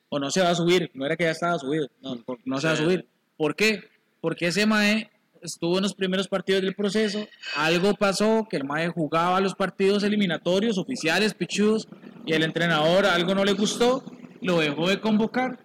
o 0.09 0.18
no 0.20 0.31
se 0.31 0.40
va 0.40 0.51
a 0.51 0.55
subir. 0.55 0.88
No 0.94 1.05
era 1.05 1.16
que 1.16 1.24
ya 1.24 1.33
estaba 1.33 1.59
subido, 1.59 1.88
no, 2.01 2.22
no 2.44 2.61
se 2.61 2.66
va 2.68 2.74
a 2.74 2.77
subir. 2.77 3.07
¿Por 3.37 3.57
qué? 3.57 3.83
Porque 4.20 4.46
ese 4.46 4.66
mae 4.66 5.11
estuvo 5.42 5.77
en 5.79 5.83
los 5.83 5.94
primeros 5.94 6.29
partidos 6.29 6.62
del 6.62 6.74
proceso, 6.74 7.27
algo 7.57 7.94
pasó 7.94 8.46
que 8.48 8.57
el 8.57 8.64
mae 8.64 8.88
jugaba 8.88 9.40
los 9.40 9.55
partidos 9.55 10.03
eliminatorios 10.05 10.79
oficiales, 10.79 11.35
pichudos, 11.35 11.88
y 12.24 12.33
el 12.33 12.42
entrenador 12.44 13.05
algo 13.07 13.35
no 13.35 13.44
le 13.44 13.53
gustó, 13.53 14.05
lo 14.40 14.59
dejó 14.59 14.88
de 14.88 15.01
convocar 15.01 15.59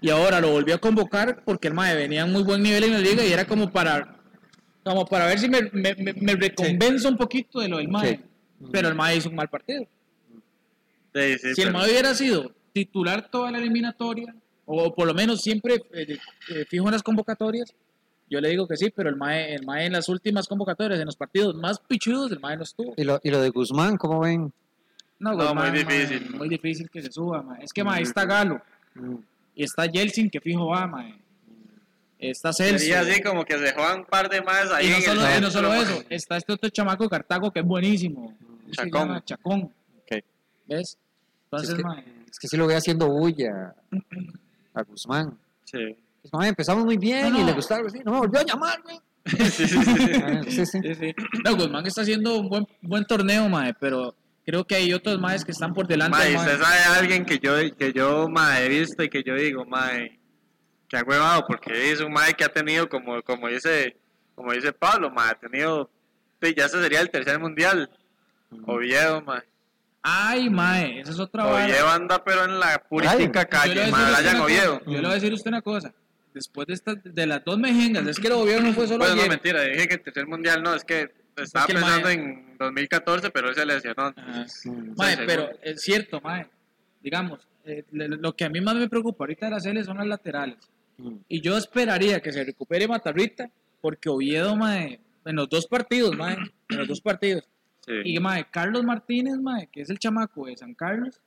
y 0.00 0.10
ahora 0.10 0.40
lo 0.40 0.50
volvió 0.50 0.74
a 0.74 0.78
convocar 0.78 1.42
porque 1.44 1.68
el 1.68 1.74
mae 1.74 1.94
venía 1.94 2.22
en 2.22 2.32
muy 2.32 2.42
buen 2.42 2.62
nivel 2.62 2.84
en 2.84 2.92
la 2.92 2.98
liga 3.00 3.24
y 3.24 3.32
era 3.32 3.46
como 3.46 3.70
para 3.70 4.16
como 4.82 5.04
para 5.06 5.26
ver 5.26 5.38
si 5.38 5.48
me, 5.48 5.62
me, 5.72 5.94
me- 5.94 6.34
reconvenzo 6.36 7.08
un 7.08 7.16
poquito 7.18 7.60
de 7.60 7.68
lo 7.68 7.76
del 7.78 7.88
mae. 7.88 8.16
Sí. 8.16 8.68
Pero 8.72 8.88
el 8.88 8.94
mae 8.94 9.16
hizo 9.16 9.28
un 9.28 9.34
mal 9.36 9.48
partido. 9.48 9.86
Sí, 11.14 11.38
sí, 11.38 11.54
si 11.54 11.62
el 11.62 11.72
mae 11.72 11.90
hubiera 11.90 12.14
sido 12.14 12.52
titular 12.72 13.28
toda 13.30 13.50
la 13.50 13.58
eliminatoria, 13.58 14.34
o 14.64 14.94
por 14.94 15.06
lo 15.06 15.12
menos 15.14 15.40
siempre 15.42 15.82
eh, 15.92 16.16
eh, 16.50 16.64
fijo 16.68 16.86
en 16.86 16.92
las 16.92 17.02
convocatorias, 17.02 17.74
yo 18.28 18.40
le 18.40 18.48
digo 18.48 18.66
que 18.68 18.76
sí, 18.76 18.90
pero 18.94 19.08
el 19.10 19.16
mae, 19.16 19.54
el 19.54 19.66
mae 19.66 19.86
en 19.86 19.92
las 19.92 20.08
últimas 20.08 20.46
convocatorias, 20.46 21.00
en 21.00 21.06
los 21.06 21.16
partidos 21.16 21.54
más 21.56 21.80
pichudos, 21.80 22.30
el 22.30 22.38
mae 22.40 22.56
no 22.56 22.62
estuvo. 22.62 22.94
y, 22.96 23.02
lo, 23.04 23.20
y 23.24 23.30
lo 23.30 23.40
de 23.42 23.50
Guzmán, 23.50 23.96
¿cómo 23.96 24.20
ven? 24.20 24.52
No, 25.20 25.30
No, 25.30 25.36
güey, 25.36 25.48
muy 25.54 25.54
mae, 25.54 25.72
difícil, 25.84 26.30
muy 26.36 26.48
difícil 26.48 26.90
que 26.90 27.02
se 27.02 27.12
suba, 27.12 27.42
mae. 27.42 27.62
Es 27.64 27.72
que 27.72 27.84
mae, 27.84 27.98
ahí 27.98 28.02
está 28.02 28.24
Galo, 28.24 28.60
Mm. 28.94 29.14
y 29.54 29.62
está 29.64 29.86
Yeltsin, 29.86 30.28
que 30.30 30.40
fijo 30.40 30.66
va, 30.66 30.86
mae. 30.88 31.14
Está 32.18 32.52
Celso. 32.52 32.78
Sería 32.80 33.00
así 33.00 33.22
como 33.22 33.44
que 33.44 33.56
se 33.56 33.72
juegan 33.72 34.00
un 34.00 34.04
par 34.04 34.28
de 34.28 34.42
más 34.42 34.70
ahí 34.72 34.88
Y 34.88 34.90
no 34.90 34.96
en 34.96 35.02
solo, 35.02 35.26
el 35.26 35.38
y 35.38 35.40
no 35.40 35.50
solo 35.50 35.72
centro, 35.72 35.94
eso, 35.94 36.04
está 36.10 36.36
este 36.36 36.52
otro 36.52 36.68
chamaco 36.68 37.04
de 37.04 37.10
Cartago 37.10 37.50
que 37.50 37.60
es 37.60 37.64
buenísimo. 37.66 38.36
¿Cómo 38.38 38.58
se 38.66 38.72
Chacón. 38.72 38.90
llama? 39.08 39.24
Chacón. 39.24 39.72
¿Ves? 40.66 40.98
Entonces, 41.44 41.70
es, 41.70 41.74
que, 41.76 41.82
mae, 41.82 42.04
es 42.30 42.38
que 42.38 42.46
sí 42.48 42.56
lo 42.56 42.64
voy 42.66 42.74
haciendo 42.74 43.08
bulla 43.08 43.74
a 44.74 44.82
Guzmán. 44.82 45.36
Sí. 45.64 45.96
Pues, 46.22 46.32
mae, 46.32 46.48
empezamos 46.50 46.84
muy 46.84 46.96
bien 46.96 47.32
No, 47.32 47.38
y 47.38 47.40
no. 47.40 47.46
le 47.46 47.52
gustaba, 47.54 47.88
sí, 47.90 47.98
no 48.04 48.12
me 48.12 48.18
volvió 48.18 48.40
a 48.40 48.44
llamar, 48.44 48.80
güey. 48.82 48.98
sí, 49.50 49.66
sí, 49.66 49.82
sí. 49.82 50.12
Ah, 50.22 50.42
sí, 50.48 50.66
sí. 50.66 50.78
Sí, 50.82 50.94
sí. 50.94 51.14
No, 51.44 51.56
Guzmán 51.56 51.86
está 51.86 52.02
haciendo 52.02 52.38
un 52.38 52.48
buen, 52.48 52.66
buen 52.82 53.04
torneo, 53.04 53.48
mae, 53.48 53.74
pero 53.74 54.14
creo 54.44 54.66
que 54.66 54.74
hay 54.74 54.92
otros 54.92 55.18
maes 55.20 55.44
que 55.44 55.52
están 55.52 55.74
por 55.74 55.86
delante. 55.86 56.18
Mae, 56.18 56.36
usted 56.36 56.60
sabe 56.60 56.78
a 56.78 56.94
alguien 56.96 57.24
que 57.24 57.38
yo, 57.38 57.54
que 57.76 57.92
yo 57.92 58.28
mae, 58.28 58.66
he 58.66 58.68
visto 58.68 59.02
y 59.02 59.08
que 59.08 59.22
yo 59.22 59.34
digo, 59.34 59.64
mae, 59.64 60.18
que 60.88 60.96
ha 60.96 61.02
huevado, 61.02 61.44
porque 61.46 61.92
es 61.92 62.00
un 62.00 62.12
mae 62.12 62.34
que 62.34 62.44
ha 62.44 62.52
tenido, 62.52 62.88
como, 62.88 63.22
como 63.22 63.48
dice, 63.48 63.96
como 64.34 64.52
dice 64.52 64.72
Pablo, 64.72 65.10
mae, 65.10 65.30
ha 65.30 65.34
tenido, 65.34 65.90
ya 66.40 66.66
ese 66.66 66.82
sería 66.82 67.00
el 67.00 67.10
tercer 67.10 67.38
mundial. 67.38 67.90
Oviedo, 68.66 69.22
mae. 69.22 69.42
Ay, 70.02 70.48
mae, 70.48 71.00
esa 71.00 71.12
es 71.12 71.20
otra 71.20 71.44
vara. 71.44 71.64
Oviedo 71.66 71.88
anda 71.88 72.24
pero 72.24 72.44
en 72.44 72.58
la 72.58 72.82
purística 72.82 73.44
calle, 73.44 73.90
mae, 73.90 74.20
Brian 74.20 74.40
Oviedo. 74.40 74.80
Yo 74.86 74.92
le 74.92 75.00
voy 75.00 75.10
a 75.10 75.14
decir 75.14 75.32
a 75.32 75.34
usted 75.34 75.50
una 75.50 75.62
cosa. 75.62 75.92
Después 76.32 76.68
de, 76.68 76.74
estas 76.74 76.96
de 77.02 77.26
las 77.26 77.44
dos 77.44 77.58
mejengas, 77.58 78.06
es 78.06 78.18
que 78.18 78.28
el 78.28 78.34
Oviedo 78.34 78.60
no 78.60 78.72
fue 78.72 78.86
solo 78.86 79.00
Bueno, 79.00 79.16
no, 79.16 79.28
mentira, 79.28 79.62
dije 79.62 79.88
que 79.88 79.94
el 79.94 80.02
tercer 80.02 80.26
mundial 80.28 80.62
no, 80.62 80.74
es 80.74 80.84
que 80.84 81.10
estaba 81.44 81.66
que 81.66 81.72
el 81.72 81.78
pensando 81.78 82.04
mae- 82.06 82.14
en 82.14 82.56
2014, 82.58 83.30
pero 83.30 83.48
él 83.48 83.54
se 83.54 83.66
lesionó. 83.66 84.10
Mm. 84.10 84.94
Mae, 84.96 85.16
Sí, 85.16 85.22
pero 85.26 85.42
seguro. 85.46 85.58
es 85.62 85.80
cierto, 85.82 86.20
mae. 86.20 86.46
Digamos, 87.02 87.40
eh, 87.64 87.84
lo 87.92 88.34
que 88.34 88.44
a 88.44 88.48
mí 88.50 88.60
más 88.60 88.74
me 88.76 88.88
preocupa 88.88 89.24
ahorita 89.24 89.46
de 89.46 89.52
la 89.52 89.60
Cele 89.60 89.84
son 89.84 89.96
las 89.98 90.06
laterales. 90.06 90.58
Mm. 90.98 91.16
Y 91.28 91.40
yo 91.40 91.56
esperaría 91.56 92.20
que 92.20 92.32
se 92.32 92.44
recupere 92.44 92.86
Matarrita, 92.88 93.50
porque 93.80 94.08
Oviedo, 94.08 94.56
mae, 94.56 95.00
en 95.24 95.36
los 95.36 95.48
dos 95.48 95.66
partidos, 95.66 96.16
mae, 96.16 96.36
en 96.68 96.76
los 96.78 96.88
dos 96.88 97.00
partidos. 97.00 97.48
Sí. 97.86 97.92
Y, 98.04 98.20
mae, 98.20 98.46
Carlos 98.50 98.84
Martínez, 98.84 99.36
mae, 99.38 99.68
que 99.72 99.80
es 99.82 99.90
el 99.90 99.98
chamaco 99.98 100.46
de 100.46 100.56
San 100.56 100.74
Carlos, 100.74 101.20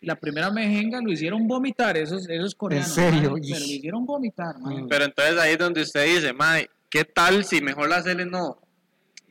la 0.00 0.14
primera 0.14 0.50
mejenga 0.52 1.00
lo 1.00 1.10
hicieron 1.10 1.48
vomitar 1.48 1.96
esos, 1.96 2.28
esos 2.28 2.54
coreanos. 2.54 2.88
serio? 2.92 3.32
mae, 3.32 3.40
pero 3.42 3.58
lo 3.60 3.64
hicieron 3.66 4.06
vomitar, 4.06 4.58
mae. 4.60 4.84
Pero 4.88 5.04
entonces 5.06 5.38
ahí 5.38 5.52
es 5.52 5.58
donde 5.58 5.82
usted 5.82 6.04
dice, 6.04 6.32
mae, 6.32 6.70
¿qué 6.88 7.04
tal 7.04 7.44
si 7.44 7.60
mejor 7.60 7.88
la 7.88 8.02
Cele 8.02 8.24
no? 8.26 8.60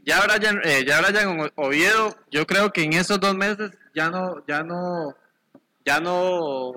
Ya 0.05 0.21
Brian, 0.21 0.61
eh, 0.63 0.83
ya 0.87 1.01
Brian 1.01 1.51
Oviedo, 1.55 2.15
yo 2.31 2.45
creo 2.45 2.71
que 2.71 2.83
en 2.83 2.93
esos 2.93 3.19
dos 3.19 3.35
meses 3.35 3.71
ya 3.95 4.09
no, 4.09 4.43
ya 4.47 4.61
no, 4.63 5.15
ya 5.85 5.99
no, 5.99 6.73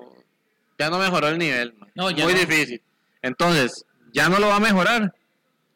ya 0.78 0.88
no 0.88 0.98
mejoró 0.98 1.28
el 1.28 1.38
nivel. 1.38 1.74
mae. 1.78 1.90
No, 1.94 2.10
ya 2.10 2.24
Muy 2.24 2.32
no. 2.32 2.40
difícil. 2.40 2.80
Entonces, 3.20 3.84
ya 4.12 4.28
no 4.28 4.38
lo 4.38 4.48
va 4.48 4.56
a 4.56 4.60
mejorar. 4.60 5.14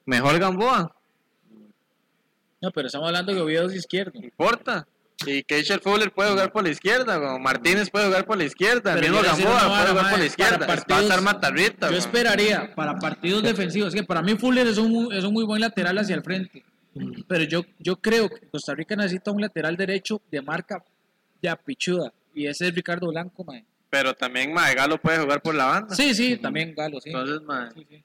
Mejor 0.06 0.38
Gamboa, 0.38 0.94
No, 2.60 2.70
pero 2.70 2.86
estamos 2.86 3.06
hablando 3.08 3.34
de 3.34 3.40
Oviedo 3.40 3.66
es 3.68 3.74
izquierdo. 3.74 4.12
no 4.18 4.24
importa. 4.24 4.86
Y 5.26 5.42
Keisher 5.44 5.80
Fuller 5.80 6.10
puede 6.12 6.30
jugar 6.30 6.50
por 6.52 6.64
la 6.64 6.70
izquierda, 6.70 7.20
como 7.20 7.38
Martínez 7.38 7.90
puede 7.90 8.06
jugar 8.06 8.24
por 8.24 8.36
la 8.38 8.44
izquierda, 8.44 8.94
el 8.94 9.00
mismo 9.02 9.20
Gamboa 9.22 9.68
puede 9.68 9.88
jugar 9.90 10.10
por 10.10 10.18
la 10.18 10.24
izquierda. 10.24 10.58
para 10.58 10.66
va 10.68 10.82
a 10.82 10.86
partidos- 10.86 11.22
Matarrita. 11.22 11.90
Yo 11.90 11.96
esperaría 11.98 12.74
para 12.74 12.98
partidos 12.98 13.42
defensivos, 13.44 13.94
que 13.94 14.02
para 14.02 14.22
mí 14.22 14.36
Fuller 14.36 14.66
es 14.66 14.78
un, 14.78 15.12
es 15.12 15.22
un 15.22 15.32
muy 15.32 15.44
buen 15.44 15.60
lateral 15.60 15.98
hacia 15.98 16.16
el 16.16 16.22
frente. 16.24 16.64
Pero 17.26 17.44
yo, 17.44 17.62
yo 17.78 17.96
creo 17.96 18.28
que 18.28 18.46
Costa 18.48 18.74
Rica 18.74 18.94
necesita 18.96 19.30
un 19.30 19.40
lateral 19.40 19.76
derecho 19.76 20.20
de 20.30 20.42
marca 20.42 20.84
ya 21.42 21.56
pichuda. 21.56 22.12
Y 22.34 22.46
ese 22.46 22.68
es 22.68 22.74
Ricardo 22.74 23.08
Blanco, 23.08 23.44
mae. 23.44 23.64
Pero 23.90 24.14
también 24.14 24.52
mae, 24.52 24.74
Galo 24.74 24.98
puede 25.00 25.18
jugar 25.18 25.40
por 25.42 25.54
la 25.54 25.66
banda. 25.66 25.94
Sí, 25.94 26.14
sí, 26.14 26.36
también 26.36 26.74
Galo, 26.74 27.00
sí. 27.00 27.10
Entonces, 27.10 27.42
mae, 27.42 27.70
Sí, 27.74 27.86
sí. 27.88 28.02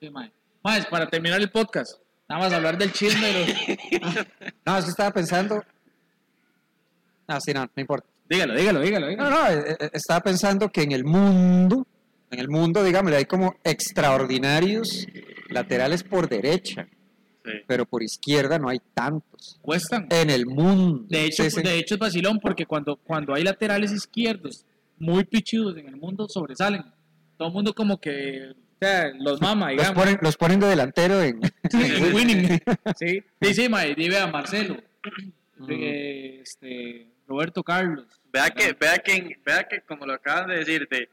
Sí, 0.00 0.10
mae. 0.10 0.30
Mae, 0.62 0.82
para 0.90 1.06
terminar 1.08 1.40
el 1.40 1.50
podcast, 1.50 1.98
nada 2.28 2.42
más 2.42 2.52
hablar 2.52 2.76
del 2.76 2.92
chisme 2.92 3.26
de 3.26 3.46
los... 3.46 4.26
No, 4.66 4.78
es 4.78 4.84
que 4.84 4.90
estaba 4.90 5.10
pensando. 5.12 5.62
No, 7.28 7.40
sí, 7.40 7.52
no, 7.52 7.60
no 7.64 7.80
importa. 7.80 8.06
dígalo, 8.28 8.54
dígalo, 8.54 8.80
dígalo, 8.80 9.06
No, 9.06 9.10
dígalo. 9.10 9.30
no, 9.30 9.48
eh, 9.50 9.76
eh, 9.80 9.90
estaba 9.92 10.20
pensando 10.20 10.68
que 10.70 10.82
en 10.82 10.92
el 10.92 11.04
mundo, 11.04 11.86
en 12.30 12.38
el 12.40 12.48
mundo, 12.48 12.82
digámosle, 12.84 13.16
hay 13.18 13.24
como 13.26 13.56
extraordinarios 13.64 15.06
laterales 15.48 16.02
por 16.02 16.28
derecha, 16.28 16.88
sí. 17.46 17.52
pero 17.66 17.86
por 17.86 18.02
izquierda 18.02 18.58
no 18.58 18.68
hay 18.68 18.80
tantos. 18.94 19.58
Cuestan. 19.62 20.06
En 20.10 20.30
el 20.30 20.46
mundo. 20.46 21.06
De 21.08 21.24
hecho, 21.24 21.42
de 21.42 21.78
es 21.80 21.98
vacilón 21.98 22.38
porque 22.40 22.66
cuando, 22.66 22.96
cuando 22.96 23.34
hay 23.34 23.42
laterales 23.44 23.92
izquierdos 23.92 24.64
muy 24.98 25.24
pichudos 25.24 25.76
en 25.76 25.88
el 25.88 25.96
mundo 25.96 26.28
sobresalen. 26.28 26.84
Todo 27.36 27.48
el 27.48 27.54
mundo 27.54 27.74
como 27.74 28.00
que 28.00 28.52
o 28.76 28.78
sea, 28.78 29.10
los 29.18 29.40
mama, 29.40 29.72
los, 29.72 29.78
digamos. 29.78 30.02
ponen, 30.02 30.18
los 30.20 30.36
ponen 30.36 30.60
de 30.60 30.66
delantero 30.66 31.22
en. 31.22 31.40
Sí, 31.70 32.02
winning. 32.14 32.60
Sí, 32.96 33.22
sí, 33.54 33.68
y 33.96 34.08
vea 34.08 34.26
Marcelo, 34.26 34.76
Mm. 35.58 35.70
eh, 35.70 36.40
este, 36.42 37.08
Roberto 37.26 37.62
Carlos. 37.62 38.06
Vea 38.32 38.50
que, 38.50 38.72
vea 38.74 38.98
que, 38.98 39.38
vea 39.44 39.66
que 39.66 39.80
como 39.80 40.04
lo 40.04 40.12
acaban 40.12 40.48
de 40.48 40.56
decir, 40.58 40.86
de, 40.90 41.08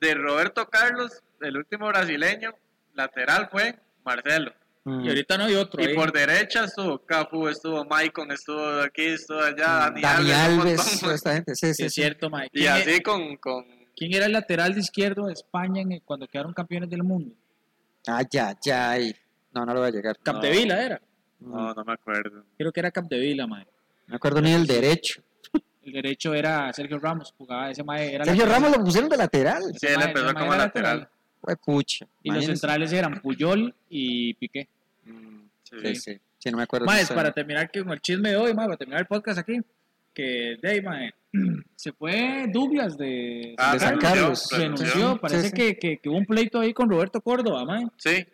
de 0.00 0.14
Roberto 0.14 0.66
Carlos, 0.68 1.22
el 1.40 1.56
último 1.56 1.88
brasileño, 1.88 2.54
lateral 2.94 3.48
fue 3.50 3.76
Marcelo. 4.04 4.52
Mm. 4.88 5.04
Y 5.04 5.08
ahorita 5.08 5.38
no 5.38 5.44
hay 5.44 5.54
otro. 5.54 5.82
Y 5.82 5.86
ahí. 5.86 5.94
por 5.94 6.12
derecha 6.12 6.64
estuvo 6.64 6.98
Cafu, 7.04 7.48
estuvo 7.48 7.84
Maicon, 7.84 8.30
estuvo 8.32 8.80
aquí, 8.80 9.02
estuvo 9.06 9.40
allá, 9.40 9.90
Dani, 9.90 10.00
Dani 10.00 10.30
Alves, 10.32 10.80
Alves, 10.80 11.00
toda 11.00 11.14
esta 11.14 11.34
gente. 11.34 11.54
Sí, 11.54 11.66
Sí, 11.68 11.74
sí, 11.74 11.82
es 11.84 11.94
sí. 11.94 12.00
cierto, 12.02 12.30
mae. 12.30 12.46
Y 12.52 12.60
¿Quién, 12.60 12.72
así 12.72 12.90
e- 12.90 13.02
con, 13.02 13.36
con 13.36 13.64
quién 13.96 14.14
era 14.14 14.26
el 14.26 14.32
lateral 14.32 14.74
de 14.74 14.80
izquierdo 14.80 15.26
de 15.26 15.32
España 15.34 15.82
en 15.82 15.92
el- 15.92 16.02
cuando 16.02 16.26
quedaron 16.26 16.52
campeones 16.54 16.88
del 16.88 17.02
mundo? 17.02 17.34
Ay, 18.06 18.24
ay, 18.40 18.70
ay. 18.72 19.16
No, 19.52 19.66
no 19.66 19.74
lo 19.74 19.80
voy 19.80 19.88
a 19.88 19.92
llegar. 19.92 20.18
Capdevila 20.22 20.82
era. 20.82 21.00
no, 21.40 21.74
no 21.74 21.84
me 21.84 21.92
acuerdo. 21.92 22.44
Creo 22.56 22.72
que 22.72 22.80
era 22.80 22.90
Capdevila, 22.90 23.46
mae. 23.46 23.64
No 23.64 24.12
me 24.12 24.16
acuerdo 24.16 24.40
ni 24.40 24.52
el 24.52 24.66
derecho. 24.66 25.20
El 25.82 25.92
derecho 25.92 26.34
era 26.34 26.70
Sergio 26.72 26.98
Ramos, 26.98 27.34
jugaba 27.36 27.70
ese 27.70 27.82
mae. 27.82 28.14
Era 28.14 28.24
Sergio 28.24 28.44
lateral. 28.44 28.62
Ramos 28.62 28.78
lo 28.78 28.84
pusieron 28.84 29.08
de 29.10 29.16
lateral. 29.16 29.62
Sí, 29.78 29.86
él 29.86 29.96
mae- 29.96 30.06
empezó 30.08 30.34
como 30.34 30.54
era 30.54 30.64
lateral. 30.64 31.08
Fue 31.40 31.56
pucha. 31.56 32.06
Y 32.22 32.30
los 32.30 32.44
centrales 32.44 32.92
eran 32.92 33.20
Puyol 33.22 33.74
y 33.88 34.34
Piqué. 34.34 34.68
Mm, 35.08 35.48
sí. 35.62 35.76
Sí, 35.82 35.94
sí. 35.96 36.20
Sí, 36.38 36.50
no 36.50 36.56
me 36.58 36.62
acuerdo. 36.64 36.86
Más, 36.86 37.10
para 37.12 37.32
terminar 37.32 37.70
que 37.70 37.82
con 37.82 37.92
el 37.92 38.00
chisme 38.00 38.30
de 38.30 38.36
hoy, 38.36 38.54
para 38.54 38.76
terminar 38.76 39.00
el 39.00 39.06
podcast 39.06 39.38
aquí, 39.40 39.58
que 40.14 40.56
de 40.62 40.68
ahí, 40.70 40.80
mae, 40.82 41.12
se 41.76 41.92
fue 41.92 42.46
Douglas 42.52 42.96
de, 42.96 43.54
Ah, 43.58 43.72
de 43.74 43.80
San 43.80 43.98
Carlos. 43.98 44.48
renunció, 44.52 45.16
parece 45.20 45.42
Sí, 45.42 45.48
sí. 45.48 45.52
Que, 45.54 45.76
que, 45.78 45.98
que 45.98 46.08
hubo 46.08 46.16
un 46.18 46.26
pleito 46.26 46.60
ahí 46.60 46.72
con 46.72 46.88
Roberto 46.88 47.20
Córdoba, 47.20 47.64
mae. 47.64 47.86
Sí. 47.96 48.24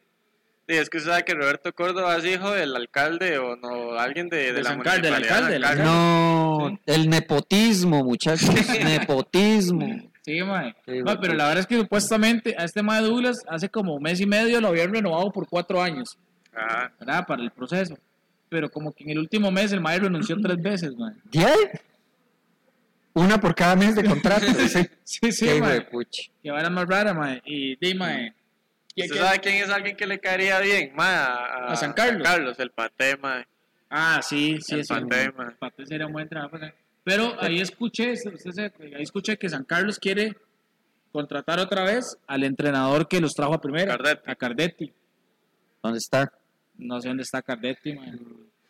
Sí, 0.66 0.76
es 0.76 0.88
que 0.88 0.96
usted 0.96 1.10
sabe 1.10 1.24
que 1.24 1.34
Roberto 1.34 1.74
Córdoba 1.74 2.16
es 2.16 2.24
hijo 2.24 2.50
del 2.52 2.74
alcalde 2.74 3.36
o 3.38 3.54
no, 3.56 3.98
alguien 3.98 4.30
de, 4.30 4.38
de, 4.38 4.52
De 4.54 4.62
la 4.62 4.70
San 4.70 4.80
Car- 4.80 5.02
del 5.02 5.12
municipalidad 5.12 5.52
alcalde. 5.52 5.84
No, 5.84 6.78
el 6.86 7.10
nepotismo, 7.10 8.02
muchachos. 8.02 8.48
nepotismo. 8.82 10.10
Sí, 10.22 10.42
mae. 10.42 10.74
Sí, 10.86 11.02
Mae, 11.02 11.18
pero 11.20 11.34
la 11.34 11.44
verdad 11.48 11.60
es 11.60 11.66
que 11.66 11.76
supuestamente 11.78 12.54
a 12.58 12.64
este 12.64 12.82
mae 12.82 13.02
Douglas 13.02 13.42
hace 13.46 13.68
como 13.68 13.94
un 13.94 14.02
mes 14.02 14.20
y 14.20 14.26
medio 14.26 14.58
lo 14.60 14.68
habían 14.68 14.90
renovado 14.92 15.30
por 15.30 15.46
cuatro 15.46 15.82
años, 15.82 16.16
Ajá. 16.54 16.92
¿verdad? 16.98 17.26
Para 17.26 17.42
el 17.42 17.50
proceso. 17.50 17.96
Pero 18.48 18.70
como 18.70 18.92
que 18.92 19.04
en 19.04 19.10
el 19.10 19.18
último 19.18 19.50
mes 19.50 19.72
el 19.72 19.80
mae 19.80 19.98
renunció 19.98 20.36
tres 20.40 20.60
veces, 20.62 20.94
mae. 20.96 21.14
¿Diez? 21.30 21.70
Una 23.14 23.40
por 23.40 23.54
cada 23.54 23.76
mes 23.76 23.94
de 23.94 24.04
contrato. 24.04 24.46
sí, 24.68 24.88
Sí, 25.04 25.32
sí, 25.32 25.46
Qué 25.46 25.60
mae. 25.60 25.86
Que 26.42 26.50
vara 26.50 26.68
más 26.70 26.86
rara, 26.86 27.14
mae. 27.14 27.40
Y 27.44 27.76
di, 27.76 27.94
mae. 27.94 28.32
¿quién- 28.94 29.06
¿Usted 29.06 29.14
quién- 29.16 29.24
sabe 29.24 29.38
quién 29.40 29.54
es 29.64 29.70
alguien 29.70 29.96
que 29.96 30.06
le 30.06 30.18
caería 30.18 30.58
bien? 30.60 30.92
Ma, 30.94 31.24
a, 31.26 31.72
A 31.72 31.76
San 31.76 31.92
Carlos. 31.92 32.58
el 32.58 32.70
paté, 32.70 33.16
ma. 33.16 33.44
Ah, 33.90 34.20
sí, 34.22 34.58
sí, 34.60 34.74
El 34.76 34.84
sí. 34.84 34.92
Paté, 34.92 35.30
ma. 35.32 35.54
Paté 35.58 35.86
sería 35.86 36.06
un 36.06 36.12
buen. 36.12 36.28
Pero 37.04 37.36
ahí 37.40 37.60
escuché, 37.60 38.12
usted 38.12 38.50
se- 38.50 38.72
ahí 38.96 39.02
escuché 39.02 39.36
que 39.36 39.48
San 39.48 39.64
Carlos 39.64 39.98
quiere 39.98 40.36
contratar 41.12 41.60
otra 41.60 41.84
vez 41.84 42.16
al 42.26 42.42
entrenador 42.42 43.06
que 43.06 43.20
los 43.20 43.32
trajo 43.34 43.54
a 43.54 43.60
primera, 43.60 43.96
Cardetti. 43.96 44.30
a 44.30 44.34
Cardetti. 44.34 44.92
¿Dónde 45.82 45.98
está? 45.98 46.32
No 46.78 47.00
sé 47.00 47.08
dónde 47.08 47.22
está 47.22 47.42
Cardetti, 47.42 47.94
man. 47.94 48.18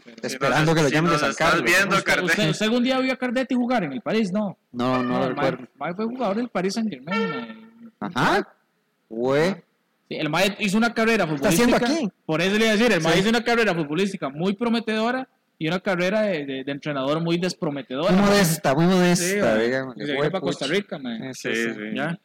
Pero- 0.04 0.16
Esperando 0.22 0.74
que 0.74 0.82
lo 0.82 0.88
si 0.88 0.94
llamen 0.94 1.12
de 1.12 1.18
San 1.18 1.30
estás 1.30 1.50
Carlos. 1.52 1.64
viendo, 1.70 1.96
¿Usted, 1.96 2.04
Cardetti. 2.06 2.26
usted, 2.30 2.50
usted 2.50 2.66
algún 2.66 2.84
día 2.84 2.98
vio 3.00 3.12
a 3.12 3.16
Cardetti 3.16 3.54
jugar 3.54 3.84
en 3.84 3.92
el 3.94 4.00
París? 4.02 4.30
No. 4.32 4.58
No, 4.72 5.02
no, 5.02 5.18
lo 5.18 5.24
el 5.24 5.28
recuerdo. 5.30 5.58
Mae- 5.60 5.68
Mae 5.78 5.94
fue 5.94 6.04
jugador 6.06 6.36
del 6.36 6.48
Paris 6.50 6.74
Saint 6.74 6.90
Germain. 6.90 7.70
Ajá. 8.00 8.46
Güey. 9.08 9.56
el 10.10 10.28
Mae 10.28 10.54
hizo 10.60 10.76
una 10.76 10.92
carrera 10.92 11.24
está 11.24 11.48
haciendo 11.48 11.76
futbolística. 11.76 12.04
aquí? 12.06 12.14
Por 12.26 12.40
eso 12.42 12.52
le 12.58 12.64
iba 12.66 12.68
a 12.68 12.76
decir, 12.76 12.92
el 12.92 13.00
Mae 13.00 13.14
Sí. 13.14 13.18
hizo 13.20 13.28
una 13.30 13.42
carrera 13.42 13.74
futbolística 13.74 14.28
muy 14.28 14.54
prometedora 14.54 15.26
y 15.58 15.66
una 15.66 15.80
carrera 15.80 16.22
de, 16.22 16.44
de- 16.44 16.64
de 16.64 16.72
entrenador 16.72 17.20
muy 17.22 17.38
desprometedora. 17.38 18.12
Muy 18.12 18.20
mae. 18.20 18.30
modesta, 18.30 18.74
muy 18.74 18.84
Sí, 18.84 18.90
modesta. 18.90 19.54
mae. 19.54 19.64
digamos. 19.64 19.94
Y 19.96 20.04
se 20.06 20.12
vino 20.12 20.24
para 20.30 20.40
Costa 20.40 20.66
Rica, 20.66 20.98
mae. 20.98 21.32
Sí, 21.34 21.48
Sí, 21.54 21.54
sí. 21.54 21.70
sí. 21.74 21.80
¿Ya? 21.96 22.18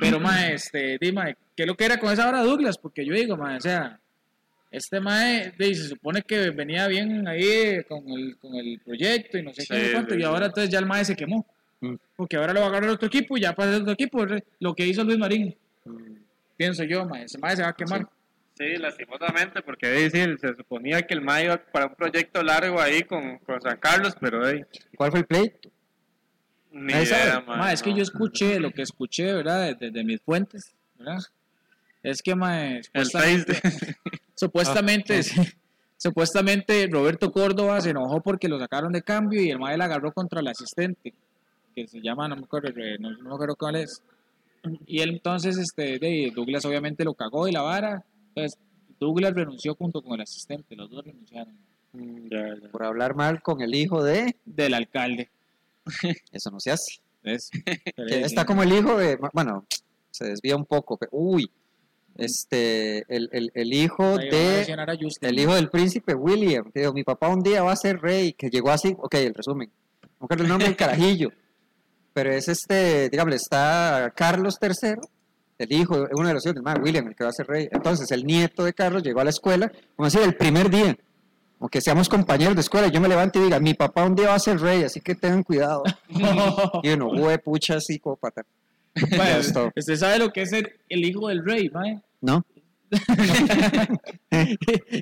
Pero, 0.00 0.18
mae, 0.20 0.54
este, 0.54 0.98
di, 1.00 1.12
mae, 1.12 1.36
¿qué 1.56 1.62
es 1.62 1.66
lo 1.68 1.76
que 1.76 1.84
era 1.86 1.98
con 1.98 2.12
esa 2.12 2.28
hora 2.28 2.42
Douglas? 2.42 2.76
Porque 2.76 3.06
yo 3.06 3.14
digo, 3.14 3.36
mae, 3.36 3.56
o 3.56 3.60
sea, 3.60 3.98
este 4.76 5.00
mae, 5.00 5.52
di, 5.58 5.74
se 5.74 5.88
supone 5.88 6.22
que 6.22 6.50
venía 6.50 6.86
bien 6.88 7.26
ahí 7.28 7.82
con 7.84 8.08
el, 8.08 8.36
con 8.38 8.54
el 8.54 8.80
proyecto 8.84 9.38
y 9.38 9.42
no 9.42 9.52
sé 9.54 9.62
Sí, 9.62 9.68
qué, 9.70 9.86
no 9.86 9.92
cuánto, 9.92 10.14
sí, 10.14 10.20
y 10.20 10.24
ahora 10.24 10.46
entonces 10.46 10.70
ya 10.70 10.78
el 10.78 10.86
mae 10.86 11.04
se 11.04 11.16
quemó. 11.16 11.46
Mm. 11.80 11.94
Porque 12.16 12.36
ahora 12.36 12.52
lo 12.52 12.60
va 12.60 12.66
a 12.66 12.68
agarrar 12.70 12.90
otro 12.90 13.08
equipo 13.08 13.36
y 13.36 13.40
ya 13.42 13.54
pasa 13.54 13.76
otro 13.78 13.92
equipo, 13.92 14.24
lo 14.60 14.74
que 14.74 14.86
hizo 14.86 15.04
Luis 15.04 15.18
Marín, 15.18 15.54
Mm. 15.84 16.16
pienso 16.56 16.82
yo, 16.84 17.04
mae, 17.06 17.24
ese 17.24 17.36
mae 17.38 17.54
se 17.56 17.62
va 17.62 17.68
a 17.68 17.72
quemar. 17.74 18.08
Sí, 18.56 18.76
lastimosamente, 18.76 19.60
porque 19.62 19.88
decir, 19.88 20.38
se 20.40 20.54
suponía 20.54 21.02
que 21.02 21.12
el 21.14 21.20
MA 21.20 21.42
iba 21.42 21.56
para 21.58 21.86
un 21.86 21.94
proyecto 21.96 22.40
largo 22.42 22.80
ahí 22.80 23.02
con, 23.02 23.38
con 23.38 23.60
San 23.60 23.76
Carlos, 23.78 24.14
pero 24.20 24.48
hey, 24.48 24.62
¿Cuál 24.96 25.10
fue 25.10 25.20
el 25.20 25.26
pleito? 25.26 25.68
ni 26.70 26.92
idea, 26.92 27.40
ma, 27.46 27.56
Mae, 27.56 27.74
es 27.74 27.82
que 27.82 27.90
no. 27.90 27.96
yo 27.96 28.02
escuché, 28.02 28.58
lo 28.60 28.70
que 28.70 28.82
escuché, 28.82 29.32
¿verdad? 29.32 29.76
Desde 29.78 30.02
mis 30.04 30.20
fuentes, 30.22 30.72
¿verdad? 30.98 31.18
Es 32.04 32.22
que, 32.22 32.34
mae, 32.34 32.82
supuestamente, 32.84 33.54
supuestamente, 34.34 35.20
Ah, 35.36 35.44
supuestamente 35.96 36.86
Roberto 36.86 37.32
Córdoba 37.32 37.80
se 37.80 37.90
enojó 37.90 38.20
porque 38.20 38.46
lo 38.46 38.58
sacaron 38.58 38.92
de 38.92 39.00
cambio 39.00 39.40
y 39.40 39.50
el 39.50 39.58
mae 39.58 39.78
la 39.78 39.86
agarró 39.86 40.12
contra 40.12 40.40
el 40.40 40.48
asistente, 40.48 41.14
que 41.74 41.88
se 41.88 42.02
llama, 42.02 42.28
no 42.28 42.36
me 42.36 42.42
acuerdo, 42.42 42.68
no, 43.00 43.10
no 43.10 43.28
me 43.30 43.34
acuerdo 43.34 43.56
cuál 43.56 43.76
es. 43.76 44.02
Y 44.86 45.00
él 45.00 45.10
entonces, 45.10 45.56
este, 45.56 45.98
de, 45.98 46.30
Douglas 46.34 46.66
obviamente 46.66 47.04
lo 47.04 47.14
cagó 47.14 47.48
y 47.48 47.52
la 47.52 47.62
vara. 47.62 48.04
Entonces, 48.28 48.58
Douglas 49.00 49.32
renunció 49.32 49.74
junto 49.74 50.02
con 50.02 50.14
el 50.14 50.20
asistente, 50.20 50.76
los 50.76 50.90
dos 50.90 51.06
renunciaron. 51.06 51.54
Mm, 51.94 52.28
ya, 52.30 52.54
ya. 52.62 52.68
Por 52.68 52.84
hablar 52.84 53.14
mal 53.14 53.40
con 53.40 53.62
el 53.62 53.74
hijo 53.74 54.04
de... 54.04 54.36
Del 54.44 54.74
alcalde. 54.74 55.30
Eso 56.32 56.50
no 56.50 56.60
se 56.60 56.70
hace. 56.70 57.00
Que 57.22 58.20
está 58.20 58.44
como 58.44 58.62
el 58.62 58.72
hijo 58.74 58.98
de... 58.98 59.18
Bueno, 59.32 59.64
se 60.10 60.26
desvía 60.26 60.54
un 60.56 60.66
poco. 60.66 60.98
Pero, 60.98 61.10
uy, 61.12 61.50
este, 62.16 63.04
el, 63.14 63.28
el, 63.32 63.50
el 63.54 63.72
hijo 63.72 64.16
de, 64.18 64.62
el 65.20 65.38
hijo 65.38 65.54
del 65.54 65.70
príncipe 65.70 66.14
William, 66.14 66.70
que 66.72 66.80
dijo, 66.80 66.92
mi 66.92 67.04
papá 67.04 67.28
un 67.28 67.42
día 67.42 67.62
va 67.62 67.72
a 67.72 67.76
ser 67.76 68.00
rey, 68.00 68.32
que 68.32 68.50
llegó 68.50 68.70
así, 68.70 68.94
ok, 68.98 69.14
el 69.14 69.34
resumen, 69.34 69.70
no 70.20 70.26
el 70.30 70.48
nombre 70.48 70.68
del 70.68 70.76
carajillo, 70.76 71.30
pero 72.12 72.32
es 72.32 72.48
este, 72.48 73.08
digamos, 73.10 73.34
está 73.34 74.12
Carlos 74.14 74.58
III, 74.60 74.94
el 75.58 75.72
hijo, 75.72 76.06
uno 76.12 76.28
de 76.28 76.34
los 76.34 76.44
hijos 76.44 76.54
del 76.54 76.62
man, 76.62 76.82
William, 76.82 77.06
el 77.08 77.14
que 77.14 77.24
va 77.24 77.30
a 77.30 77.32
ser 77.32 77.46
rey. 77.46 77.68
Entonces, 77.70 78.10
el 78.10 78.24
nieto 78.24 78.64
de 78.64 78.72
Carlos 78.72 79.02
llegó 79.02 79.20
a 79.20 79.24
la 79.24 79.30
escuela, 79.30 79.70
como 79.96 80.06
decir, 80.06 80.22
el 80.22 80.36
primer 80.36 80.70
día, 80.70 80.96
como 81.58 81.68
que 81.68 81.80
seamos 81.80 82.08
compañeros 82.08 82.54
de 82.54 82.60
escuela, 82.60 82.88
yo 82.88 83.00
me 83.00 83.08
levanto 83.08 83.40
y 83.40 83.44
diga, 83.44 83.60
mi 83.60 83.74
papá 83.74 84.04
un 84.04 84.14
día 84.14 84.28
va 84.28 84.34
a 84.34 84.38
ser 84.38 84.60
rey, 84.60 84.84
así 84.84 85.00
que 85.00 85.14
tengan 85.14 85.42
cuidado. 85.42 85.82
y 86.82 86.90
uno, 86.90 87.08
hue, 87.08 87.38
pucha, 87.38 87.80
psicópata. 87.80 88.42
Usted 89.76 89.96
sabe 89.96 90.18
lo 90.18 90.32
que 90.32 90.42
es 90.42 90.50
ser 90.50 90.78
el 90.88 91.04
hijo 91.04 91.28
del 91.28 91.44
rey, 91.44 91.68
mae. 91.70 92.00
¿No? 92.20 92.44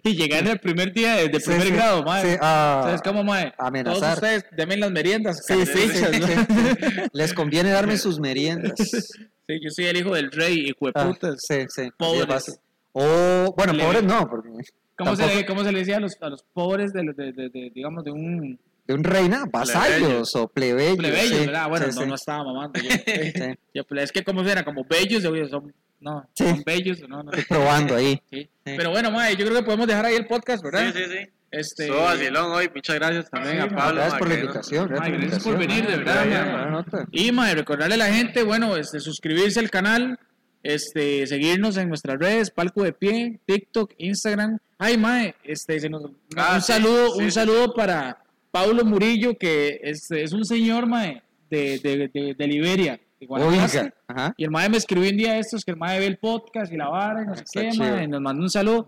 y 0.04 0.16
llegar 0.16 0.46
el 0.46 0.58
primer 0.58 0.92
día 0.92 1.16
de, 1.16 1.28
de 1.28 1.40
Sí, 1.40 1.46
primer 1.50 1.66
sí, 1.66 1.72
grado, 1.74 2.02
mae. 2.02 2.32
sí, 2.32 2.38
ah, 2.40 2.80
O 2.82 2.86
sea, 2.86 2.94
es 2.94 3.02
como, 3.02 3.22
mae, 3.24 3.52
amenazar. 3.58 4.00
todos 4.00 4.14
ustedes 4.14 4.44
denme 4.56 4.76
las 4.76 4.90
meriendas. 4.90 5.44
Sí, 5.46 5.66
sí, 5.66 5.90
¿no? 6.20 7.06
Les 7.12 7.34
conviene 7.34 7.70
darme 7.70 7.96
sus 7.98 8.18
meriendas. 8.18 8.74
Sí, 8.78 9.60
yo 9.60 9.70
soy 9.70 9.86
el 9.86 9.96
hijo 9.98 10.14
del 10.14 10.30
rey, 10.30 10.66
hijo 10.68 10.86
de 10.86 10.92
Ah, 10.94 11.08
putas. 11.08 11.42
sí, 11.46 11.56
sí. 11.68 11.90
Pobres. 11.96 12.58
O, 12.92 13.54
bueno, 13.56 13.72
pobres 13.78 14.02
no, 14.04 14.28
porque 14.28 14.48
¿Cómo, 14.96 15.16
se 15.16 15.26
le, 15.26 15.46
¿Cómo 15.46 15.64
se 15.64 15.72
le 15.72 15.78
decía 15.80 15.96
a 15.96 16.00
los, 16.00 16.16
a 16.20 16.28
los 16.28 16.42
pobres 16.52 16.92
de, 16.92 17.02
de, 17.16 17.32
de- 17.32 17.48
de- 17.48 17.72
digamos, 17.74 18.04
de 18.04 18.10
un 18.12 18.58
de 18.92 18.98
un 18.98 19.04
reina, 19.04 19.44
vasallos 19.50 20.34
o 20.36 20.48
plebeyos. 20.48 20.96
plebeyo, 20.98 21.36
sí, 21.38 21.46
verdad? 21.46 21.68
Bueno, 21.68 21.86
sí, 21.86 21.92
no, 21.96 22.02
sí. 22.02 22.08
no 22.08 22.14
estaba 22.14 22.44
mamando. 22.44 22.80
Yo, 22.80 22.90
Sí. 23.06 23.54
Yo, 23.74 23.84
pues, 23.84 24.02
es 24.04 24.12
que, 24.12 24.22
¿cómo 24.24 24.44
será? 24.44 24.64
Como 24.64 24.84
bellos, 24.84 25.22
yo, 25.22 25.48
son, 25.48 25.72
no, 26.00 26.26
Sí. 26.34 26.44
son 26.48 26.62
bellos, 26.64 27.00
no, 27.08 27.22
no. 27.22 27.30
Estoy 27.32 27.44
probando 27.44 27.96
ahí. 27.96 28.20
Sí. 28.30 28.48
Pero 28.64 28.90
bueno, 28.90 29.10
mae, 29.10 29.36
yo 29.36 29.44
creo 29.46 29.58
que 29.58 29.64
podemos 29.64 29.86
dejar 29.86 30.06
ahí 30.06 30.14
el 30.16 30.26
podcast, 30.26 30.62
¿verdad? 30.62 30.92
Sí, 30.94 31.04
sí, 31.04 31.10
sí. 31.10 31.28
Este, 31.50 31.90
vacilón 31.90 32.50
hoy. 32.52 32.70
Muchas 32.74 32.96
gracias 32.96 33.28
también 33.30 33.56
Sí, 33.56 33.60
a 33.62 33.68
Pablo. 33.68 33.96
Gracias 33.96 34.18
por 34.18 34.28
la 34.28 34.34
no- 34.36 34.40
invitación. 34.40 34.88
Gracias 34.88 35.42
por 35.42 35.58
gracias 35.58 35.58
venir, 35.58 35.86
de 35.86 35.96
verdad. 35.98 36.86
Y 37.10 37.30
mae, 37.32 37.54
recordarle 37.54 37.94
a 37.96 37.98
la 37.98 38.06
gente, 38.12 38.42
bueno, 38.42 38.74
este, 38.76 39.00
suscribirse 39.00 39.60
al 39.60 39.68
canal, 39.68 40.18
este, 40.62 41.26
seguirnos 41.26 41.76
en 41.76 41.88
nuestras 41.88 42.18
redes, 42.18 42.50
Palco 42.50 42.82
de 42.84 42.92
Pie, 42.94 43.38
TikTok, 43.44 43.92
Instagram. 43.98 44.58
Ay, 44.78 44.96
mae, 44.96 45.34
este, 45.44 45.78
se 45.78 45.90
nos- 45.90 46.10
Ah, 46.36 46.52
un 46.54 46.62
sí, 46.62 46.72
saludo, 46.72 47.10
sí, 47.12 47.18
un 47.18 47.24
sí, 47.26 47.30
saludo 47.32 47.74
para 47.74 48.16
Paulo 48.52 48.84
Murillo, 48.84 49.36
que 49.36 49.80
es, 49.82 50.08
es 50.10 50.32
un 50.32 50.44
señor, 50.44 50.86
mae, 50.86 51.22
de, 51.50 51.78
de, 51.78 52.08
de, 52.08 52.34
de 52.34 52.46
Liberia, 52.46 53.00
de 53.18 53.26
Guanacaste. 53.26 53.92
Ajá. 54.06 54.34
Y 54.36 54.44
el 54.44 54.50
mae 54.50 54.68
me 54.68 54.76
escribió 54.76 55.10
un 55.10 55.16
día 55.16 55.32
de 55.32 55.40
estos 55.40 55.64
que 55.64 55.72
el 55.72 55.78
mae 55.78 55.98
ve 55.98 56.06
el 56.06 56.18
podcast 56.18 56.70
y 56.70 56.76
la 56.76 56.88
vara 56.88 57.22
y 57.22 57.26
no 57.26 57.34
sé 57.34 57.44
qué, 57.50 57.70
mae, 57.76 58.06
nos 58.06 58.20
mandó 58.20 58.42
un 58.42 58.50
saludo. 58.50 58.86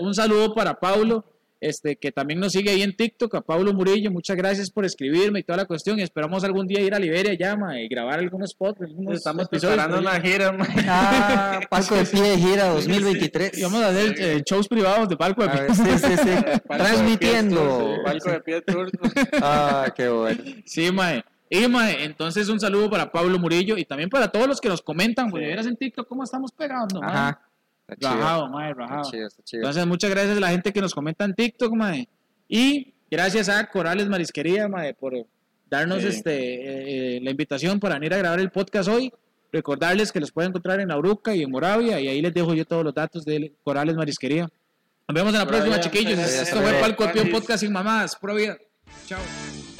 Un 0.00 0.14
saludo 0.14 0.54
para 0.54 0.80
Paulo, 0.80 1.24
este, 1.62 1.96
que 1.96 2.10
también 2.10 2.40
nos 2.40 2.52
sigue 2.52 2.70
ahí 2.70 2.82
en 2.82 2.94
TikTok, 2.94 3.36
a 3.36 3.40
Paulo 3.40 3.72
Murillo. 3.72 4.10
Muchas 4.10 4.36
gracias 4.36 4.68
por 4.68 4.84
escribirme 4.84 5.38
y 5.38 5.42
toda 5.44 5.58
la 5.58 5.64
cuestión. 5.64 5.98
Y 5.98 6.02
esperamos 6.02 6.42
algún 6.42 6.66
día 6.66 6.80
ir 6.80 6.92
a 6.92 6.98
Liberia 6.98 7.34
ya, 7.34 7.56
mae, 7.56 7.84
y 7.84 7.88
grabar 7.88 8.18
algunos 8.18 8.50
spots. 8.50 8.82
algunos 8.82 9.14
Estamos 9.14 9.48
preparando 9.48 10.00
una 10.00 10.20
gira, 10.20 10.50
ma. 10.50 10.66
Ah, 10.88 11.60
Palco 11.70 11.94
de 11.94 12.04
Pie 12.04 12.36
gira 12.36 12.68
2023. 12.68 13.56
Y 13.58 13.62
vamos 13.62 13.82
a 13.82 13.88
hacer 13.88 14.14
eh, 14.18 14.42
shows 14.44 14.66
privados 14.66 15.08
de 15.08 15.16
palco 15.16 15.42
de 15.42 15.50
A 15.50 15.52
ver, 15.54 15.74
sí, 15.74 15.98
sí, 15.98 16.16
sí. 16.16 16.60
Transmitiendo. 16.68 17.96
Palco 18.04 18.30
de 18.30 18.40
pie 18.40 18.60
tour. 18.62 18.90
Ah, 19.40 19.92
qué 19.94 20.08
bueno. 20.08 20.42
Sí, 20.64 20.90
mae. 20.90 21.24
Y 21.48 21.68
mae, 21.68 22.04
entonces 22.04 22.48
un 22.48 22.58
saludo 22.58 22.90
para 22.90 23.12
Pablo 23.12 23.38
Murillo 23.38 23.76
y 23.76 23.84
también 23.84 24.10
para 24.10 24.28
todos 24.28 24.48
los 24.48 24.60
que 24.60 24.68
nos 24.68 24.82
comentan, 24.82 25.30
de 25.30 25.40
veras 25.40 25.66
en 25.66 25.76
TikTok 25.76 26.08
cómo 26.08 26.24
estamos 26.24 26.50
pegando, 26.50 27.00
mae. 27.00 27.10
Ajá. 27.10 27.51
Está 27.92 28.08
chido. 28.10 28.20
Rajado, 28.20 28.48
mae, 28.48 28.70
Está 28.70 28.82
rajado. 28.82 29.10
chido, 29.10 29.26
está 29.26 29.42
chido. 29.42 29.60
Entonces, 29.62 29.86
muchas 29.86 30.10
gracias 30.10 30.36
a 30.36 30.40
la 30.40 30.48
gente 30.50 30.72
que 30.72 30.80
nos 30.80 30.94
comenta 30.94 31.24
en 31.24 31.34
TikTok, 31.34 31.72
mae. 31.74 32.08
Y 32.48 32.94
gracias 33.10 33.48
a 33.48 33.66
Corales 33.68 34.08
Marisquería, 34.08 34.68
mae, 34.68 34.94
por 34.94 35.14
darnos 35.70 36.02
Sí. 36.02 36.08
este 36.08 36.34
eh, 36.34 37.16
eh, 37.16 37.20
la 37.22 37.30
invitación 37.30 37.80
para 37.80 37.94
venir 37.94 38.12
a 38.14 38.18
grabar 38.18 38.40
el 38.40 38.50
podcast 38.50 38.88
hoy. 38.88 39.12
Recordarles 39.52 40.12
que 40.12 40.20
los 40.20 40.32
pueden 40.32 40.50
encontrar 40.50 40.80
en 40.80 40.90
Auruca 40.90 41.34
y 41.34 41.42
en 41.42 41.50
Moravia, 41.50 42.00
y 42.00 42.08
ahí 42.08 42.22
les 42.22 42.32
dejo 42.32 42.54
yo 42.54 42.64
todos 42.64 42.84
los 42.84 42.94
datos 42.94 43.24
de 43.24 43.52
Corales 43.62 43.94
Marisquería. 43.96 44.48
Nos 45.08 45.14
vemos 45.14 45.32
en 45.34 45.40
la 45.40 45.46
próxima, 45.46 45.78
chiquillos. 45.80 46.18
Esto 46.18 46.60
fue. 46.62 46.72
Palco. 46.80 47.04
Podcast 47.30 47.60
sin 47.60 47.72
mamás. 47.72 48.16
Pura 48.16 48.32
vida. 48.34 48.56
Chao. 49.06 49.71